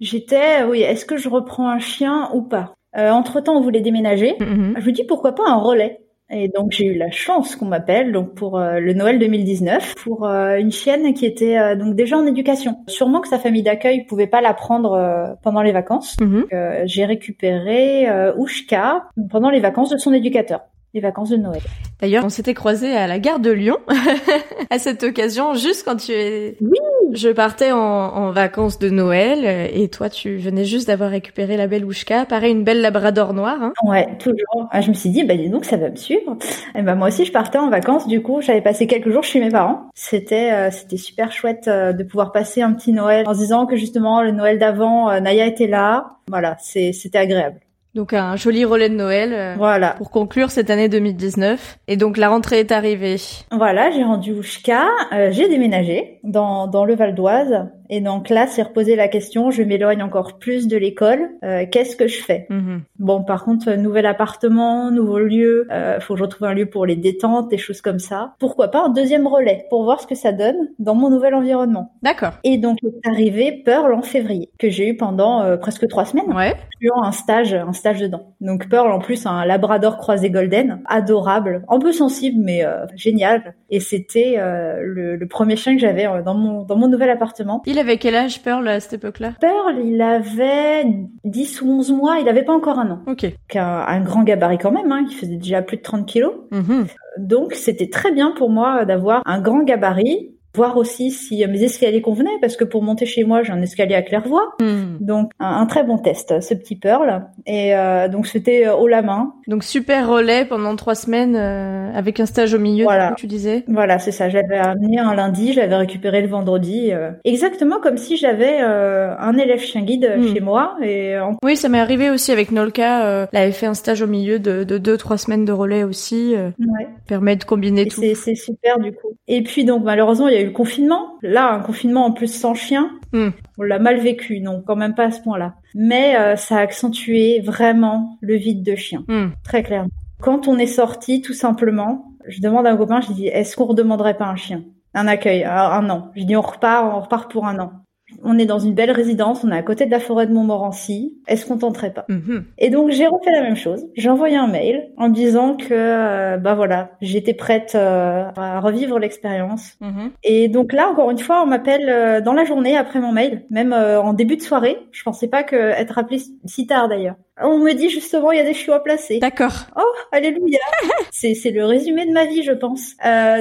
J'étais, 0.00 0.64
oui, 0.64 0.82
est-ce 0.82 1.04
que 1.04 1.16
je 1.16 1.28
reprends 1.28 1.68
un 1.68 1.78
chien 1.78 2.30
ou 2.34 2.42
pas? 2.42 2.74
Entre 2.96 3.40
temps, 3.40 3.56
on 3.56 3.60
voulait 3.60 3.80
déménager. 3.80 4.34
Mm-hmm. 4.38 4.78
Je 4.78 4.86
me 4.86 4.92
dis 4.92 5.02
pourquoi 5.02 5.34
pas 5.34 5.42
un 5.48 5.56
relais? 5.56 6.03
Et 6.30 6.48
donc 6.48 6.72
j'ai 6.72 6.86
eu 6.86 6.94
la 6.94 7.10
chance 7.10 7.54
qu'on 7.54 7.66
m'appelle 7.66 8.12
donc 8.12 8.34
pour 8.34 8.58
euh, 8.58 8.80
le 8.80 8.94
Noël 8.94 9.18
2019 9.18 9.94
pour 9.96 10.26
euh, 10.26 10.56
une 10.56 10.72
chienne 10.72 11.12
qui 11.12 11.26
était 11.26 11.58
euh, 11.58 11.76
donc 11.76 11.94
déjà 11.94 12.16
en 12.16 12.26
éducation. 12.26 12.78
Sûrement 12.86 13.20
que 13.20 13.28
sa 13.28 13.38
famille 13.38 13.62
d'accueil 13.62 14.06
pouvait 14.06 14.26
pas 14.26 14.40
la 14.40 14.54
prendre 14.54 15.36
pendant 15.42 15.62
les 15.62 15.72
vacances. 15.72 16.16
Mhm. 16.20 16.46
j'ai 16.84 17.04
récupéré 17.04 18.06
Oushka 18.36 19.08
pendant 19.30 19.50
les 19.50 19.60
vacances 19.60 19.90
de 19.90 19.96
son 19.96 20.12
éducateur 20.12 20.60
les 20.94 21.00
vacances 21.00 21.30
de 21.30 21.36
Noël. 21.36 21.60
D'ailleurs, 22.00 22.24
on 22.24 22.28
s'était 22.28 22.54
croisés 22.54 22.96
à 22.96 23.06
la 23.06 23.18
gare 23.18 23.40
de 23.40 23.50
Lyon 23.50 23.78
à 24.70 24.78
cette 24.78 25.02
occasion, 25.02 25.54
juste 25.54 25.84
quand 25.84 25.96
tu 25.96 26.12
es. 26.12 26.56
Oui. 26.60 26.78
Je 27.12 27.28
partais 27.28 27.70
en, 27.70 27.78
en, 27.78 28.30
vacances 28.30 28.78
de 28.78 28.88
Noël 28.88 29.70
et 29.72 29.88
toi, 29.88 30.08
tu 30.08 30.36
venais 30.36 30.64
juste 30.64 30.88
d'avoir 30.88 31.10
récupéré 31.10 31.56
la 31.56 31.66
belle 31.66 31.84
Oushka, 31.84 32.24
pareil 32.24 32.52
une 32.52 32.64
belle 32.64 32.80
Labrador 32.80 33.34
noire. 33.34 33.62
Hein. 33.62 33.72
Ouais, 33.84 34.08
toujours. 34.18 34.68
Ah, 34.70 34.80
je 34.80 34.88
me 34.88 34.94
suis 34.94 35.10
dit, 35.10 35.22
bah 35.24 35.36
dis 35.36 35.48
donc, 35.48 35.64
ça 35.64 35.76
va 35.76 35.90
me 35.90 35.96
suivre. 35.96 36.36
Et 36.74 36.82
bah 36.82 36.94
moi 36.94 37.08
aussi, 37.08 37.24
je 37.24 37.32
partais 37.32 37.58
en 37.58 37.70
vacances. 37.70 38.06
Du 38.06 38.22
coup, 38.22 38.40
j'avais 38.40 38.62
passé 38.62 38.86
quelques 38.86 39.10
jours 39.10 39.22
chez 39.24 39.40
mes 39.40 39.50
parents. 39.50 39.90
C'était 39.94 40.52
euh, 40.52 40.70
c'était 40.70 40.96
super 40.96 41.32
chouette 41.32 41.68
euh, 41.68 41.92
de 41.92 42.02
pouvoir 42.04 42.32
passer 42.32 42.62
un 42.62 42.72
petit 42.72 42.92
Noël 42.92 43.24
en 43.28 43.34
se 43.34 43.38
disant 43.38 43.66
que 43.66 43.76
justement 43.76 44.22
le 44.22 44.32
Noël 44.32 44.58
d'avant, 44.58 45.10
euh, 45.10 45.20
Naya 45.20 45.46
était 45.46 45.66
là. 45.66 46.16
Voilà, 46.28 46.56
c'est 46.60 46.92
c'était 46.92 47.18
agréable. 47.18 47.60
Donc 47.94 48.12
un 48.12 48.34
joli 48.34 48.64
relais 48.64 48.88
de 48.88 48.96
Noël. 48.96 49.32
Euh, 49.32 49.54
voilà. 49.56 49.90
Pour 49.90 50.10
conclure 50.10 50.50
cette 50.50 50.68
année 50.70 50.88
2019. 50.88 51.78
Et 51.86 51.96
donc 51.96 52.16
la 52.16 52.28
rentrée 52.28 52.58
est 52.58 52.72
arrivée. 52.72 53.16
Voilà, 53.52 53.90
j'ai 53.92 54.02
rendu 54.02 54.32
Oushka, 54.32 54.84
euh, 55.12 55.28
j'ai 55.30 55.48
déménagé 55.48 56.18
dans, 56.24 56.66
dans 56.66 56.84
le 56.84 56.96
Val 56.96 57.14
d'Oise. 57.14 57.68
Et 57.90 58.00
donc 58.00 58.28
là, 58.28 58.46
c'est 58.46 58.62
reposer 58.62 58.96
la 58.96 59.08
question, 59.08 59.50
je 59.50 59.62
m'éloigne 59.62 60.02
encore 60.02 60.38
plus 60.38 60.68
de 60.68 60.76
l'école, 60.76 61.30
euh, 61.44 61.64
qu'est-ce 61.70 61.96
que 61.96 62.08
je 62.08 62.22
fais? 62.22 62.46
Mhm. 62.50 62.82
Bon, 62.98 63.22
par 63.22 63.44
contre, 63.44 63.72
nouvel 63.72 64.06
appartement, 64.06 64.90
nouveau 64.90 65.18
lieu, 65.18 65.66
euh, 65.70 66.00
faut 66.00 66.14
que 66.14 66.18
je 66.18 66.24
retrouve 66.24 66.48
un 66.48 66.54
lieu 66.54 66.66
pour 66.66 66.86
les 66.86 66.96
détentes, 66.96 67.50
des 67.50 67.58
choses 67.58 67.80
comme 67.80 67.98
ça. 67.98 68.34
Pourquoi 68.38 68.68
pas 68.68 68.84
un 68.84 68.88
deuxième 68.88 69.26
relais 69.26 69.66
pour 69.70 69.84
voir 69.84 70.00
ce 70.00 70.06
que 70.06 70.14
ça 70.14 70.32
donne 70.32 70.56
dans 70.78 70.94
mon 70.94 71.10
nouvel 71.10 71.34
environnement. 71.34 71.92
D'accord. 72.02 72.32
Et 72.44 72.58
donc 72.58 72.78
est 72.82 73.08
arrivé 73.08 73.62
Pearl 73.64 73.92
en 73.92 74.02
février, 74.02 74.50
que 74.58 74.68
j'ai 74.70 74.88
eu 74.88 74.96
pendant 74.96 75.42
euh, 75.42 75.56
presque 75.56 75.86
trois 75.88 76.04
semaines. 76.04 76.32
Ouais. 76.34 76.54
un 77.02 77.12
stage, 77.12 77.54
un 77.54 77.72
stage 77.72 78.00
dedans. 78.00 78.34
Donc 78.40 78.68
Pearl 78.68 78.90
en 78.92 78.98
plus 78.98 79.26
un 79.26 79.44
Labrador 79.44 79.96
croisé 79.96 80.30
golden, 80.30 80.82
adorable, 80.86 81.64
un 81.68 81.78
peu 81.78 81.92
sensible 81.92 82.42
mais 82.42 82.64
euh, 82.64 82.86
génial. 82.94 83.54
Et 83.70 83.80
c'était 83.80 84.36
le, 84.36 85.16
le, 85.16 85.26
premier 85.26 85.56
chien 85.56 85.74
que 85.74 85.80
j'avais 85.80 86.06
dans 86.22 86.34
mon 86.34 86.62
dans 86.62 86.76
mon 86.76 86.86
nouvel 86.86 87.10
appartement. 87.10 87.62
Il 87.66 87.78
avait 87.84 87.98
quel 87.98 88.14
âge 88.14 88.42
Pearl 88.42 88.66
à 88.66 88.80
cette 88.80 88.94
époque-là? 88.94 89.34
Pearl, 89.40 89.78
il 89.84 90.00
avait 90.00 90.86
10 91.24 91.62
ou 91.62 91.70
11 91.70 91.92
mois, 91.92 92.18
il 92.18 92.28
avait 92.28 92.44
pas 92.44 92.54
encore 92.54 92.78
un 92.78 92.90
an. 92.90 93.02
Ok. 93.06 93.26
Un, 93.54 93.60
un 93.60 94.00
grand 94.00 94.24
gabarit 94.24 94.58
quand 94.58 94.72
même, 94.72 94.90
hein, 94.90 95.04
il 95.08 95.14
faisait 95.14 95.36
déjà 95.36 95.62
plus 95.62 95.76
de 95.76 95.82
30 95.82 96.06
kilos. 96.06 96.32
Mm-hmm. 96.50 96.86
Donc 97.18 97.54
c'était 97.54 97.88
très 97.88 98.12
bien 98.12 98.32
pour 98.32 98.50
moi 98.50 98.84
d'avoir 98.84 99.22
un 99.26 99.40
grand 99.40 99.62
gabarit 99.62 100.33
voir 100.54 100.76
aussi 100.76 101.10
si 101.10 101.44
mes 101.46 101.62
escaliers 101.62 102.00
convenaient, 102.00 102.38
parce 102.40 102.56
que 102.56 102.64
pour 102.64 102.82
monter 102.82 103.06
chez 103.06 103.24
moi, 103.24 103.42
j'ai 103.42 103.52
un 103.52 103.62
escalier 103.62 103.94
à 103.94 104.02
claire-voie. 104.02 104.54
Hmm. 104.60 104.98
Donc, 105.00 105.32
un, 105.40 105.66
très 105.66 105.82
bon 105.84 105.98
test, 105.98 106.40
ce 106.40 106.54
petit 106.54 106.76
Pearl. 106.76 107.26
Et 107.46 107.74
euh, 107.74 108.08
donc, 108.08 108.26
c'était 108.26 108.66
euh, 108.66 108.74
haut 108.74 108.88
la 108.88 109.02
main. 109.02 109.34
Donc, 109.48 109.64
super 109.64 110.08
relais 110.08 110.44
pendant 110.44 110.76
trois 110.76 110.94
semaines, 110.94 111.36
euh, 111.36 111.90
avec 111.94 112.20
un 112.20 112.26
stage 112.26 112.54
au 112.54 112.58
milieu, 112.58 112.84
voilà. 112.84 113.14
tu 113.16 113.26
disais 113.26 113.64
Voilà, 113.66 113.98
c'est 113.98 114.12
ça. 114.12 114.28
J'avais 114.28 114.56
amené 114.56 114.98
un 114.98 115.14
lundi, 115.14 115.52
j'avais 115.52 115.76
récupéré 115.76 116.22
le 116.22 116.28
vendredi. 116.28 116.92
exactement 117.24 117.80
comme 117.80 117.96
si 117.96 118.16
j'avais 118.16 118.60
un 118.60 119.36
élève 119.36 119.60
chien 119.60 119.82
guide 119.82 120.10
hmm. 120.16 120.34
chez 120.34 120.40
moi. 120.40 120.76
Et 120.82 121.16
Oui, 121.42 121.56
ça 121.56 121.68
m'est 121.68 121.80
arrivé 121.80 122.10
aussi 122.10 122.32
avec 122.32 122.52
Nolka. 122.52 123.28
elle 123.32 123.42
avait 123.42 123.52
fait 123.52 123.66
un 123.66 123.74
stage 123.74 124.02
au 124.02 124.06
milieu 124.06 124.38
de, 124.38 124.64
de 124.64 124.78
deux, 124.78 124.96
trois 124.96 125.18
semaines 125.18 125.44
de 125.44 125.52
relais 125.52 125.82
aussi. 125.82 126.34
Ouais. 126.36 126.88
Permet 127.06 127.36
de 127.36 127.44
combiner 127.44 127.86
tout. 127.86 128.00
C'est 128.14 128.34
super, 128.34 128.78
du 128.78 128.92
coup. 128.92 129.08
Et 129.26 129.42
puis, 129.42 129.64
donc, 129.64 129.82
malheureusement, 129.84 130.28
il 130.28 130.34
y 130.34 130.38
a 130.38 130.43
le 130.44 130.50
confinement. 130.50 131.14
Là, 131.22 131.52
un 131.52 131.60
confinement 131.60 132.06
en 132.06 132.12
plus 132.12 132.28
sans 132.28 132.54
chien, 132.54 132.90
hmm. 133.12 133.30
on 133.58 133.62
l'a 133.62 133.78
mal 133.78 133.98
vécu, 133.98 134.40
non, 134.40 134.62
quand 134.66 134.76
même 134.76 134.94
pas 134.94 135.06
à 135.06 135.10
ce 135.10 135.20
point-là. 135.20 135.54
Mais 135.74 136.16
euh, 136.16 136.36
ça 136.36 136.56
a 136.56 136.60
accentué 136.60 137.40
vraiment 137.40 138.18
le 138.20 138.36
vide 138.36 138.62
de 138.62 138.74
chien, 138.74 139.04
hmm. 139.08 139.30
très 139.42 139.62
clairement. 139.62 139.90
Quand 140.20 140.48
on 140.48 140.58
est 140.58 140.66
sorti, 140.66 141.20
tout 141.20 141.34
simplement, 141.34 142.12
je 142.26 142.40
demande 142.40 142.66
à 142.66 142.70
un 142.70 142.76
copain, 142.76 143.00
je 143.00 143.12
dis, 143.12 143.26
est-ce 143.26 143.56
qu'on 143.56 143.66
redemanderait 143.66 144.16
pas 144.16 144.26
un 144.26 144.36
chien? 144.36 144.62
Un 144.94 145.08
accueil, 145.08 145.44
un 145.44 145.90
an. 145.90 146.10
Je 146.14 146.22
dis, 146.22 146.36
on 146.36 146.40
repart, 146.40 146.94
on 146.94 147.00
repart 147.00 147.30
pour 147.30 147.46
un 147.46 147.58
an 147.58 147.83
on 148.24 148.38
est 148.38 148.46
dans 148.46 148.58
une 148.58 148.74
belle 148.74 148.90
résidence, 148.90 149.44
on 149.44 149.52
est 149.52 149.56
à 149.56 149.62
côté 149.62 149.86
de 149.86 149.90
la 149.90 150.00
forêt 150.00 150.26
de 150.26 150.32
Montmorency. 150.32 151.18
Est-ce 151.28 151.46
qu'on 151.46 151.58
tenterait 151.58 151.92
pas 151.92 152.06
mhm. 152.08 152.44
Et 152.58 152.70
donc 152.70 152.90
j'ai 152.90 153.06
refait 153.06 153.30
la 153.30 153.42
même 153.42 153.56
chose. 153.56 153.86
J'ai 153.94 154.08
envoyé 154.08 154.36
un 154.36 154.46
mail 154.46 154.90
en 154.96 155.08
disant 155.08 155.56
que 155.56 155.66
euh, 155.70 156.38
bah 156.38 156.54
voilà, 156.54 156.92
j'étais 157.00 157.34
prête 157.34 157.72
euh, 157.74 158.24
à 158.36 158.60
revivre 158.60 158.98
l'expérience. 158.98 159.74
Mhm. 159.80 160.10
Et 160.22 160.48
donc 160.48 160.72
là 160.72 160.88
encore 160.88 161.10
une 161.10 161.18
fois, 161.18 161.42
on 161.42 161.46
m'appelle 161.46 161.88
euh, 161.88 162.20
dans 162.20 162.32
la 162.32 162.44
journée 162.44 162.76
après 162.76 162.98
mon 162.98 163.12
mail, 163.12 163.44
même 163.50 163.72
en 163.72 164.14
début 164.14 164.36
de 164.36 164.42
soirée. 164.42 164.78
Je 164.90 165.02
pensais 165.02 165.28
pas 165.28 165.42
que 165.42 165.56
être 165.56 165.98
appelé 165.98 166.18
si 166.46 166.66
tard 166.66 166.88
d'ailleurs. 166.88 167.16
On 167.42 167.58
me 167.58 167.72
dit 167.72 167.90
justement 167.90 168.32
il 168.32 168.38
y 168.38 168.40
a 168.40 168.44
des 168.44 168.54
chiots 168.54 168.74
à 168.74 168.82
placer. 168.82 169.18
D'accord. 169.18 169.66
Oh 169.76 169.82
alléluia. 170.12 170.60
c'est 171.10 171.34
c'est 171.34 171.50
le 171.50 171.66
résumé 171.66 172.06
de 172.06 172.12
ma 172.12 172.24
vie 172.24 172.42
je 172.42 172.52
pense. 172.52 172.94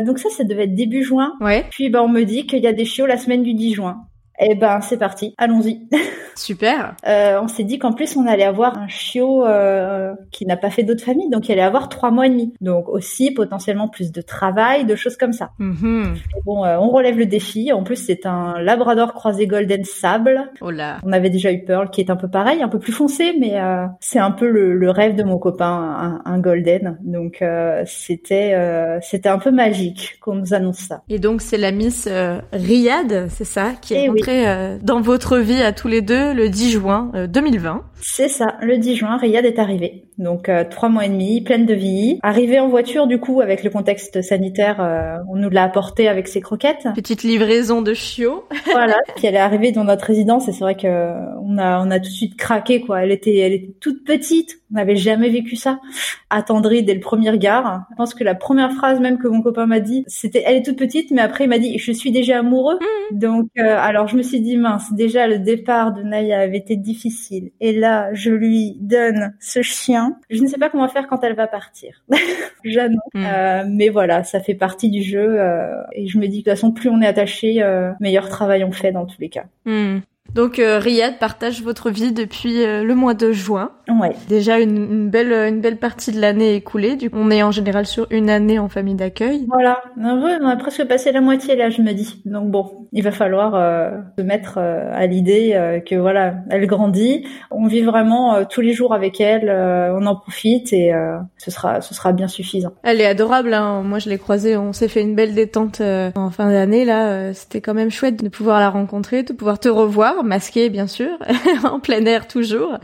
donc 0.06 0.20
ça 0.20 0.30
ça 0.30 0.44
devait 0.44 0.66
être 0.66 0.76
début 0.76 1.04
juin. 1.04 1.34
Ouais. 1.40 1.64
Puis 1.70 1.90
bah 1.90 2.04
on 2.04 2.10
me 2.10 2.24
dit 2.24 2.46
qu'il 2.48 2.60
y 2.60 2.68
a 2.68 2.74
des 2.74 2.86
chiots 2.86 3.06
la 3.06 3.18
semaine 3.18 3.44
du 3.44 3.54
10 3.54 3.76
juin. 3.76 4.08
Eh 4.46 4.56
ben, 4.56 4.82
c'est 4.82 4.98
parti. 4.98 5.34
Allons-y. 5.38 5.82
Super. 6.36 6.96
Euh, 7.08 7.40
on 7.42 7.48
s'est 7.48 7.64
dit 7.64 7.80
qu'en 7.80 7.94
plus, 7.94 8.18
on 8.18 8.26
allait 8.26 8.44
avoir 8.44 8.78
un 8.78 8.88
chiot 8.88 9.46
euh, 9.46 10.14
qui 10.32 10.46
n'a 10.46 10.58
pas 10.58 10.70
fait 10.70 10.84
d'autres 10.84 11.04
familles, 11.04 11.30
donc 11.30 11.48
il 11.48 11.52
allait 11.52 11.62
avoir 11.62 11.90
trois 11.90 12.12
mois 12.12 12.26
et 12.26 12.30
demi. 12.30 12.54
Donc 12.62 12.90
aussi, 12.90 13.32
potentiellement, 13.32 13.88
plus 13.88 14.12
de 14.12 14.22
travail, 14.22 14.86
de 14.86 14.96
choses 14.96 15.18
comme 15.18 15.34
ça. 15.34 15.52
Mm-hmm. 15.60 16.16
Bon, 16.46 16.66
euh, 16.66 16.78
on 16.78 16.90
relève 16.90 17.18
le 17.18 17.26
défi. 17.26 17.72
En 17.72 17.84
plus, 17.84 17.96
c'est 17.96 18.26
un 18.26 18.60
Labrador 18.60 19.14
croisé 19.14 19.48
Golden 19.48 19.84
Sable. 19.84 20.52
Oh 20.62 20.72
là. 20.72 21.00
On 21.04 21.12
avait 21.12 21.30
déjà 21.30 21.52
eu 21.52 21.64
Pearl, 21.64 21.90
qui 21.90 22.02
est 22.02 22.10
un 22.10 22.16
peu 22.16 22.28
pareil, 22.28 22.62
un 22.62 22.70
peu 22.70 22.80
plus 22.80 22.94
foncé, 22.94 23.34
mais 23.40 23.60
euh, 23.60 23.86
c'est 24.00 24.20
un 24.20 24.32
peu 24.32 24.48
le, 24.48 24.74
le, 24.74 24.90
rêve 24.90 25.16
de 25.16 25.24
mon 25.24 25.38
copain, 25.38 26.22
un, 26.26 26.32
un 26.32 26.40
Golden. 26.40 26.98
Donc 27.02 27.42
euh, 27.42 27.84
c'était 27.86 28.54
c'était 29.02 29.30
un 29.30 29.40
peu 29.40 29.52
magique 29.52 30.18
qu'on 30.22 30.36
nous 30.36 30.54
annonce 30.54 30.80
ça. 30.80 31.02
Et 31.10 31.20
donc, 31.20 31.42
c'est 31.42 31.58
la 31.58 31.72
Miss 31.72 32.08
Riyad, 32.52 33.28
c'est 33.30 33.46
ça, 33.46 33.72
qui 33.82 33.94
est 33.94 34.06
eh 34.06 34.10
euh, 34.48 34.78
dans 34.82 35.02
votre 35.02 35.38
vie 35.38 35.62
à 35.62 35.72
tous 35.72 35.88
les 35.88 36.02
deux 36.02 36.34
le 36.34 36.50
10 36.50 36.72
juin 36.72 37.12
2020. 37.28 37.76
Euh, 37.76 37.80
C'est 38.02 38.28
ça, 38.28 38.58
le 38.62 38.78
10 38.78 38.96
juin, 38.96 39.18
Riyad 39.18 39.46
est 39.46 39.60
arrivé. 39.60 40.06
Donc 40.18 40.50
euh, 40.50 40.64
trois 40.70 40.90
mois 40.90 41.06
et 41.06 41.10
demi, 41.10 41.42
pleine 41.42 41.66
de 41.66 41.74
vie. 41.74 42.20
Arrivée 42.22 42.60
en 42.60 42.68
voiture, 42.68 43.08
du 43.08 43.20
coup, 43.20 43.42
avec 43.42 43.64
le 43.64 43.70
contexte 43.70 44.22
sanitaire, 44.22 44.80
euh, 44.80 45.18
on 45.30 45.36
nous 45.36 45.50
l'a 45.50 45.64
apporté 45.64 46.08
avec 46.08 46.28
ses 46.28 46.42
croquettes. 46.42 46.88
Petite 46.96 47.24
livraison 47.24 47.82
de 47.82 47.94
chiots. 47.94 48.46
voilà. 48.72 48.96
Puis 49.16 49.28
elle 49.28 49.36
est 49.36 49.40
arrivée 49.40 49.72
dans 49.72 49.84
notre 49.84 50.06
résidence 50.06 50.48
et 50.48 50.52
c'est 50.52 50.64
vrai 50.64 50.76
que 50.76 50.88
on 51.42 51.58
a 51.58 51.84
on 51.86 51.92
a 51.92 52.00
tout 52.00 52.10
de 52.10 52.14
suite 52.14 52.38
craqué 52.38 52.82
quoi. 52.82 53.04
Elle 53.04 53.12
était 53.12 53.38
elle 53.38 53.54
était 53.54 53.76
toute 53.80 54.04
petite. 54.06 54.60
On 54.72 54.76
n'avait 54.76 54.96
jamais 54.96 55.30
vécu 55.30 55.56
ça. 55.56 55.80
Attendrie 56.30 56.84
dès 56.84 56.96
le 56.96 57.00
premier 57.00 57.30
regard. 57.30 57.86
Je 57.92 57.96
pense 57.96 58.14
que 58.14 58.24
la 58.24 58.36
première 58.36 58.72
phrase 58.74 59.00
même 59.00 59.18
que 59.18 59.28
mon 59.28 59.42
copain 59.42 59.66
m'a 59.66 59.80
dit, 59.80 60.04
c'était 60.08 60.44
elle 60.46 60.58
est 60.58 60.64
toute 60.64 60.78
petite, 60.78 61.12
mais 61.12 61.22
après 61.22 61.46
il 61.46 61.50
m'a 61.50 61.60
dit 61.60 61.78
je 61.78 61.92
suis 61.92 62.12
déjà 62.12 62.40
amoureux. 62.40 62.76
Mmh. 62.76 63.18
Donc 63.18 63.48
euh, 63.60 63.78
alors 63.80 64.08
je 64.08 64.18
me 64.18 64.24
suis 64.24 64.42
dit 64.42 64.58
mince, 64.58 64.94
déjà 64.94 65.28
le 65.28 65.40
départ 65.40 65.94
de 65.94 66.02
Naya 66.04 66.40
avait 66.40 66.58
été 66.58 66.76
difficile 66.76 67.52
et 67.60 67.72
là 67.74 68.14
je 68.14 68.32
lui 68.32 68.78
donne 68.80 69.34
ce 69.40 69.62
chien. 69.62 70.03
Je 70.30 70.42
ne 70.42 70.48
sais 70.48 70.58
pas 70.58 70.70
comment 70.70 70.88
faire 70.88 71.08
quand 71.08 71.24
elle 71.24 71.36
va 71.36 71.48
partir. 71.48 72.04
Jamais. 72.64 72.96
Hmm. 73.14 73.26
Euh, 73.26 73.64
mais 73.68 73.90
voilà, 73.90 74.24
ça 74.24 74.40
fait 74.40 74.56
partie 74.56 74.90
du 74.90 75.02
jeu 75.02 75.40
euh, 75.40 75.82
et 75.92 76.08
je 76.08 76.18
me 76.18 76.28
dis 76.28 76.44
que 76.44 76.50
de 76.50 76.52
toute 76.52 76.60
façon 76.60 76.72
plus 76.72 76.90
on 76.90 77.02
est 77.02 77.08
attaché, 77.08 77.62
euh, 77.62 77.92
meilleur 78.00 78.30
travail 78.30 78.64
on 78.64 78.72
fait 78.72 78.92
dans 78.92 79.06
tous 79.06 79.20
les 79.20 79.30
cas. 79.30 79.46
Hmm. 79.66 80.00
Donc 80.34 80.58
euh, 80.58 80.80
Riyad 80.80 81.20
partage 81.20 81.62
votre 81.62 81.92
vie 81.92 82.12
depuis 82.12 82.64
euh, 82.64 82.84
le 82.84 82.96
mois 82.96 83.14
de 83.14 83.32
juin. 83.32 83.72
Ouais. 83.88 84.16
Déjà 84.30 84.60
une, 84.60 84.78
une 84.78 85.10
belle 85.10 85.32
une 85.32 85.62
belle 85.62 85.78
partie 85.78 86.12
de 86.12 86.20
l'année 86.20 86.56
écoulée. 86.56 86.96
Du 86.96 87.10
coup, 87.10 87.18
on 87.20 87.30
est 87.30 87.44
en 87.44 87.52
général 87.52 87.86
sur 87.86 88.08
une 88.10 88.30
année 88.30 88.58
en 88.58 88.70
famille 88.70 88.96
d'accueil. 88.96 89.46
Voilà. 89.48 89.84
On 89.98 90.48
a 90.48 90.56
presque 90.56 90.86
passé 90.86 91.12
la 91.12 91.22
moitié 91.22 91.56
là, 91.56 91.70
je 91.70 91.82
me 91.82 91.92
dis. 91.92 92.22
Donc 92.26 92.50
bon, 92.50 92.88
il 92.94 93.04
va 93.04 93.12
falloir 93.12 93.54
euh, 93.56 93.92
se 94.18 94.24
mettre 94.24 94.58
à 94.58 95.06
l'idée 95.06 95.82
que 95.88 95.96
voilà, 95.96 96.36
elle 96.50 96.66
grandit. 96.66 97.28
On 97.52 97.68
vit 97.68 97.82
vraiment 97.82 98.44
tous 98.46 98.62
les 98.62 98.74
jours 98.74 98.94
avec 98.94 99.22
elle. 99.22 99.50
on 99.50 100.06
en 100.06 100.16
profite 100.16 100.74
et 100.74 100.94
ce 101.38 101.52
sera 101.52 101.82
ce 101.82 101.94
sera 101.94 102.14
bien 102.14 102.28
suffisant. 102.28 102.72
Elle 102.84 103.02
est 103.02 103.06
adorable. 103.06 103.54
Hein. 103.54 103.84
Moi, 103.84 104.00
je 104.00 104.10
l'ai 104.10 104.18
croisée. 104.18 104.58
On 104.58 104.74
s'est 104.74 104.88
fait 104.88 105.02
une 105.02 105.16
belle 105.16 105.36
détente 105.36 105.82
en 105.82 106.30
fin 106.32 106.50
d'année 106.50 106.86
là. 106.86 107.34
C'était 107.34 107.62
quand 107.62 107.74
même 107.74 107.92
chouette 107.92 108.24
de 108.24 108.30
pouvoir 108.30 108.60
la 108.60 108.70
rencontrer, 108.70 109.24
de 109.24 109.34
pouvoir 109.34 109.60
te 109.60 109.70
revoir 109.70 110.23
masquée 110.24 110.70
bien 110.70 110.88
sûr, 110.88 111.18
en 111.64 111.80
plein 111.80 112.06
air 112.06 112.28
toujours. 112.28 112.78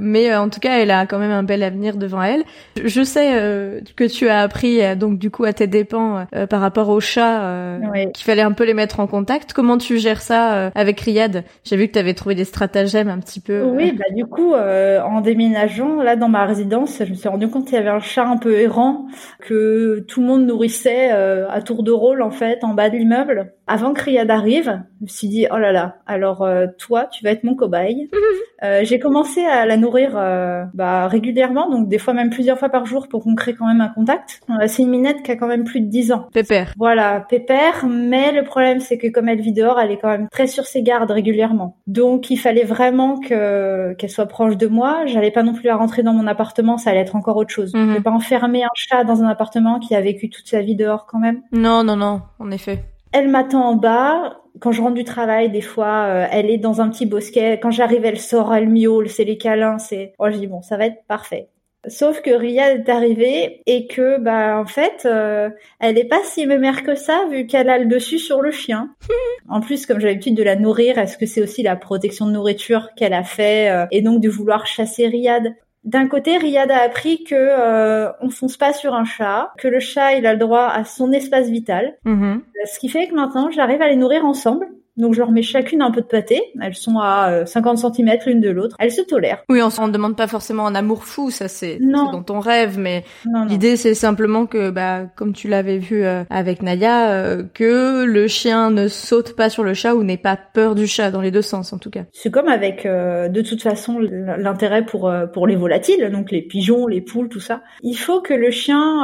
Mais 0.00 0.30
euh, 0.30 0.40
en 0.40 0.48
tout 0.48 0.60
cas, 0.60 0.78
elle 0.78 0.90
a 0.90 1.06
quand 1.06 1.18
même 1.18 1.30
un 1.30 1.42
bel 1.42 1.62
avenir 1.62 1.96
devant 1.96 2.22
elle. 2.22 2.42
Je 2.82 3.02
sais 3.02 3.32
euh, 3.34 3.80
que 3.96 4.04
tu 4.04 4.28
as 4.28 4.40
appris 4.40 4.82
euh, 4.82 4.94
donc 4.94 5.18
du 5.18 5.30
coup 5.30 5.44
à 5.44 5.52
tes 5.52 5.66
dépens 5.66 6.26
par 6.48 6.60
rapport 6.60 6.88
aux 6.88 7.00
chats 7.00 7.78
qu'il 8.14 8.24
fallait 8.24 8.42
un 8.42 8.52
peu 8.52 8.64
les 8.64 8.74
mettre 8.74 9.00
en 9.00 9.06
contact. 9.06 9.52
Comment 9.52 9.78
tu 9.78 9.98
gères 9.98 10.20
ça 10.20 10.70
avec 10.74 11.00
Riyad? 11.00 11.44
J'ai 11.64 11.76
vu 11.76 11.88
que 11.88 11.92
tu 11.92 11.98
avais 11.98 12.14
trouvé 12.14 12.34
des 12.34 12.44
stratagèmes 12.44 13.08
un 13.08 13.18
petit 13.18 13.40
peu. 13.40 13.62
Oui, 13.62 13.92
bah 13.92 14.04
du 14.14 14.24
coup 14.26 14.54
en 14.54 15.20
déménageant 15.20 16.02
là 16.02 16.16
dans 16.16 16.28
ma 16.28 16.44
résidence, 16.44 16.98
je 17.04 17.10
me 17.10 17.14
suis 17.14 17.28
rendu 17.28 17.48
compte 17.48 17.66
qu'il 17.66 17.74
y 17.74 17.78
avait 17.78 17.88
un 17.88 18.00
chat 18.00 18.26
un 18.26 18.36
peu 18.36 18.58
errant 18.58 19.06
que 19.40 20.04
tout 20.08 20.20
le 20.20 20.26
monde 20.26 20.46
nourrissait 20.46 21.10
à 21.10 21.60
tour 21.62 21.82
de 21.82 21.92
rôle 21.92 22.22
en 22.22 22.30
fait 22.30 22.62
en 22.62 22.74
bas 22.74 22.90
de 22.90 22.96
l'immeuble. 22.96 23.52
Avant 23.66 23.92
que 23.94 24.02
Riyad 24.02 24.30
arrive, 24.30 24.82
je 25.00 25.04
me 25.04 25.08
suis 25.08 25.28
dit 25.28 25.46
oh 25.50 25.58
là 25.58 25.72
là, 25.72 25.96
alors 26.06 26.46
toi, 26.78 27.06
tu 27.06 27.24
vas 27.24 27.30
être 27.30 27.44
mon 27.44 27.54
cobaye. 27.54 28.10
euh, 28.62 28.80
j'ai 28.82 28.98
commencé 28.98 29.44
à 29.44 29.66
la 29.66 29.76
nourrir 29.76 30.12
euh, 30.16 30.64
bah, 30.74 31.08
régulièrement, 31.08 31.70
donc 31.70 31.88
des 31.88 31.98
fois 31.98 32.14
même 32.14 32.30
plusieurs 32.30 32.58
fois 32.58 32.68
par 32.68 32.86
jour 32.86 33.08
pour 33.08 33.22
qu'on 33.22 33.34
crée 33.34 33.54
quand 33.54 33.66
même 33.66 33.80
un 33.80 33.88
contact. 33.88 34.40
Euh, 34.50 34.66
c'est 34.66 34.82
une 34.82 34.90
minette 34.90 35.22
qui 35.22 35.30
a 35.30 35.36
quand 35.36 35.46
même 35.46 35.64
plus 35.64 35.80
de 35.80 35.86
10 35.86 36.12
ans. 36.12 36.28
Pépère. 36.32 36.72
Voilà, 36.76 37.20
pépère, 37.20 37.86
mais 37.88 38.32
le 38.32 38.44
problème 38.44 38.80
c'est 38.80 38.98
que 38.98 39.08
comme 39.08 39.28
elle 39.28 39.40
vit 39.40 39.52
dehors, 39.52 39.80
elle 39.80 39.90
est 39.90 39.98
quand 39.98 40.08
même 40.08 40.28
très 40.30 40.46
sur 40.46 40.64
ses 40.64 40.82
gardes 40.82 41.10
régulièrement. 41.10 41.78
Donc 41.86 42.30
il 42.30 42.36
fallait 42.36 42.64
vraiment 42.64 43.18
que 43.20 43.94
qu'elle 43.94 44.10
soit 44.10 44.26
proche 44.26 44.56
de 44.56 44.66
moi. 44.66 45.06
J'allais 45.06 45.30
pas 45.30 45.42
non 45.42 45.52
plus 45.52 45.66
la 45.66 45.76
rentrer 45.76 46.02
dans 46.02 46.14
mon 46.14 46.26
appartement, 46.26 46.78
ça 46.78 46.90
allait 46.90 47.00
être 47.00 47.16
encore 47.16 47.36
autre 47.36 47.50
chose. 47.50 47.74
Mhm. 47.74 47.88
Je 47.88 47.94
vais 47.94 48.02
pas 48.02 48.10
enfermer 48.10 48.64
un 48.64 48.68
chat 48.74 49.04
dans 49.04 49.22
un 49.22 49.28
appartement 49.28 49.78
qui 49.78 49.94
a 49.94 50.00
vécu 50.00 50.30
toute 50.30 50.48
sa 50.48 50.60
vie 50.60 50.76
dehors 50.76 51.06
quand 51.06 51.18
même. 51.18 51.42
Non, 51.52 51.84
non, 51.84 51.96
non, 51.96 52.22
en 52.38 52.50
effet. 52.50 52.93
Elle 53.14 53.28
m'attend 53.28 53.64
en 53.64 53.76
bas 53.76 54.40
quand 54.58 54.72
je 54.72 54.82
rentre 54.82 54.94
du 54.94 55.04
travail, 55.04 55.50
des 55.50 55.60
fois, 55.60 56.06
euh, 56.08 56.26
elle 56.32 56.50
est 56.50 56.58
dans 56.58 56.80
un 56.80 56.88
petit 56.88 57.06
bosquet. 57.06 57.60
Quand 57.62 57.70
j'arrive, 57.70 58.04
elle 58.04 58.18
sort, 58.18 58.52
elle 58.52 58.68
miaule, 58.68 59.08
c'est 59.08 59.24
les 59.24 59.38
câlins, 59.38 59.78
c'est. 59.78 60.14
Oh, 60.18 60.26
je 60.30 60.36
dis 60.36 60.48
bon, 60.48 60.62
ça 60.62 60.76
va 60.76 60.86
être 60.86 61.04
parfait. 61.06 61.48
Sauf 61.86 62.22
que 62.22 62.30
Ria 62.30 62.72
est 62.72 62.88
arrivée 62.88 63.62
et 63.66 63.86
que, 63.86 64.18
bah, 64.18 64.58
en 64.58 64.64
fait, 64.64 65.02
euh, 65.04 65.48
elle 65.78 65.96
est 65.96 66.08
pas 66.08 66.22
si 66.24 66.44
mère 66.46 66.82
que 66.82 66.96
ça 66.96 67.24
vu 67.30 67.46
qu'elle 67.46 67.68
a 67.68 67.78
le 67.78 67.86
dessus 67.86 68.18
sur 68.18 68.40
le 68.40 68.50
chien. 68.50 68.90
en 69.48 69.60
plus, 69.60 69.86
comme 69.86 70.00
j'ai 70.00 70.08
l'habitude 70.08 70.34
de 70.34 70.42
la 70.42 70.56
nourrir, 70.56 70.98
est-ce 70.98 71.16
que 71.16 71.26
c'est 71.26 71.42
aussi 71.42 71.62
la 71.62 71.76
protection 71.76 72.26
de 72.26 72.32
nourriture 72.32 72.88
qu'elle 72.96 73.12
a 73.12 73.22
fait 73.22 73.70
euh, 73.70 73.86
et 73.92 74.02
donc 74.02 74.20
de 74.20 74.28
vouloir 74.28 74.66
chasser 74.66 75.06
Riyad? 75.06 75.54
D'un 75.84 76.08
côté, 76.08 76.38
Riyad 76.38 76.70
a 76.70 76.82
appris 76.82 77.24
que 77.24 77.34
euh, 77.34 78.10
on 78.20 78.30
fonce 78.30 78.56
pas 78.56 78.72
sur 78.72 78.94
un 78.94 79.04
chat, 79.04 79.52
que 79.58 79.68
le 79.68 79.80
chat 79.80 80.14
il 80.14 80.26
a 80.26 80.32
le 80.32 80.38
droit 80.38 80.66
à 80.66 80.84
son 80.84 81.12
espace 81.12 81.48
vital. 81.48 81.96
Mm-hmm. 82.06 82.40
Ce 82.72 82.78
qui 82.78 82.88
fait 82.88 83.08
que 83.08 83.14
maintenant, 83.14 83.50
j'arrive 83.50 83.82
à 83.82 83.88
les 83.88 83.96
nourrir 83.96 84.24
ensemble. 84.24 84.66
Donc 84.96 85.14
je 85.14 85.18
leur 85.18 85.32
mets 85.32 85.42
chacune 85.42 85.82
un 85.82 85.90
peu 85.90 86.00
de 86.00 86.06
pâté. 86.06 86.40
Elles 86.62 86.74
sont 86.74 86.98
à 87.00 87.46
50 87.46 87.84
euh, 87.84 87.90
cm 87.92 88.18
l'une 88.26 88.40
de 88.40 88.50
l'autre. 88.50 88.76
Elles 88.78 88.92
se 88.92 89.02
tolèrent. 89.02 89.42
Oui, 89.48 89.60
on 89.60 89.86
ne 89.86 89.92
demande 89.92 90.16
pas 90.16 90.28
forcément 90.28 90.66
un 90.66 90.74
amour 90.74 91.04
fou, 91.04 91.30
ça 91.30 91.48
c'est 91.48 91.78
dans 91.80 92.22
ton 92.22 92.40
rêve, 92.40 92.78
mais 92.78 93.04
l'idée 93.48 93.76
c'est 93.76 93.94
simplement 93.94 94.46
que, 94.46 94.70
bah, 94.70 95.02
comme 95.16 95.32
tu 95.32 95.48
l'avais 95.48 95.78
vu 95.78 96.04
euh, 96.04 96.22
avec 96.30 96.62
Naya, 96.62 97.10
euh, 97.10 97.42
que 97.54 98.04
le 98.04 98.28
chien 98.28 98.70
ne 98.70 98.86
saute 98.88 99.34
pas 99.34 99.48
sur 99.48 99.64
le 99.64 99.74
chat 99.74 99.94
ou 99.94 100.04
n'ait 100.04 100.16
pas 100.16 100.36
peur 100.36 100.74
du 100.74 100.86
chat 100.86 101.10
dans 101.10 101.20
les 101.20 101.30
deux 101.30 101.42
sens 101.42 101.72
en 101.72 101.78
tout 101.78 101.90
cas. 101.90 102.04
C'est 102.12 102.30
comme 102.30 102.48
avec, 102.48 102.84
de 102.84 103.40
toute 103.42 103.62
façon, 103.62 103.98
l'intérêt 103.98 104.84
pour 104.84 105.12
pour 105.32 105.46
les 105.46 105.56
volatiles, 105.56 106.10
donc 106.10 106.30
les 106.30 106.42
pigeons, 106.42 106.86
les 106.86 107.00
poules, 107.00 107.28
tout 107.28 107.40
ça. 107.40 107.62
Il 107.82 107.96
faut 107.96 108.20
que 108.20 108.34
le 108.34 108.50
chien 108.50 109.02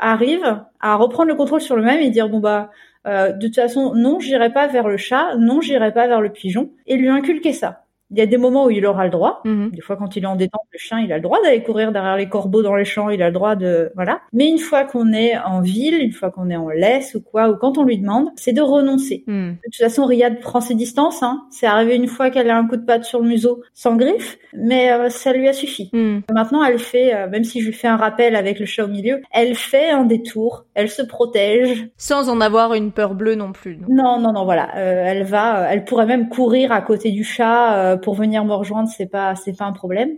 arrive 0.00 0.60
à 0.80 0.96
reprendre 0.96 1.28
le 1.28 1.34
contrôle 1.34 1.60
sur 1.60 1.76
le 1.76 1.82
même 1.82 2.00
et 2.00 2.10
dire 2.10 2.28
bon 2.28 2.40
bah 2.40 2.70
euh, 3.06 3.32
de 3.32 3.46
toute 3.46 3.54
façon, 3.54 3.94
non, 3.94 4.20
j'irai 4.20 4.52
pas 4.52 4.66
vers 4.66 4.88
le 4.88 4.96
chat, 4.96 5.36
non, 5.36 5.60
j'irai 5.60 5.92
pas 5.92 6.06
vers 6.06 6.20
le 6.20 6.30
pigeon, 6.30 6.70
et 6.86 6.96
lui 6.96 7.08
inculquer 7.08 7.52
ça. 7.52 7.85
Il 8.10 8.18
y 8.18 8.20
a 8.20 8.26
des 8.26 8.36
moments 8.36 8.66
où 8.66 8.70
il 8.70 8.86
aura 8.86 9.04
le 9.04 9.10
droit. 9.10 9.40
Mhm. 9.44 9.70
Des 9.70 9.80
fois, 9.80 9.96
quand 9.96 10.16
il 10.16 10.22
est 10.22 10.26
en 10.26 10.36
détente, 10.36 10.62
le 10.72 10.78
chien, 10.78 11.00
il 11.00 11.12
a 11.12 11.16
le 11.16 11.22
droit 11.22 11.42
d'aller 11.42 11.62
courir 11.62 11.92
derrière 11.92 12.16
les 12.16 12.28
corbeaux 12.28 12.62
dans 12.62 12.76
les 12.76 12.84
champs. 12.84 13.10
Il 13.10 13.22
a 13.22 13.28
le 13.28 13.32
droit 13.32 13.56
de, 13.56 13.90
voilà. 13.96 14.20
Mais 14.32 14.48
une 14.48 14.58
fois 14.58 14.84
qu'on 14.84 15.12
est 15.12 15.36
en 15.38 15.60
ville, 15.60 16.00
une 16.00 16.12
fois 16.12 16.30
qu'on 16.30 16.48
est 16.48 16.56
en 16.56 16.68
laisse 16.68 17.14
ou 17.14 17.20
quoi, 17.20 17.48
ou 17.48 17.56
quand 17.56 17.78
on 17.78 17.84
lui 17.84 17.98
demande, 17.98 18.28
c'est 18.36 18.52
de 18.52 18.62
renoncer. 18.62 19.24
Mhm. 19.26 19.54
De 19.54 19.60
toute 19.64 19.76
façon, 19.76 20.04
Riyad 20.06 20.40
prend 20.40 20.60
ses 20.60 20.74
distances. 20.74 21.22
Hein. 21.22 21.42
C'est 21.50 21.66
arrivé 21.66 21.96
une 21.96 22.06
fois 22.06 22.30
qu'elle 22.30 22.50
a 22.50 22.56
un 22.56 22.66
coup 22.66 22.76
de 22.76 22.84
patte 22.84 23.04
sur 23.04 23.20
le 23.20 23.28
museau 23.28 23.62
sans 23.74 23.96
griffe, 23.96 24.38
mais 24.52 24.92
euh, 24.92 25.08
ça 25.08 25.32
lui 25.32 25.48
a 25.48 25.52
suffi. 25.52 25.90
Mhm. 25.92 26.22
Maintenant, 26.32 26.62
elle 26.64 26.78
fait, 26.78 27.14
euh, 27.14 27.28
même 27.28 27.44
si 27.44 27.60
je 27.60 27.66
lui 27.66 27.72
fais 27.72 27.88
un 27.88 27.96
rappel 27.96 28.36
avec 28.36 28.60
le 28.60 28.66
chat 28.66 28.84
au 28.84 28.88
milieu, 28.88 29.20
elle 29.32 29.54
fait 29.54 29.90
un 29.90 30.04
détour. 30.04 30.64
Elle 30.74 30.90
se 30.90 31.02
protège. 31.02 31.88
Sans 31.96 32.28
en 32.28 32.40
avoir 32.40 32.74
une 32.74 32.92
peur 32.92 33.14
bleue 33.14 33.34
non 33.34 33.52
plus. 33.52 33.78
Non, 33.88 34.20
non, 34.20 34.32
non, 34.32 34.44
voilà. 34.44 34.76
Euh, 34.76 35.04
elle 35.06 35.24
va, 35.24 35.66
elle 35.70 35.84
pourrait 35.84 36.06
même 36.06 36.28
courir 36.28 36.70
à 36.70 36.80
côté 36.80 37.10
du 37.10 37.24
chat 37.24 37.95
pour 38.02 38.14
venir 38.14 38.44
me 38.44 38.54
rejoindre, 38.54 38.88
c'est 38.88 39.06
pas 39.06 39.34
c'est 39.34 39.56
pas 39.56 39.64
un 39.64 39.72
problème. 39.72 40.16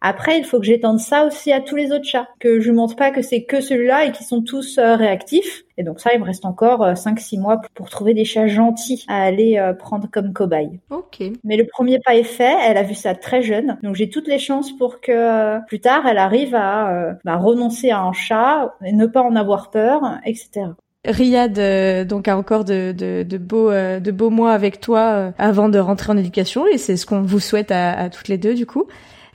Après, 0.00 0.38
il 0.38 0.44
faut 0.44 0.58
que 0.58 0.66
j'étende 0.66 1.00
ça 1.00 1.24
aussi 1.24 1.52
à 1.52 1.60
tous 1.60 1.76
les 1.76 1.92
autres 1.92 2.04
chats, 2.04 2.28
que 2.38 2.60
je 2.60 2.70
montre 2.70 2.96
pas 2.96 3.10
que 3.10 3.22
c'est 3.22 3.44
que 3.44 3.60
celui-là 3.60 4.04
et 4.04 4.12
qui 4.12 4.24
sont 4.24 4.42
tous 4.42 4.78
euh, 4.78 4.96
réactifs. 4.96 5.64
Et 5.76 5.82
donc 5.82 6.00
ça, 6.00 6.10
il 6.14 6.20
me 6.20 6.24
reste 6.24 6.44
encore 6.44 6.84
5-6 6.84 7.36
euh, 7.36 7.40
mois 7.40 7.60
pour, 7.74 7.88
trouver 7.88 8.14
des 8.14 8.24
chats 8.24 8.46
gentils 8.46 9.04
à 9.08 9.22
aller 9.22 9.58
euh, 9.58 9.72
prendre 9.72 10.08
comme 10.10 10.32
cobaye. 10.32 10.80
Ok. 10.90 11.22
Mais 11.44 11.56
le 11.56 11.66
premier 11.66 11.98
pas 12.00 12.16
est 12.16 12.24
fait, 12.24 12.56
elle 12.64 12.76
a 12.76 12.82
vu 12.82 12.94
ça 12.94 13.14
très 13.14 13.42
jeune, 13.42 13.78
donc 13.82 13.94
j'ai 13.94 14.08
toutes 14.08 14.28
les 14.28 14.38
chances 14.38 14.72
pour 14.76 15.00
que 15.00 15.64
plus 15.66 15.80
tard, 15.80 16.06
elle 16.06 16.18
arrive 16.18 16.54
à 16.54 17.16
bah, 17.24 17.36
renoncer 17.36 17.90
à 17.90 18.00
un 18.00 18.12
chat 18.12 18.74
et 18.84 18.92
ne 18.92 19.06
pas 19.06 19.22
en 19.22 19.36
avoir 19.36 19.70
peur, 19.70 20.18
etc. 20.24 20.70
Riyad 21.04 21.58
euh, 21.58 22.04
donc 22.04 22.26
a 22.26 22.36
encore 22.36 22.64
de, 22.64 22.92
de, 22.92 23.22
de 23.22 23.38
beaux 23.38 23.70
euh, 23.70 24.00
de 24.00 24.10
beaux 24.10 24.30
mois 24.30 24.52
avec 24.52 24.80
toi 24.80 25.00
euh, 25.00 25.30
avant 25.38 25.68
de 25.68 25.78
rentrer 25.78 26.12
en 26.12 26.16
éducation 26.16 26.66
et 26.66 26.76
c'est 26.76 26.96
ce 26.96 27.06
qu'on 27.06 27.22
vous 27.22 27.38
souhaite 27.38 27.70
à, 27.70 27.92
à, 27.92 28.10
toutes 28.10 28.28
les 28.28 28.38
deux 28.38 28.54
du 28.54 28.66
coup. 28.66 28.86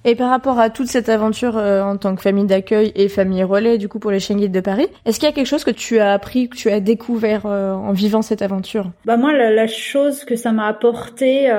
Et 0.06 0.16
par 0.16 0.30
rapport 0.30 0.60
à 0.60 0.70
toute 0.70 0.88
cette 0.88 1.08
aventure 1.08 1.56
en 1.56 1.96
tant 1.96 2.14
que 2.14 2.22
famille 2.22 2.46
d'accueil 2.46 2.92
et 2.94 3.08
famille 3.08 3.42
relais 3.42 3.78
du 3.78 3.88
coup 3.88 4.00
pour 4.00 4.12
les 4.12 4.20
chiens 4.20 4.36
de 4.36 4.60
Paris, 4.60 4.88
est-ce 5.06 5.18
qu'il 5.18 5.30
y 5.30 5.32
a 5.32 5.34
quelque 5.34 5.48
chose 5.48 5.64
que 5.64 5.72
tu 5.72 5.98
as 6.00 6.12
appris, 6.12 6.50
que 6.50 6.58
tu 6.58 6.70
as 6.70 6.82
découvert 6.82 7.46
en 7.46 7.94
vivant 7.94 8.22
cette 8.22 8.42
aventure? 8.42 8.92
Bah 9.06 9.16
moi 9.16 9.32
la, 9.32 9.50
la, 9.50 9.66
chose 9.66 10.26
que 10.26 10.36
ça 10.36 10.52
m'a 10.52 10.68
apporté, 10.68 11.50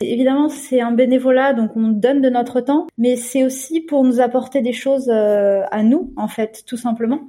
évidemment 0.00 0.48
c'est 0.48 0.80
un 0.80 0.92
bénévolat 0.92 1.52
donc 1.52 1.76
on 1.76 1.88
donne 1.88 2.20
de 2.22 2.30
notre 2.30 2.60
temps, 2.60 2.86
mais 2.96 3.16
c'est 3.16 3.44
aussi 3.44 3.80
pour 3.80 4.04
nous 4.04 4.20
apporter 4.20 4.62
des 4.62 4.72
choses 4.72 5.10
à 5.10 5.82
nous 5.82 6.12
en 6.16 6.28
fait 6.28 6.62
tout 6.68 6.76
simplement. 6.76 7.22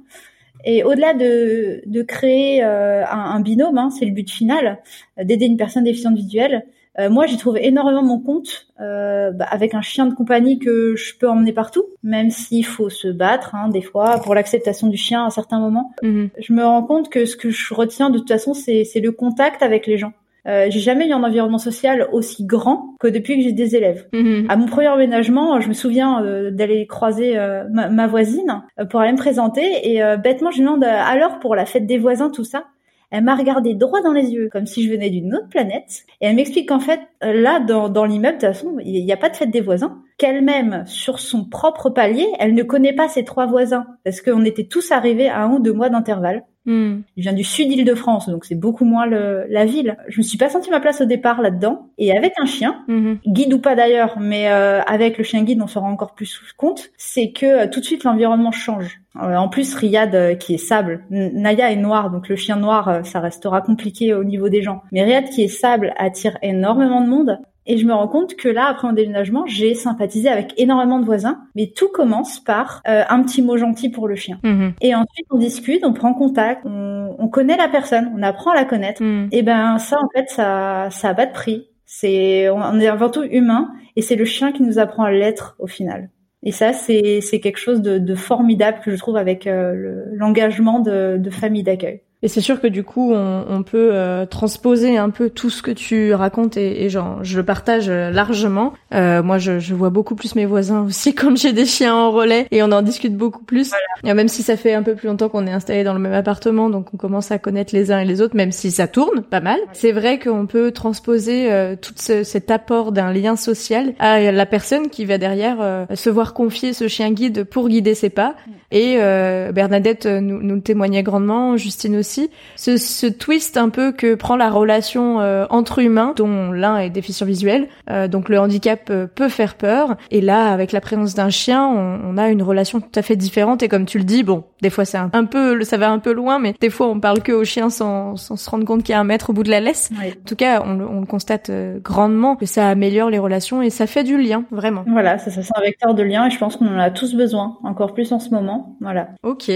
Et 0.64 0.84
au-delà 0.84 1.14
de, 1.14 1.82
de 1.86 2.02
créer 2.02 2.62
euh, 2.62 3.04
un, 3.04 3.18
un, 3.36 3.40
binôme, 3.40 3.78
hein, 3.78 3.90
c'est 3.90 4.04
le 4.04 4.12
but 4.12 4.30
final, 4.30 4.78
euh, 5.18 5.24
d'aider 5.24 5.46
une 5.46 5.56
personne 5.56 5.84
déficiente 5.84 6.16
visuelle. 6.16 6.64
Euh, 6.98 7.08
moi, 7.08 7.26
j'y 7.26 7.38
trouve 7.38 7.56
énormément 7.56 8.02
mon 8.02 8.18
compte 8.20 8.66
euh, 8.80 9.30
bah, 9.30 9.46
avec 9.48 9.74
un 9.74 9.80
chien 9.80 10.06
de 10.06 10.14
compagnie 10.14 10.58
que 10.58 10.94
je 10.94 11.16
peux 11.16 11.28
emmener 11.28 11.52
partout, 11.52 11.84
même 12.02 12.30
s'il 12.30 12.66
faut 12.66 12.90
se 12.90 13.08
battre 13.08 13.54
hein, 13.54 13.68
des 13.68 13.80
fois 13.80 14.20
pour 14.22 14.34
l'acceptation 14.34 14.88
du 14.88 14.98
chien 14.98 15.24
à 15.24 15.30
certains 15.30 15.58
moments. 15.58 15.92
Mhm. 16.02 16.28
Je 16.38 16.52
me 16.52 16.64
rends 16.64 16.82
compte 16.82 17.08
que 17.08 17.24
ce 17.24 17.36
que 17.36 17.50
je 17.50 17.72
retiens 17.72 18.10
de 18.10 18.18
toute 18.18 18.28
façon, 18.28 18.52
c'est 18.52 18.84
le 18.96 19.12
contact 19.12 19.62
avec 19.62 19.86
les 19.86 19.96
gens. 19.96 20.12
Euh, 20.48 20.66
j'ai 20.70 20.80
jamais 20.80 21.08
eu 21.08 21.12
un 21.12 21.22
environnement 21.22 21.58
social 21.58 22.08
aussi 22.12 22.44
grand 22.44 22.94
que 22.98 23.06
depuis 23.06 23.36
que 23.36 23.42
j'ai 23.42 23.52
des 23.52 23.76
élèves. 23.76 24.08
Mhm. 24.12 24.46
À 24.48 24.56
mon 24.56 24.66
premier 24.66 24.88
emménagement, 24.88 25.60
je 25.60 25.68
me 25.68 25.72
souviens 25.72 26.22
euh, 26.24 26.50
d'aller 26.50 26.86
croiser 26.86 27.38
euh, 27.38 27.64
ma, 27.70 28.06
voisine 28.06 28.62
pour 28.90 29.00
aller 29.00 29.12
me 29.12 29.16
présenter 29.16 29.62
et 29.84 30.02
bêtement 30.22 30.50
je 30.50 30.58
lui 30.58 30.64
demande 30.64 30.84
alors 30.84 31.38
pour 31.38 31.54
la 31.54 31.64
fête 31.64 31.86
des 31.86 31.98
voisins 31.98 32.30
tout 32.30 32.44
ça. 32.44 32.64
Elle 33.10 33.24
m'a 33.24 33.36
regardé 33.36 33.74
droit 33.74 34.00
dans 34.00 34.12
les 34.12 34.30
yeux, 34.30 34.48
comme 34.50 34.64
si 34.64 34.84
je 34.84 34.90
venais 34.90 35.10
d'une 35.10 35.34
autre 35.34 35.48
planète. 35.50 36.04
Et 36.22 36.26
elle 36.26 36.34
m'explique 36.34 36.70
qu'en 36.70 36.80
fait, 36.80 37.00
là, 37.20 37.60
dans, 37.60 37.90
dans 37.90 38.06
l'immeuble, 38.06 38.38
de 38.38 38.46
toute 38.46 38.54
façon, 38.54 38.78
il 38.82 39.04
n'y 39.04 39.12
a 39.12 39.18
pas 39.18 39.28
de 39.28 39.36
fête 39.36 39.50
des 39.50 39.60
voisins. 39.60 39.98
Qu'elle-même, 40.22 40.84
sur 40.86 41.18
son 41.18 41.44
propre 41.44 41.90
palier, 41.90 42.28
elle 42.38 42.54
ne 42.54 42.62
connaît 42.62 42.92
pas 42.92 43.08
ses 43.08 43.24
trois 43.24 43.46
voisins. 43.46 43.86
Parce 44.04 44.20
qu'on 44.20 44.44
était 44.44 44.68
tous 44.68 44.92
arrivés 44.92 45.28
à 45.28 45.42
un 45.42 45.50
ou 45.50 45.58
deux 45.58 45.72
mois 45.72 45.88
d'intervalle. 45.88 46.44
Hmm. 46.64 47.00
Je 47.16 47.22
viens 47.22 47.32
du 47.32 47.42
sud 47.42 47.72
Île-de-France, 47.72 48.28
donc 48.28 48.44
c'est 48.44 48.54
beaucoup 48.54 48.84
moins 48.84 49.04
le, 49.04 49.46
la 49.48 49.64
ville. 49.64 49.96
Je 50.06 50.18
me 50.18 50.22
suis 50.22 50.38
pas 50.38 50.48
senti 50.48 50.70
ma 50.70 50.78
place 50.78 51.00
au 51.00 51.06
départ 51.06 51.42
là-dedans. 51.42 51.88
Et 51.98 52.16
avec 52.16 52.34
un 52.38 52.46
chien, 52.46 52.84
hmm. 52.86 53.14
guide 53.26 53.52
ou 53.52 53.58
pas 53.58 53.74
d'ailleurs, 53.74 54.16
mais 54.20 54.48
euh, 54.52 54.80
avec 54.82 55.18
le 55.18 55.24
chien 55.24 55.42
guide, 55.42 55.60
on 55.60 55.66
se 55.66 55.80
rend 55.80 55.90
encore 55.90 56.14
plus 56.14 56.40
compte, 56.56 56.90
c'est 56.96 57.32
que 57.32 57.64
euh, 57.64 57.66
tout 57.68 57.80
de 57.80 57.84
suite 57.84 58.04
l'environnement 58.04 58.52
change. 58.52 59.00
Euh, 59.16 59.34
en 59.34 59.48
plus, 59.48 59.74
Riyad 59.74 60.38
qui 60.38 60.54
est 60.54 60.58
sable, 60.58 61.02
Naya 61.10 61.72
est 61.72 61.76
noire, 61.76 62.10
donc 62.10 62.28
le 62.28 62.36
chien 62.36 62.54
noir, 62.54 63.04
ça 63.04 63.18
restera 63.18 63.60
compliqué 63.60 64.14
au 64.14 64.22
niveau 64.22 64.48
des 64.48 64.62
gens. 64.62 64.82
Mais 64.92 65.02
Riyad 65.02 65.30
qui 65.30 65.42
est 65.42 65.48
sable 65.48 65.92
attire 65.96 66.38
énormément 66.42 67.00
de 67.00 67.08
monde. 67.08 67.40
Et 67.66 67.78
je 67.78 67.86
me 67.86 67.92
rends 67.92 68.08
compte 68.08 68.34
que 68.36 68.48
là, 68.48 68.66
après 68.66 68.88
mon 68.88 68.94
déménagement, 68.94 69.46
j'ai 69.46 69.74
sympathisé 69.74 70.28
avec 70.28 70.54
énormément 70.56 70.98
de 70.98 71.04
voisins. 71.04 71.40
Mais 71.54 71.72
tout 71.74 71.88
commence 71.88 72.40
par 72.40 72.82
euh, 72.88 73.04
un 73.08 73.22
petit 73.22 73.42
mot 73.42 73.56
gentil 73.56 73.88
pour 73.88 74.08
le 74.08 74.16
chien. 74.16 74.40
Mhm. 74.42 74.74
Et 74.80 74.94
ensuite, 74.94 75.26
on 75.30 75.38
discute, 75.38 75.84
on 75.84 75.92
prend 75.92 76.14
contact, 76.14 76.62
on, 76.64 77.14
on, 77.18 77.28
connaît 77.28 77.56
la 77.56 77.68
personne, 77.68 78.12
on 78.16 78.22
apprend 78.22 78.50
à 78.50 78.54
la 78.54 78.64
connaître. 78.64 79.02
Mhm. 79.02 79.28
Et 79.32 79.42
ben 79.42 79.78
ça, 79.78 79.98
en 80.00 80.08
fait, 80.14 80.28
ça, 80.28 80.88
ça 80.90 81.10
a 81.10 81.14
pas 81.14 81.26
de 81.26 81.32
prix. 81.32 81.68
C'est, 81.84 82.48
on 82.48 82.80
est 82.80 82.88
avant 82.88 83.10
tout 83.10 83.22
humain, 83.22 83.70
et 83.96 84.02
c'est 84.02 84.16
le 84.16 84.24
chien 84.24 84.52
qui 84.52 84.62
nous 84.62 84.78
apprend 84.78 85.04
à 85.04 85.10
l'être 85.10 85.56
au 85.58 85.66
final. 85.66 86.08
Et 86.42 86.50
ça, 86.50 86.72
c'est, 86.72 87.20
c'est 87.20 87.38
quelque 87.38 87.58
chose 87.58 87.82
de, 87.82 87.98
de, 87.98 88.14
formidable 88.14 88.80
que 88.82 88.90
je 88.90 88.96
trouve 88.96 89.16
avec 89.16 89.46
euh, 89.46 90.04
l'engagement 90.12 90.80
de, 90.80 91.16
de 91.18 91.30
famille 91.30 91.62
d'accueil. 91.62 92.02
Et 92.24 92.28
c'est 92.28 92.40
sûr 92.40 92.60
que 92.60 92.68
du 92.68 92.84
coup, 92.84 93.12
on, 93.12 93.44
on 93.48 93.64
peut 93.64 93.90
euh, 93.92 94.26
transposer 94.26 94.96
un 94.96 95.10
peu 95.10 95.28
tout 95.28 95.50
ce 95.50 95.60
que 95.60 95.72
tu 95.72 96.14
racontes 96.14 96.56
et, 96.56 96.84
et 96.84 96.88
genre, 96.88 97.18
je 97.22 97.36
le 97.36 97.44
partage 97.44 97.88
euh, 97.88 98.10
largement. 98.10 98.74
Euh, 98.94 99.24
moi, 99.24 99.38
je, 99.38 99.58
je, 99.58 99.74
vois 99.74 99.90
beaucoup 99.90 100.14
plus 100.14 100.36
mes 100.36 100.46
voisins 100.46 100.82
aussi 100.86 101.16
quand 101.16 101.36
j'ai 101.36 101.52
des 101.52 101.66
chiens 101.66 101.96
en 101.96 102.12
relais 102.12 102.46
et 102.52 102.62
on 102.62 102.70
en 102.70 102.82
discute 102.82 103.16
beaucoup 103.16 103.42
plus. 103.42 103.72
Et 104.04 104.14
même 104.14 104.28
si 104.28 104.44
ça 104.44 104.56
fait 104.56 104.72
un 104.72 104.84
peu 104.84 104.94
plus 104.94 105.08
longtemps 105.08 105.28
qu'on 105.28 105.48
est 105.48 105.52
installé 105.52 105.82
dans 105.82 105.94
le 105.94 105.98
même 105.98 106.12
appartement, 106.12 106.70
donc 106.70 106.94
on 106.94 106.96
commence 106.96 107.32
à 107.32 107.38
connaître 107.38 107.74
les 107.74 107.90
uns 107.90 107.98
et 107.98 108.04
les 108.04 108.20
autres, 108.20 108.36
même 108.36 108.52
si 108.52 108.70
ça 108.70 108.86
tourne 108.86 109.22
pas 109.22 109.40
mal. 109.40 109.58
C'est 109.72 109.92
vrai 109.92 110.20
qu'on 110.20 110.46
peut 110.46 110.70
transposer 110.70 111.50
euh, 111.50 111.74
tout 111.74 111.94
ce, 111.96 112.22
cet 112.22 112.52
apport 112.52 112.92
d'un 112.92 113.12
lien 113.12 113.34
social 113.34 113.94
à 113.98 114.30
la 114.30 114.46
personne 114.46 114.90
qui 114.90 115.06
va 115.06 115.18
derrière 115.18 115.86
se 115.92 116.08
voir 116.10 116.34
confier 116.34 116.72
ce 116.72 116.86
chien 116.86 117.10
guide 117.10 117.42
pour 117.44 117.68
guider 117.68 117.94
ses 117.96 118.10
pas. 118.10 118.36
Et 118.70 118.96
Bernadette 118.96 120.06
nous, 120.06 120.40
nous 120.42 120.54
le 120.54 120.60
témoignait 120.60 121.02
grandement, 121.02 121.56
Justine 121.56 121.96
aussi 121.96 122.11
ce, 122.56 122.76
ce, 122.76 123.06
twist 123.06 123.56
un 123.56 123.68
peu 123.68 123.92
que 123.92 124.14
prend 124.14 124.36
la 124.36 124.50
relation 124.50 125.20
euh, 125.20 125.46
entre 125.50 125.78
humains, 125.78 126.14
dont 126.16 126.52
l'un 126.52 126.78
est 126.78 126.90
déficient 126.90 127.26
visuel, 127.26 127.68
euh, 127.90 128.08
donc 128.08 128.28
le 128.28 128.38
handicap 128.38 128.88
euh, 128.90 129.06
peut 129.06 129.28
faire 129.28 129.54
peur. 129.54 129.96
Et 130.10 130.20
là, 130.20 130.52
avec 130.52 130.72
la 130.72 130.80
présence 130.80 131.14
d'un 131.14 131.30
chien, 131.30 131.66
on, 131.66 132.00
on, 132.04 132.18
a 132.18 132.28
une 132.28 132.42
relation 132.42 132.80
tout 132.80 132.90
à 132.94 133.02
fait 133.02 133.16
différente. 133.16 133.62
Et 133.62 133.68
comme 133.68 133.86
tu 133.86 133.98
le 133.98 134.04
dis, 134.04 134.22
bon, 134.22 134.44
des 134.60 134.70
fois 134.70 134.84
c'est 134.84 134.98
un, 134.98 135.24
peu, 135.24 135.62
ça 135.64 135.76
va 135.76 135.90
un 135.90 135.98
peu 135.98 136.12
loin, 136.12 136.38
mais 136.38 136.54
des 136.60 136.70
fois 136.70 136.88
on 136.88 137.00
parle 137.00 137.22
que 137.22 137.32
au 137.32 137.44
chien 137.44 137.70
sans, 137.70 138.16
sans 138.16 138.36
se 138.36 138.48
rendre 138.48 138.64
compte 138.64 138.82
qu'il 138.82 138.92
y 138.92 138.96
a 138.96 139.00
un 139.00 139.04
maître 139.04 139.30
au 139.30 139.32
bout 139.32 139.42
de 139.42 139.50
la 139.50 139.60
laisse. 139.60 139.90
En 139.92 140.24
tout 140.26 140.36
cas, 140.36 140.62
on, 140.64 140.80
on 140.80 141.00
le 141.00 141.06
constate 141.06 141.50
grandement 141.82 142.36
que 142.36 142.46
ça 142.46 142.68
améliore 142.68 143.10
les 143.10 143.18
relations 143.18 143.62
et 143.62 143.70
ça 143.70 143.86
fait 143.86 144.04
du 144.04 144.20
lien, 144.20 144.44
vraiment. 144.50 144.84
Voilà, 144.86 145.18
ça, 145.18 145.30
ça 145.30 145.42
c'est 145.42 145.56
un 145.56 145.60
vecteur 145.60 145.94
de 145.94 146.02
lien 146.02 146.26
et 146.26 146.30
je 146.30 146.38
pense 146.38 146.56
qu'on 146.56 146.68
en 146.68 146.78
a 146.78 146.90
tous 146.90 147.14
besoin, 147.14 147.58
encore 147.64 147.94
plus 147.94 148.12
en 148.12 148.18
ce 148.18 148.30
moment. 148.30 148.76
Voilà. 148.80 149.08
Ok. 149.22 149.50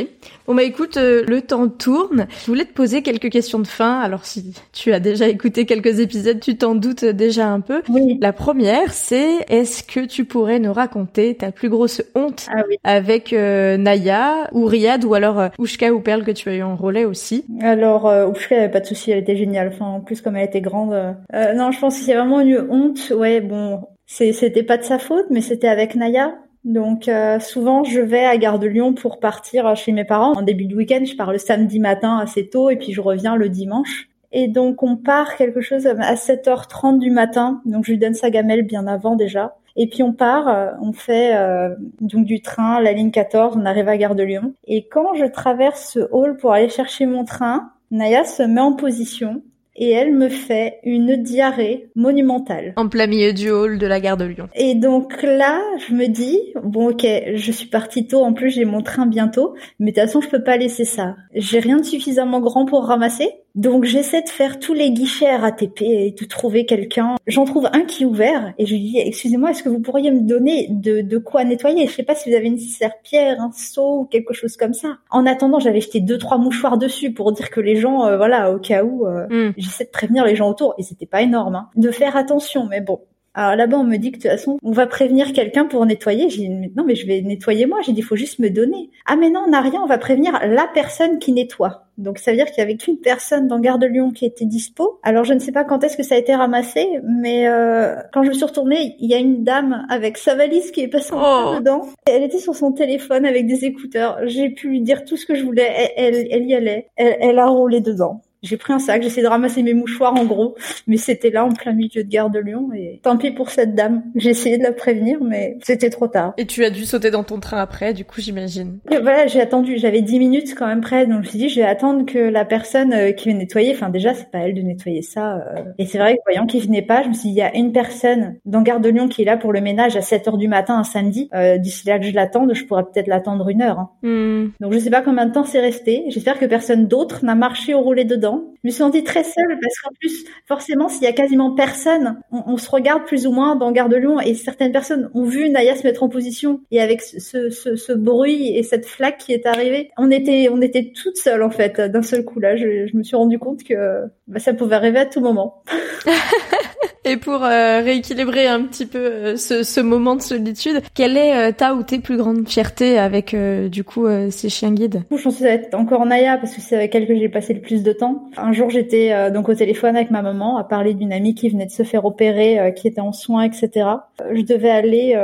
Bon 0.47 0.55
bah 0.55 0.63
écoute, 0.63 0.97
le 0.97 1.41
temps 1.41 1.69
tourne 1.69 2.27
voulais 2.47 2.65
te 2.65 2.73
poser 2.73 3.03
quelques 3.03 3.31
questions 3.31 3.59
de 3.59 3.67
fin. 3.67 4.01
Alors 4.01 4.25
si 4.25 4.55
tu 4.73 4.93
as 4.93 5.01
déjà 5.01 5.29
écouté 5.29 5.67
quelques 5.67 6.01
épisodes, 6.01 6.41
tu 6.41 6.57
t'en 6.57 6.75
doutes 6.75 7.05
déjà 7.05 7.49
un 7.49 7.61
peu. 7.61 7.83
Oui. 7.89 8.19
La 8.21 8.33
première, 8.33 8.93
c'est 8.93 9.45
est-ce 9.49 9.83
que 9.83 10.07
tu 10.07 10.25
pourrais 10.25 10.59
nous 10.59 10.73
raconter 10.73 11.35
ta 11.35 11.53
plus 11.53 11.69
grosse 11.69 12.03
honte 12.15 12.47
ah 12.51 12.63
avec 12.85 13.33
euh, 13.33 13.77
Naya 13.77 14.49
ou 14.53 14.65
Riyad 14.65 15.05
ou 15.05 15.15
alors 15.15 15.39
euh, 15.39 15.49
Oushka 15.59 15.93
ou 15.93 16.01
Perle 16.01 16.25
que 16.25 16.31
tu 16.31 16.49
as 16.49 16.57
eu 16.57 16.63
en 16.63 16.77
relais 16.77 17.05
aussi? 17.05 17.45
Alors 17.61 18.07
euh, 18.07 18.27
Oushka, 18.27 18.57
avait 18.57 18.71
pas 18.71 18.81
de 18.81 18.87
souci, 18.87 19.11
elle 19.11 19.19
était 19.19 19.37
géniale. 19.37 19.71
Enfin, 19.73 19.87
en 19.87 20.01
plus 20.01 20.21
comme 20.21 20.37
elle 20.37 20.47
était 20.47 20.61
grande. 20.61 20.93
Euh, 20.93 21.55
non, 21.55 21.71
je 21.71 21.81
pense 21.81 22.07
y 22.07 22.13
a 22.13 22.21
vraiment 22.21 22.41
une 22.41 22.67
honte. 22.71 23.13
Ouais, 23.15 23.41
bon, 23.41 23.83
c'était 24.07 24.63
pas 24.63 24.79
de 24.79 24.85
sa 24.85 24.99
faute, 24.99 25.27
mais 25.31 25.41
c'était 25.41 25.69
avec 25.69 25.95
Naya. 25.95 26.35
Donc 26.67 27.07
euh, 27.07 27.39
souvent 27.39 27.85
je 27.85 28.01
vais 28.01 28.25
à 28.25 28.37
Gare 28.37 28.59
de 28.59 28.67
Lyon 28.67 28.93
pour 28.93 29.21
partir 29.21 29.75
chez 29.77 29.93
mes 29.93 30.05
parents. 30.05 30.33
En 30.33 30.43
début 30.43 30.67
de 30.67 30.75
week-end, 30.75 31.05
je 31.05 31.17
pars 31.17 31.33
le 31.33 31.39
samedi 31.39 31.79
matin 31.79 32.19
assez 32.19 32.49
tôt 32.49 32.71
et 32.71 32.77
puis 32.77 32.93
je 32.93 33.01
reviens 33.01 33.37
le 33.37 33.49
dimanche. 33.49 34.09
Et 34.33 34.49
donc 34.49 34.83
on 34.83 34.97
part 34.97 35.37
quelque 35.37 35.61
chose 35.61 35.87
à 35.87 36.15
7h30 36.15 36.99
du 36.99 37.11
matin. 37.13 37.63
Donc 37.67 37.85
je 37.85 37.93
lui 37.93 37.99
donne 37.99 38.15
sa 38.15 38.31
gamelle 38.31 38.63
bien 38.63 38.89
avant 38.89 39.15
déjà. 39.15 39.57
Et 39.77 39.87
puis 39.87 40.03
on 40.03 40.13
part, 40.13 40.49
euh, 40.49 40.73
on 40.83 40.93
fait 40.93 41.37
euh, 41.37 41.75
donc 42.01 42.25
du 42.25 42.41
train, 42.41 42.81
la 42.81 42.93
ligne 42.93 43.13
14, 43.13 43.57
on 43.57 43.65
arrive 43.65 43.89
à 43.89 43.97
Gare 43.97 44.17
de 44.17 44.25
Lyon. 44.25 44.53
Et 44.67 44.89
quand 44.89 45.15
je 45.15 45.27
traverse 45.27 45.93
ce 45.93 46.01
hall 46.11 46.37
pour 46.37 46.53
aller 46.53 46.69
chercher 46.69 47.07
mon 47.07 47.25
train, 47.25 47.71
Naya 47.93 48.25
se 48.25 48.43
met 48.43 48.61
en 48.61 48.73
position 48.73 49.43
et 49.77 49.91
elle 49.91 50.13
me 50.13 50.29
fait 50.29 50.79
une 50.85 51.17
diarrhée 51.23 51.89
monumentale. 51.95 52.73
En 52.77 52.89
plein 52.89 53.07
milieu 53.07 53.33
du 53.33 53.51
hall 53.51 53.79
de 53.79 53.87
la 53.87 54.01
gare 54.01 54.17
de 54.17 54.25
Lyon. 54.25 54.49
Et 54.55 54.75
donc 54.75 55.23
là, 55.23 55.61
je 55.87 55.95
me 55.95 56.07
dis, 56.07 56.39
bon 56.63 56.91
ok, 56.91 57.07
je 57.35 57.53
suis 57.53 57.69
partie 57.69 58.07
tôt, 58.07 58.23
en 58.25 58.33
plus 58.33 58.51
j'ai 58.51 58.65
mon 58.65 58.83
train 58.83 59.07
bientôt, 59.07 59.55
mais 59.79 59.93
de 59.93 59.97
toute 59.97 60.07
façon 60.07 60.21
je 60.21 60.29
peux 60.29 60.43
pas 60.43 60.57
laisser 60.57 60.85
ça. 60.85 61.17
J'ai 61.35 61.59
rien 61.59 61.77
de 61.77 61.85
suffisamment 61.85 62.41
grand 62.41 62.67
pour 62.67 62.85
ramasser, 62.85 63.31
donc 63.57 63.85
j'essaie 63.85 64.23
de 64.23 64.29
faire 64.29 64.59
tous 64.59 64.75
les 64.75 64.91
guichets 64.91 65.35
RATP 65.35 65.81
et 65.81 66.15
de 66.19 66.25
trouver 66.27 66.67
quelqu'un. 66.67 67.17
J'en 67.27 67.47
trouve 67.47 67.69
un 67.73 67.83
qui 67.83 68.03
est 68.03 68.07
ouvert 68.07 68.53
et 68.59 68.67
je 68.67 68.75
lui 68.75 68.81
dis 68.81 68.99
excusez-moi 68.99 69.51
est-ce 69.51 69.63
que 69.63 69.71
vous 69.71 69.81
pourriez 69.81 70.11
me 70.11 70.21
donner 70.21 70.69
de, 70.71 71.01
de 71.01 71.19
quoi 71.19 71.43
nettoyer? 71.43 71.87
Je 71.87 71.93
sais 71.93 72.03
pas 72.03 72.15
si 72.15 72.29
vous 72.29 72.37
avez 72.37 72.47
une 72.47 72.59
serpillère, 72.59 73.41
un 73.41 73.51
seau 73.53 74.01
ou 74.01 74.05
quelque 74.05 74.35
chose 74.35 74.57
comme 74.57 74.75
ça. 74.75 74.99
En 75.11 75.25
attendant 75.25 75.59
j'avais 75.59 75.81
jeté 75.81 76.01
deux 76.01 76.19
trois 76.19 76.37
mouchoirs 76.37 76.77
dessus 76.77 77.13
pour 77.13 77.33
dire 77.33 77.51
que 77.51 77.61
les 77.61 77.77
gens 77.77 78.05
euh, 78.05 78.19
voilà 78.19 78.53
au 78.53 78.59
cas 78.59 78.85
où 78.85 79.07
euh, 79.07 79.27
hmm. 79.29 79.55
j'essaie 79.57 79.85
de 79.85 79.91
prévenir 79.91 80.25
les 80.27 80.37
gens 80.37 80.51
autour 80.51 80.75
et 80.77 80.83
c'était 80.83 81.07
pas 81.07 81.23
énorme 81.23 81.55
hein, 81.55 81.69
de 81.77 81.91
faire 81.91 82.15
attention 82.17 82.67
mais 82.67 82.83
bon 82.83 83.01
alors 83.37 83.55
là-bas, 83.55 83.77
on 83.77 83.85
me 83.85 83.99
dit 83.99 84.13
que 84.13 84.17
de 84.17 84.23
toute 84.23 84.31
façon, 84.31 84.59
on 84.63 84.73
va 84.73 84.87
prévenir 84.87 85.35
quelqu'un 85.35 85.67
pour 85.67 85.85
nettoyer. 85.85 86.31
J'ai 86.31 86.49
dit, 86.49 86.73
non, 86.75 86.85
mais 86.85 86.95
je 86.95 87.07
vais 87.07 87.21
nettoyer 87.21 87.67
moi. 87.67 87.81
J'ai 87.85 87.93
dit, 87.93 88.01
il 88.01 88.05
faut 88.05 88.17
juste 88.17 88.39
me 88.39 88.49
donner. 88.49 88.91
Ah, 89.05 89.17
mais 89.17 89.29
non, 89.29 89.43
on 89.47 89.51
n'a 89.51 89.61
rien, 89.61 89.79
on 89.83 89.87
va 89.87 89.99
prévenir 89.99 90.33
la 90.43 90.67
personne 90.73 91.19
qui 91.19 91.33
nettoie. 91.33 91.83
Donc 91.99 92.19
ça 92.19 92.31
veut 92.31 92.37
dire 92.37 92.47
qu'il 92.47 92.59
y 92.59 92.61
avait 92.61 92.77
qu'une 92.77 92.99
personne 92.99 93.47
dans 93.47 93.59
Gare 93.59 93.79
de 93.79 93.87
Lyon 93.87 94.11
qui 94.11 94.27
était 94.27 94.45
dispo. 94.45 95.01
Alors 95.03 95.25
je 95.25 95.33
ne 95.33 95.39
sais 95.39 95.53
pas 95.53 95.65
quand 95.65 95.83
est-ce 95.83 95.97
que 95.97 96.03
ça 96.03 96.15
a 96.15 96.19
été 96.19 96.35
ramassé, 96.35 96.87
mais 97.05 97.49
euh, 97.49 97.97
quand 98.13 98.23
je 98.23 98.29
me 98.29 98.35
suis 98.35 98.45
retournée, 98.45 98.97
il 99.01 99.09
y 99.09 99.15
a 99.15 99.19
une 99.19 99.45
dame 99.45 99.87
avec 99.89 100.19
sa 100.19 100.35
valise 100.35 100.71
qui 100.73 100.83
est 100.83 100.89
passée 100.89 101.15
oh. 101.15 101.55
dedans. 101.59 101.83
Elle 102.07 102.23
était 102.23 102.39
sur 102.39 102.55
son 102.55 102.73
téléphone 102.73 103.25
avec 103.25 103.47
des 103.47 103.65
écouteurs. 103.65 104.19
J'ai 104.25 104.51
pu 104.51 104.69
lui 104.69 104.81
dire 104.83 105.05
tout 105.05 105.17
ce 105.17 105.25
que 105.25 105.35
je 105.35 105.45
voulais. 105.45 105.93
Elle, 105.97 106.27
elle, 106.31 106.45
y 106.45 106.55
allait. 106.55 106.89
Elle, 106.97 107.17
elle 107.21 107.39
a 107.39 107.47
roulé 107.47 107.81
dedans. 107.81 108.23
J'ai 108.43 108.57
pris 108.57 108.73
un 108.73 108.79
sac, 108.79 109.03
j'ai 109.03 109.09
essayé 109.09 109.23
de 109.23 109.29
ramasser 109.29 109.63
mes 109.63 109.75
mouchoirs 109.75 110.15
en 110.15 110.25
gros, 110.25 110.57
mais 110.87 110.97
c'était 110.97 111.31
là 111.31 111.45
en 111.45 111.53
plein 111.53 111.73
milieu 111.73 112.05
de 112.05 112.09
gare 112.09 112.31
de 112.31 112.39
Lyon 112.39 112.71
et 112.75 113.01
tant 113.03 113.17
pis 113.17 113.31
pour 113.31 113.51
cette 113.51 113.75
dame. 113.75 114.05
J'ai 114.15 114.31
essayé 114.31 114.59
de 114.59 114.63
la 114.63 114.73
prévenir, 114.73 115.19
mais 115.23 115.59
c'était 115.63 115.91
trop 115.91 116.09
tard. 116.09 116.35
Et 116.37 116.47
tu 116.47 116.65
as 116.65 116.71
dû 116.71 116.85
sauter 116.85 117.11
dans 117.11 117.25
ton 117.25 117.41
train 117.41 117.59
après, 117.59 117.95
du 117.95 118.05
coup 118.05 118.21
j'imagine. 118.21 118.79
Voilà, 118.91 119.27
j'ai 119.27 119.41
attendu, 119.41 119.79
j'avais 119.79 120.03
10 120.03 120.19
minutes 120.19 120.55
quand 120.55 120.67
même 120.67 120.81
près, 120.81 121.07
donc 121.07 121.15
je 121.15 121.19
me 121.19 121.25
suis 121.25 121.39
dit 121.39 121.49
je 121.49 121.61
vais 121.61 121.67
attendre 121.67 122.07
que 122.07 122.19
la 122.19 122.45
personne 122.45 122.93
euh, 122.93 123.13
qui 123.13 123.31
veut 123.31 123.37
nettoyer, 123.37 123.73
enfin 123.75 123.89
déjà 123.89 124.15
c'est 124.15 124.31
pas 124.31 124.39
elle 124.39 124.55
de 124.55 124.63
nettoyer 124.63 125.03
ça. 125.03 125.37
Euh. 125.37 125.65
Et 125.79 125.87
c'est 125.87 125.99
vrai 125.99 126.15
que 126.17 126.21
voyant 126.27 126.47
qu'il 126.47 126.63
venait 126.63 126.83
pas, 126.83 127.03
je 127.03 127.09
me 127.09 127.15
suis 127.15 127.31
dit 127.31 127.35
il 127.35 127.39
y 127.39 127.43
a 127.43 127.55
une 127.55 127.73
personne 127.73 128.37
dans 128.45 128.63
gare 128.63 128.81
de 128.81 128.89
Lyon 128.89 129.09
qui 129.09 129.23
est 129.23 129.25
là 129.25 129.37
pour 129.37 129.53
le 129.53 129.61
ménage 129.61 129.97
à 129.97 130.03
7 130.03 130.29
heures 130.29 130.37
du 130.37 130.49
matin 130.49 130.79
un 130.79 130.85
samedi. 130.85 131.29
Euh, 131.35 131.59
D'ici 131.59 131.87
là 131.87 131.99
que 131.99 132.05
je 132.05 132.13
l'attende, 132.13 132.55
je 132.55 132.65
pourrais 132.65 132.85
peut-être 132.85 133.07
l'attendre 133.07 133.49
une 133.49 133.63
heure. 133.63 133.79
Hein. 133.79 133.91
Hmm. 134.03 134.51
Donc 134.61 134.73
je 134.73 134.79
sais 134.79 134.91
pas 134.91 135.03
combien 135.03 135.27
de 135.27 135.33
temps 135.33 135.45
c'est 135.45 135.61
resté. 135.61 136.05
J'espère 136.09 136.39
que 136.39 136.45
personne 136.45 136.87
d'autre 136.87 137.25
n'a 137.25 137.35
marché 137.35 137.75
au 137.75 137.81
roulé 137.81 138.05
dedans. 138.05 138.26
Je 138.35 138.69
me 138.69 138.71
suis 138.71 138.79
sentie 138.79 139.05
très 139.05 139.23
seule 139.23 139.59
parce 139.61 139.79
qu'en 139.81 139.91
plus, 140.01 140.25
forcément, 140.47 140.89
s'il 140.89 141.05
y 141.05 141.07
a 141.07 141.13
quasiment 141.13 141.55
personne, 141.55 142.21
on, 142.33 142.57
se 142.57 142.69
regarde 142.71 143.05
plus 143.05 143.27
ou 143.27 143.33
moins 143.33 143.57
dans 143.57 143.71
Gare 143.73 143.89
de 143.89 143.97
Lyon 143.97 144.21
et 144.21 144.35
certaines 144.35 144.73
personnes 144.73 145.11
ont 145.15 145.25
vu 145.25 145.49
Naya 145.51 145.77
se 145.77 145.85
mettre 145.85 146.03
en 146.03 146.09
position 146.09 146.61
et 146.71 146.81
avec 146.81 147.03
ce, 147.03 147.51
ce, 147.51 147.77
ce 147.77 147.93
bruit 147.93 148.57
et 148.57 148.63
cette 148.63 148.87
flaque 148.87 149.19
qui 149.19 149.33
est 149.33 149.47
arrivée, 149.47 149.91
on 149.99 150.11
était, 150.11 150.49
on 150.51 150.61
était 150.61 150.93
toutes 150.93 151.17
seules 151.17 151.43
en 151.43 151.51
fait 151.51 151.81
d'un 151.81 152.03
seul 152.03 152.25
coup 152.25 152.41
là. 152.41 152.57
Je, 152.57 152.97
me 152.97 153.03
suis 153.03 153.17
rendu 153.17 153.39
compte 153.39 153.63
que 153.63 154.05
bah, 154.27 154.39
ça 154.39 154.55
pouvait 154.55 154.77
arriver 154.77 155.01
à 155.01 155.07
tout 155.07 155.21
moment. 155.21 155.63
Et 157.09 157.17
pour 157.17 157.41
rééquilibrer 157.41 158.49
un 158.49 158.63
petit 158.65 158.85
peu 158.85 159.37
ce, 159.37 159.63
ce, 159.63 159.81
moment 159.81 160.17
de 160.17 160.23
solitude, 160.23 160.83
quelle 160.93 161.17
est 161.17 161.53
ta 161.53 161.75
ou 161.75 161.85
tes 161.85 162.01
plus 162.01 162.17
grandes 162.17 162.49
fiertés 162.49 162.99
avec 162.99 163.35
du 163.71 163.85
coup 163.85 164.07
ces 164.31 164.49
chiens 164.49 164.73
guides? 164.73 165.03
Je 165.13 165.23
pense 165.23 165.37
que 165.37 165.43
ça 165.45 165.51
être 165.51 165.75
encore 165.75 166.05
Naya 166.05 166.37
parce 166.37 166.53
que 166.53 166.61
c'est 166.61 166.75
avec 166.75 166.95
elle 166.97 167.07
que 167.07 167.15
j'ai 167.15 167.29
passé 167.29 167.55
le 167.55 167.61
plus 167.61 167.85
de 167.85 167.93
temps. 167.93 168.25
Un 168.37 168.53
jour, 168.53 168.71
j'étais 168.71 169.31
donc 169.31 169.49
au 169.49 169.55
téléphone 169.55 169.95
avec 169.95 170.11
ma 170.11 170.21
maman 170.21 170.57
à 170.57 170.65
parler 170.65 170.95
d'une 170.95 171.13
amie 171.13 171.37
qui 171.37 171.49
venait 171.49 171.67
de 171.67 171.71
se 171.71 171.85
faire 171.85 172.05
opérer, 172.05 172.75
qui 172.75 172.89
était 172.89 173.01
en 173.01 173.13
soins, 173.13 173.45
etc. 173.45 173.89
Je 174.33 174.43
devais 174.43 174.71
aller 174.71 175.15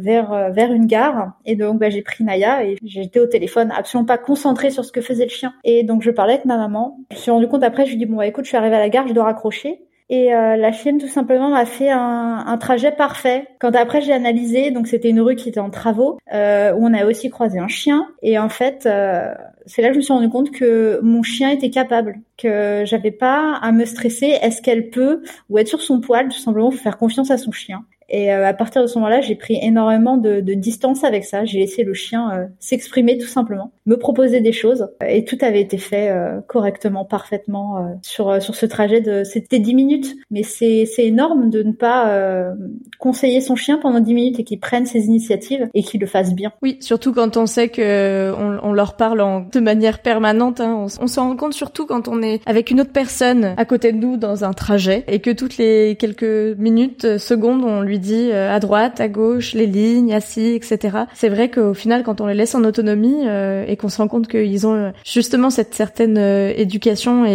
vers 0.00 0.50
vers 0.52 0.72
une 0.72 0.86
gare 0.86 1.34
et 1.46 1.54
donc 1.54 1.78
bah, 1.78 1.88
j'ai 1.88 2.02
pris 2.02 2.24
Naya 2.24 2.64
et 2.64 2.76
j'étais 2.84 3.20
au 3.20 3.26
téléphone 3.26 3.72
absolument 3.76 4.06
pas 4.06 4.18
concentrée 4.18 4.70
sur 4.70 4.84
ce 4.84 4.90
que 4.90 5.00
faisait 5.00 5.24
le 5.24 5.30
chien. 5.30 5.54
Et 5.62 5.84
donc 5.84 6.02
je 6.02 6.10
parlais 6.10 6.34
avec 6.34 6.46
ma 6.46 6.56
maman. 6.56 6.98
Je 7.10 7.16
me 7.16 7.20
suis 7.20 7.30
rendu 7.30 7.46
compte 7.46 7.62
après, 7.62 7.86
je 7.86 7.92
lui 7.92 7.98
dis 7.98 8.06
bon 8.06 8.16
bah 8.16 8.26
écoute, 8.26 8.44
je 8.44 8.48
suis 8.48 8.56
arrivée 8.56 8.76
à 8.76 8.80
la 8.80 8.88
gare, 8.88 9.06
je 9.06 9.12
dois 9.12 9.24
raccrocher. 9.24 9.80
Et 10.10 10.34
euh, 10.34 10.56
la 10.56 10.72
chienne 10.72 10.98
tout 10.98 11.08
simplement 11.08 11.50
m'a 11.50 11.66
fait 11.66 11.90
un, 11.90 12.44
un, 12.46 12.58
trajet 12.58 12.92
parfait. 12.92 13.46
Quand 13.58 13.74
après 13.76 14.00
j'ai 14.00 14.12
analysé, 14.12 14.70
donc 14.70 14.86
c'était 14.86 15.10
une 15.10 15.20
rue 15.20 15.36
qui 15.36 15.50
était 15.50 15.60
en 15.60 15.68
travaux, 15.68 16.18
euh, 16.32 16.72
où 16.72 16.86
on 16.86 16.94
a 16.94 17.04
aussi 17.04 17.28
croisé 17.28 17.58
un 17.58 17.68
chien. 17.68 18.08
Et 18.22 18.38
en 18.38 18.48
fait, 18.48 18.86
euh, 18.86 19.34
c'est 19.66 19.82
là 19.82 19.88
que 19.88 19.94
je 19.94 19.98
me 19.98 20.02
suis 20.02 20.12
rendu 20.12 20.30
compte 20.30 20.50
que 20.50 20.98
mon 21.02 21.22
chien 21.22 21.50
était 21.50 21.68
capable, 21.68 22.20
que 22.38 22.84
j'avais 22.86 23.10
pas 23.10 23.58
à 23.60 23.70
me 23.70 23.84
stresser. 23.84 24.38
Est-ce 24.40 24.62
qu'elle 24.62 24.88
peut 24.88 25.22
ou 25.50 25.58
être 25.58 25.68
sur 25.68 25.82
son 25.82 26.00
poil, 26.00 26.28
tout 26.28 26.38
simplement, 26.38 26.70
faire 26.70 26.96
confiance 26.96 27.30
à 27.30 27.36
son 27.36 27.52
chien. 27.52 27.84
Et 28.10 28.32
euh, 28.32 28.46
à 28.46 28.54
partir 28.54 28.82
de 28.82 28.86
ce 28.86 28.98
moment-là, 28.98 29.20
j'ai 29.20 29.34
pris 29.34 29.58
énormément 29.60 30.16
de, 30.16 30.40
de, 30.40 30.54
distance 30.54 31.04
avec 31.04 31.24
ça. 31.24 31.44
J'ai 31.44 31.58
laissé 31.58 31.84
le 31.84 31.92
chien 31.92 32.30
euh, 32.32 32.46
s'exprimer 32.58 33.18
tout 33.18 33.26
simplement, 33.26 33.72
me 33.86 33.96
proposer 33.96 34.40
des 34.40 34.52
choses, 34.52 34.88
et 35.06 35.24
tout 35.24 35.36
avait 35.42 35.60
été 35.60 35.76
fait 35.76 36.10
euh, 36.10 36.40
correctement, 36.46 37.04
parfaitement 37.04 37.98
sur 38.02 38.42
sur 38.42 38.54
ce 38.54 38.66
trajet. 38.66 39.00
De 39.00 39.24
c'était 39.24 39.58
10 39.58 39.74
minutes, 39.74 40.16
mais 40.30 40.42
c'est 40.42 40.86
énorme 40.98 41.50
de 41.50 41.62
ne 41.62 41.72
pas 41.72 42.52
conseiller 42.98 43.40
son 43.40 43.56
chien 43.56 43.78
pendant 43.78 44.00
10 44.00 44.14
minutes 44.14 44.40
et 44.40 44.44
qu'il 44.44 44.58
prenne 44.58 44.86
ses 44.86 45.06
initiatives 45.06 45.68
et 45.74 45.82
qu'il 45.82 46.00
le 46.00 46.06
fasse 46.06 46.34
bien. 46.34 46.52
Oui, 46.62 46.78
surtout 46.80 47.12
quand 47.12 47.36
on 47.36 47.46
sait 47.46 47.68
que 47.68 48.32
on, 48.32 48.58
on 48.62 48.72
leur 48.72 48.96
parle 48.96 49.20
en, 49.20 49.40
de 49.40 49.60
manière 49.60 50.00
permanente. 50.00 50.60
Hein. 50.60 50.86
On 51.00 51.06
s'en 51.06 51.28
rend 51.28 51.36
compte 51.36 51.52
surtout 51.52 51.86
quand 51.86 52.08
on 52.08 52.22
est 52.22 52.40
avec 52.46 52.70
une 52.70 52.80
autre 52.80 52.92
personne 52.92 53.54
à 53.56 53.64
côté 53.64 53.92
de 53.92 53.98
nous 53.98 54.16
dans 54.16 54.44
un 54.44 54.52
trajet 54.52 55.04
et 55.08 55.20
que 55.20 55.30
toutes 55.30 55.58
les 55.58 55.96
quelques 55.96 56.58
minutes, 56.58 57.18
secondes, 57.18 57.64
on 57.64 57.82
lui 57.82 57.97
dit 57.98 58.30
euh, 58.32 58.54
à 58.54 58.60
droite, 58.60 59.00
à 59.00 59.08
gauche, 59.08 59.54
les 59.54 59.66
lignes, 59.66 60.14
assis, 60.14 60.54
etc. 60.54 60.98
C'est 61.14 61.28
vrai 61.28 61.50
qu'au 61.50 61.74
final, 61.74 62.02
quand 62.02 62.20
on 62.20 62.26
les 62.26 62.34
laisse 62.34 62.54
en 62.54 62.64
autonomie 62.64 63.26
euh, 63.26 63.64
et 63.66 63.76
qu'on 63.76 63.88
se 63.88 63.98
rend 63.98 64.08
compte 64.08 64.28
qu'ils 64.28 64.66
ont 64.66 64.74
euh, 64.74 64.90
justement 65.04 65.50
cette 65.50 65.74
certaine 65.74 66.18
éducation 66.18 67.24
et, 67.26 67.30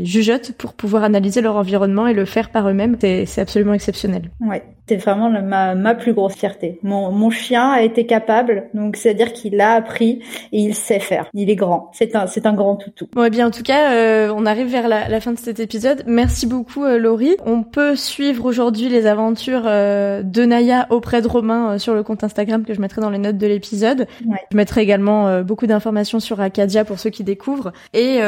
et 0.00 0.04
jugeote 0.04 0.52
pour 0.52 0.72
pouvoir 0.72 1.04
analyser 1.04 1.40
leur 1.40 1.56
environnement 1.56 2.06
et 2.06 2.14
le 2.14 2.24
faire 2.24 2.50
par 2.50 2.68
eux-mêmes, 2.68 2.96
c'est 3.00 3.40
absolument 3.40 3.74
exceptionnel. 3.74 4.30
Ouais, 4.40 4.62
c'est 4.88 4.96
vraiment 4.96 5.30
ma, 5.30 5.74
ma 5.74 5.94
plus 5.94 6.12
grosse 6.12 6.34
fierté. 6.34 6.78
Mon, 6.82 7.10
mon 7.10 7.30
chien 7.30 7.70
a 7.70 7.82
été 7.82 8.06
capable, 8.06 8.68
donc 8.74 8.96
c'est-à-dire 8.96 9.32
qu'il 9.32 9.60
a 9.60 9.72
appris 9.72 10.20
et 10.52 10.60
il 10.60 10.74
sait 10.74 11.00
faire. 11.00 11.28
Il 11.34 11.50
est 11.50 11.56
grand. 11.56 11.90
C'est 11.92 12.14
un, 12.16 12.26
c'est 12.26 12.46
un 12.46 12.54
grand 12.54 12.76
toutou. 12.76 13.06
Bon, 13.12 13.24
et 13.24 13.26
eh 13.28 13.30
bien 13.30 13.46
en 13.46 13.50
tout 13.50 13.62
cas, 13.62 14.30
on 14.32 14.46
arrive 14.46 14.68
vers 14.68 14.88
la, 14.88 15.08
la, 15.08 15.20
fin 15.20 15.32
de 15.32 15.38
cet 15.38 15.60
épisode. 15.60 16.04
Merci 16.06 16.46
beaucoup, 16.46 16.84
Laurie. 16.84 17.36
On 17.44 17.62
peut 17.62 17.96
suivre 17.96 18.44
aujourd'hui 18.44 18.88
les 18.88 19.06
aventures 19.06 19.62
euh, 19.66 20.22
de 20.22 20.44
Naya 20.44 20.86
auprès 20.90 21.22
de 21.22 21.28
Romain 21.28 21.72
euh, 21.72 21.78
sur 21.78 21.94
le 21.94 22.02
compte 22.02 22.24
Instagram 22.24 22.64
que 22.64 22.74
je 22.74 22.80
mettrai 22.80 23.00
dans 23.00 23.10
les 23.10 23.18
notes 23.18 23.38
de 23.38 23.46
l'épisode. 23.46 24.06
Je 24.50 24.56
mettrai 24.56 24.82
également 24.82 25.28
euh, 25.28 25.42
beaucoup 25.42 25.66
d'informations 25.66 26.20
sur 26.20 26.40
Acadia 26.40 26.84
pour 26.84 26.98
ceux 26.98 27.10
qui 27.10 27.24
découvrent. 27.24 27.72
Et 27.92 28.20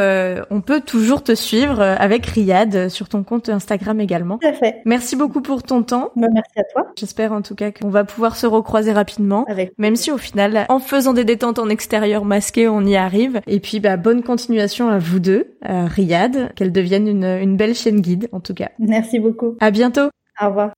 on 0.51 0.61
peut 0.61 0.81
toujours 0.81 1.23
te 1.23 1.35
suivre 1.35 1.81
avec 1.81 2.27
Riyad 2.27 2.89
sur 2.89 3.09
ton 3.09 3.23
compte 3.23 3.49
Instagram 3.49 4.01
également. 4.01 4.39
Tout 4.39 4.49
à 4.49 4.53
fait. 4.53 4.83
Merci 4.85 5.17
beaucoup 5.17 5.41
pour 5.41 5.63
ton 5.63 5.83
temps. 5.83 6.11
Bah, 6.17 6.29
merci 6.33 6.48
à 6.57 6.65
toi. 6.65 6.87
J'espère 6.97 7.33
en 7.33 7.43
tout 7.43 7.55
cas 7.55 7.71
qu'on 7.71 7.91
va 7.91 8.05
pouvoir 8.05 8.37
se 8.37 8.47
recroiser 8.47 8.93
rapidement. 8.93 9.45
Avec 9.49 9.73
même 9.79 9.97
si 9.97 10.11
au 10.11 10.19
final, 10.19 10.67
en 10.69 10.79
faisant 10.79 11.13
des 11.13 11.25
détentes 11.25 11.59
en 11.59 11.69
extérieur 11.69 12.25
masqué, 12.25 12.69
on 12.69 12.83
y 12.83 12.97
arrive. 12.97 13.41
Et 13.47 13.61
puis 13.61 13.81
bah, 13.81 13.97
bonne 13.97 14.23
continuation 14.23 14.89
à 14.89 14.99
vous 14.99 15.21
deux, 15.21 15.57
à 15.63 15.87
Riyad, 15.87 16.55
qu'elle 16.55 16.73
devienne 16.73 17.09
une, 17.09 17.25
une 17.25 17.57
belle 17.57 17.75
chaîne 17.75 18.01
guide 18.01 18.29
en 18.33 18.41
tout 18.41 18.55
cas. 18.55 18.71
Merci 18.79 19.19
beaucoup. 19.19 19.57
À 19.61 19.71
bientôt. 19.71 20.09
Au 20.41 20.49
revoir. 20.49 20.73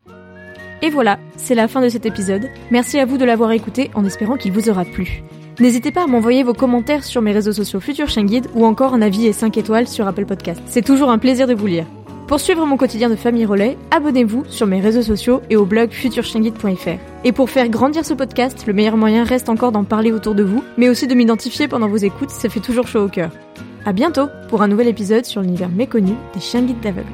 Et 0.82 0.88
voilà, 0.88 1.18
c'est 1.36 1.54
la 1.54 1.68
fin 1.68 1.82
de 1.82 1.90
cet 1.90 2.06
épisode. 2.06 2.48
Merci 2.70 2.98
à 2.98 3.04
vous 3.04 3.18
de 3.18 3.24
l'avoir 3.24 3.52
écouté 3.52 3.90
en 3.94 4.04
espérant 4.04 4.36
qu'il 4.36 4.52
vous 4.52 4.70
aura 4.70 4.84
plu. 4.84 5.22
N'hésitez 5.58 5.90
pas 5.90 6.04
à 6.04 6.06
m'envoyer 6.06 6.42
vos 6.42 6.54
commentaires 6.54 7.04
sur 7.04 7.20
mes 7.20 7.32
réseaux 7.32 7.52
sociaux 7.52 7.80
Futur 7.80 8.08
Chien 8.08 8.24
Guide 8.24 8.46
ou 8.54 8.64
encore 8.64 8.94
un 8.94 9.02
avis 9.02 9.26
et 9.26 9.34
5 9.34 9.58
étoiles 9.58 9.86
sur 9.86 10.08
Apple 10.08 10.24
Podcast. 10.24 10.62
C'est 10.64 10.84
toujours 10.84 11.10
un 11.10 11.18
plaisir 11.18 11.46
de 11.46 11.54
vous 11.54 11.66
lire. 11.66 11.84
Pour 12.30 12.38
suivre 12.38 12.64
mon 12.64 12.76
quotidien 12.76 13.10
de 13.10 13.16
famille 13.16 13.44
relais, 13.44 13.76
abonnez-vous 13.90 14.44
sur 14.46 14.64
mes 14.68 14.80
réseaux 14.80 15.02
sociaux 15.02 15.42
et 15.50 15.56
au 15.56 15.66
blog 15.66 15.90
futurchienguide.fr. 15.90 17.00
Et 17.24 17.32
pour 17.32 17.50
faire 17.50 17.68
grandir 17.68 18.04
ce 18.04 18.14
podcast, 18.14 18.68
le 18.68 18.72
meilleur 18.72 18.96
moyen 18.96 19.24
reste 19.24 19.48
encore 19.48 19.72
d'en 19.72 19.82
parler 19.82 20.12
autour 20.12 20.36
de 20.36 20.44
vous, 20.44 20.62
mais 20.76 20.88
aussi 20.88 21.08
de 21.08 21.14
m'identifier 21.16 21.66
pendant 21.66 21.88
vos 21.88 21.96
écoutes, 21.96 22.30
ça 22.30 22.48
fait 22.48 22.60
toujours 22.60 22.86
chaud 22.86 23.02
au 23.02 23.08
cœur. 23.08 23.32
À 23.84 23.92
bientôt 23.92 24.28
pour 24.48 24.62
un 24.62 24.68
nouvel 24.68 24.86
épisode 24.86 25.24
sur 25.24 25.42
l'univers 25.42 25.70
méconnu 25.70 26.12
des 26.32 26.38
chiens 26.38 26.62
guides 26.62 26.78
d'aveugles. 26.78 27.08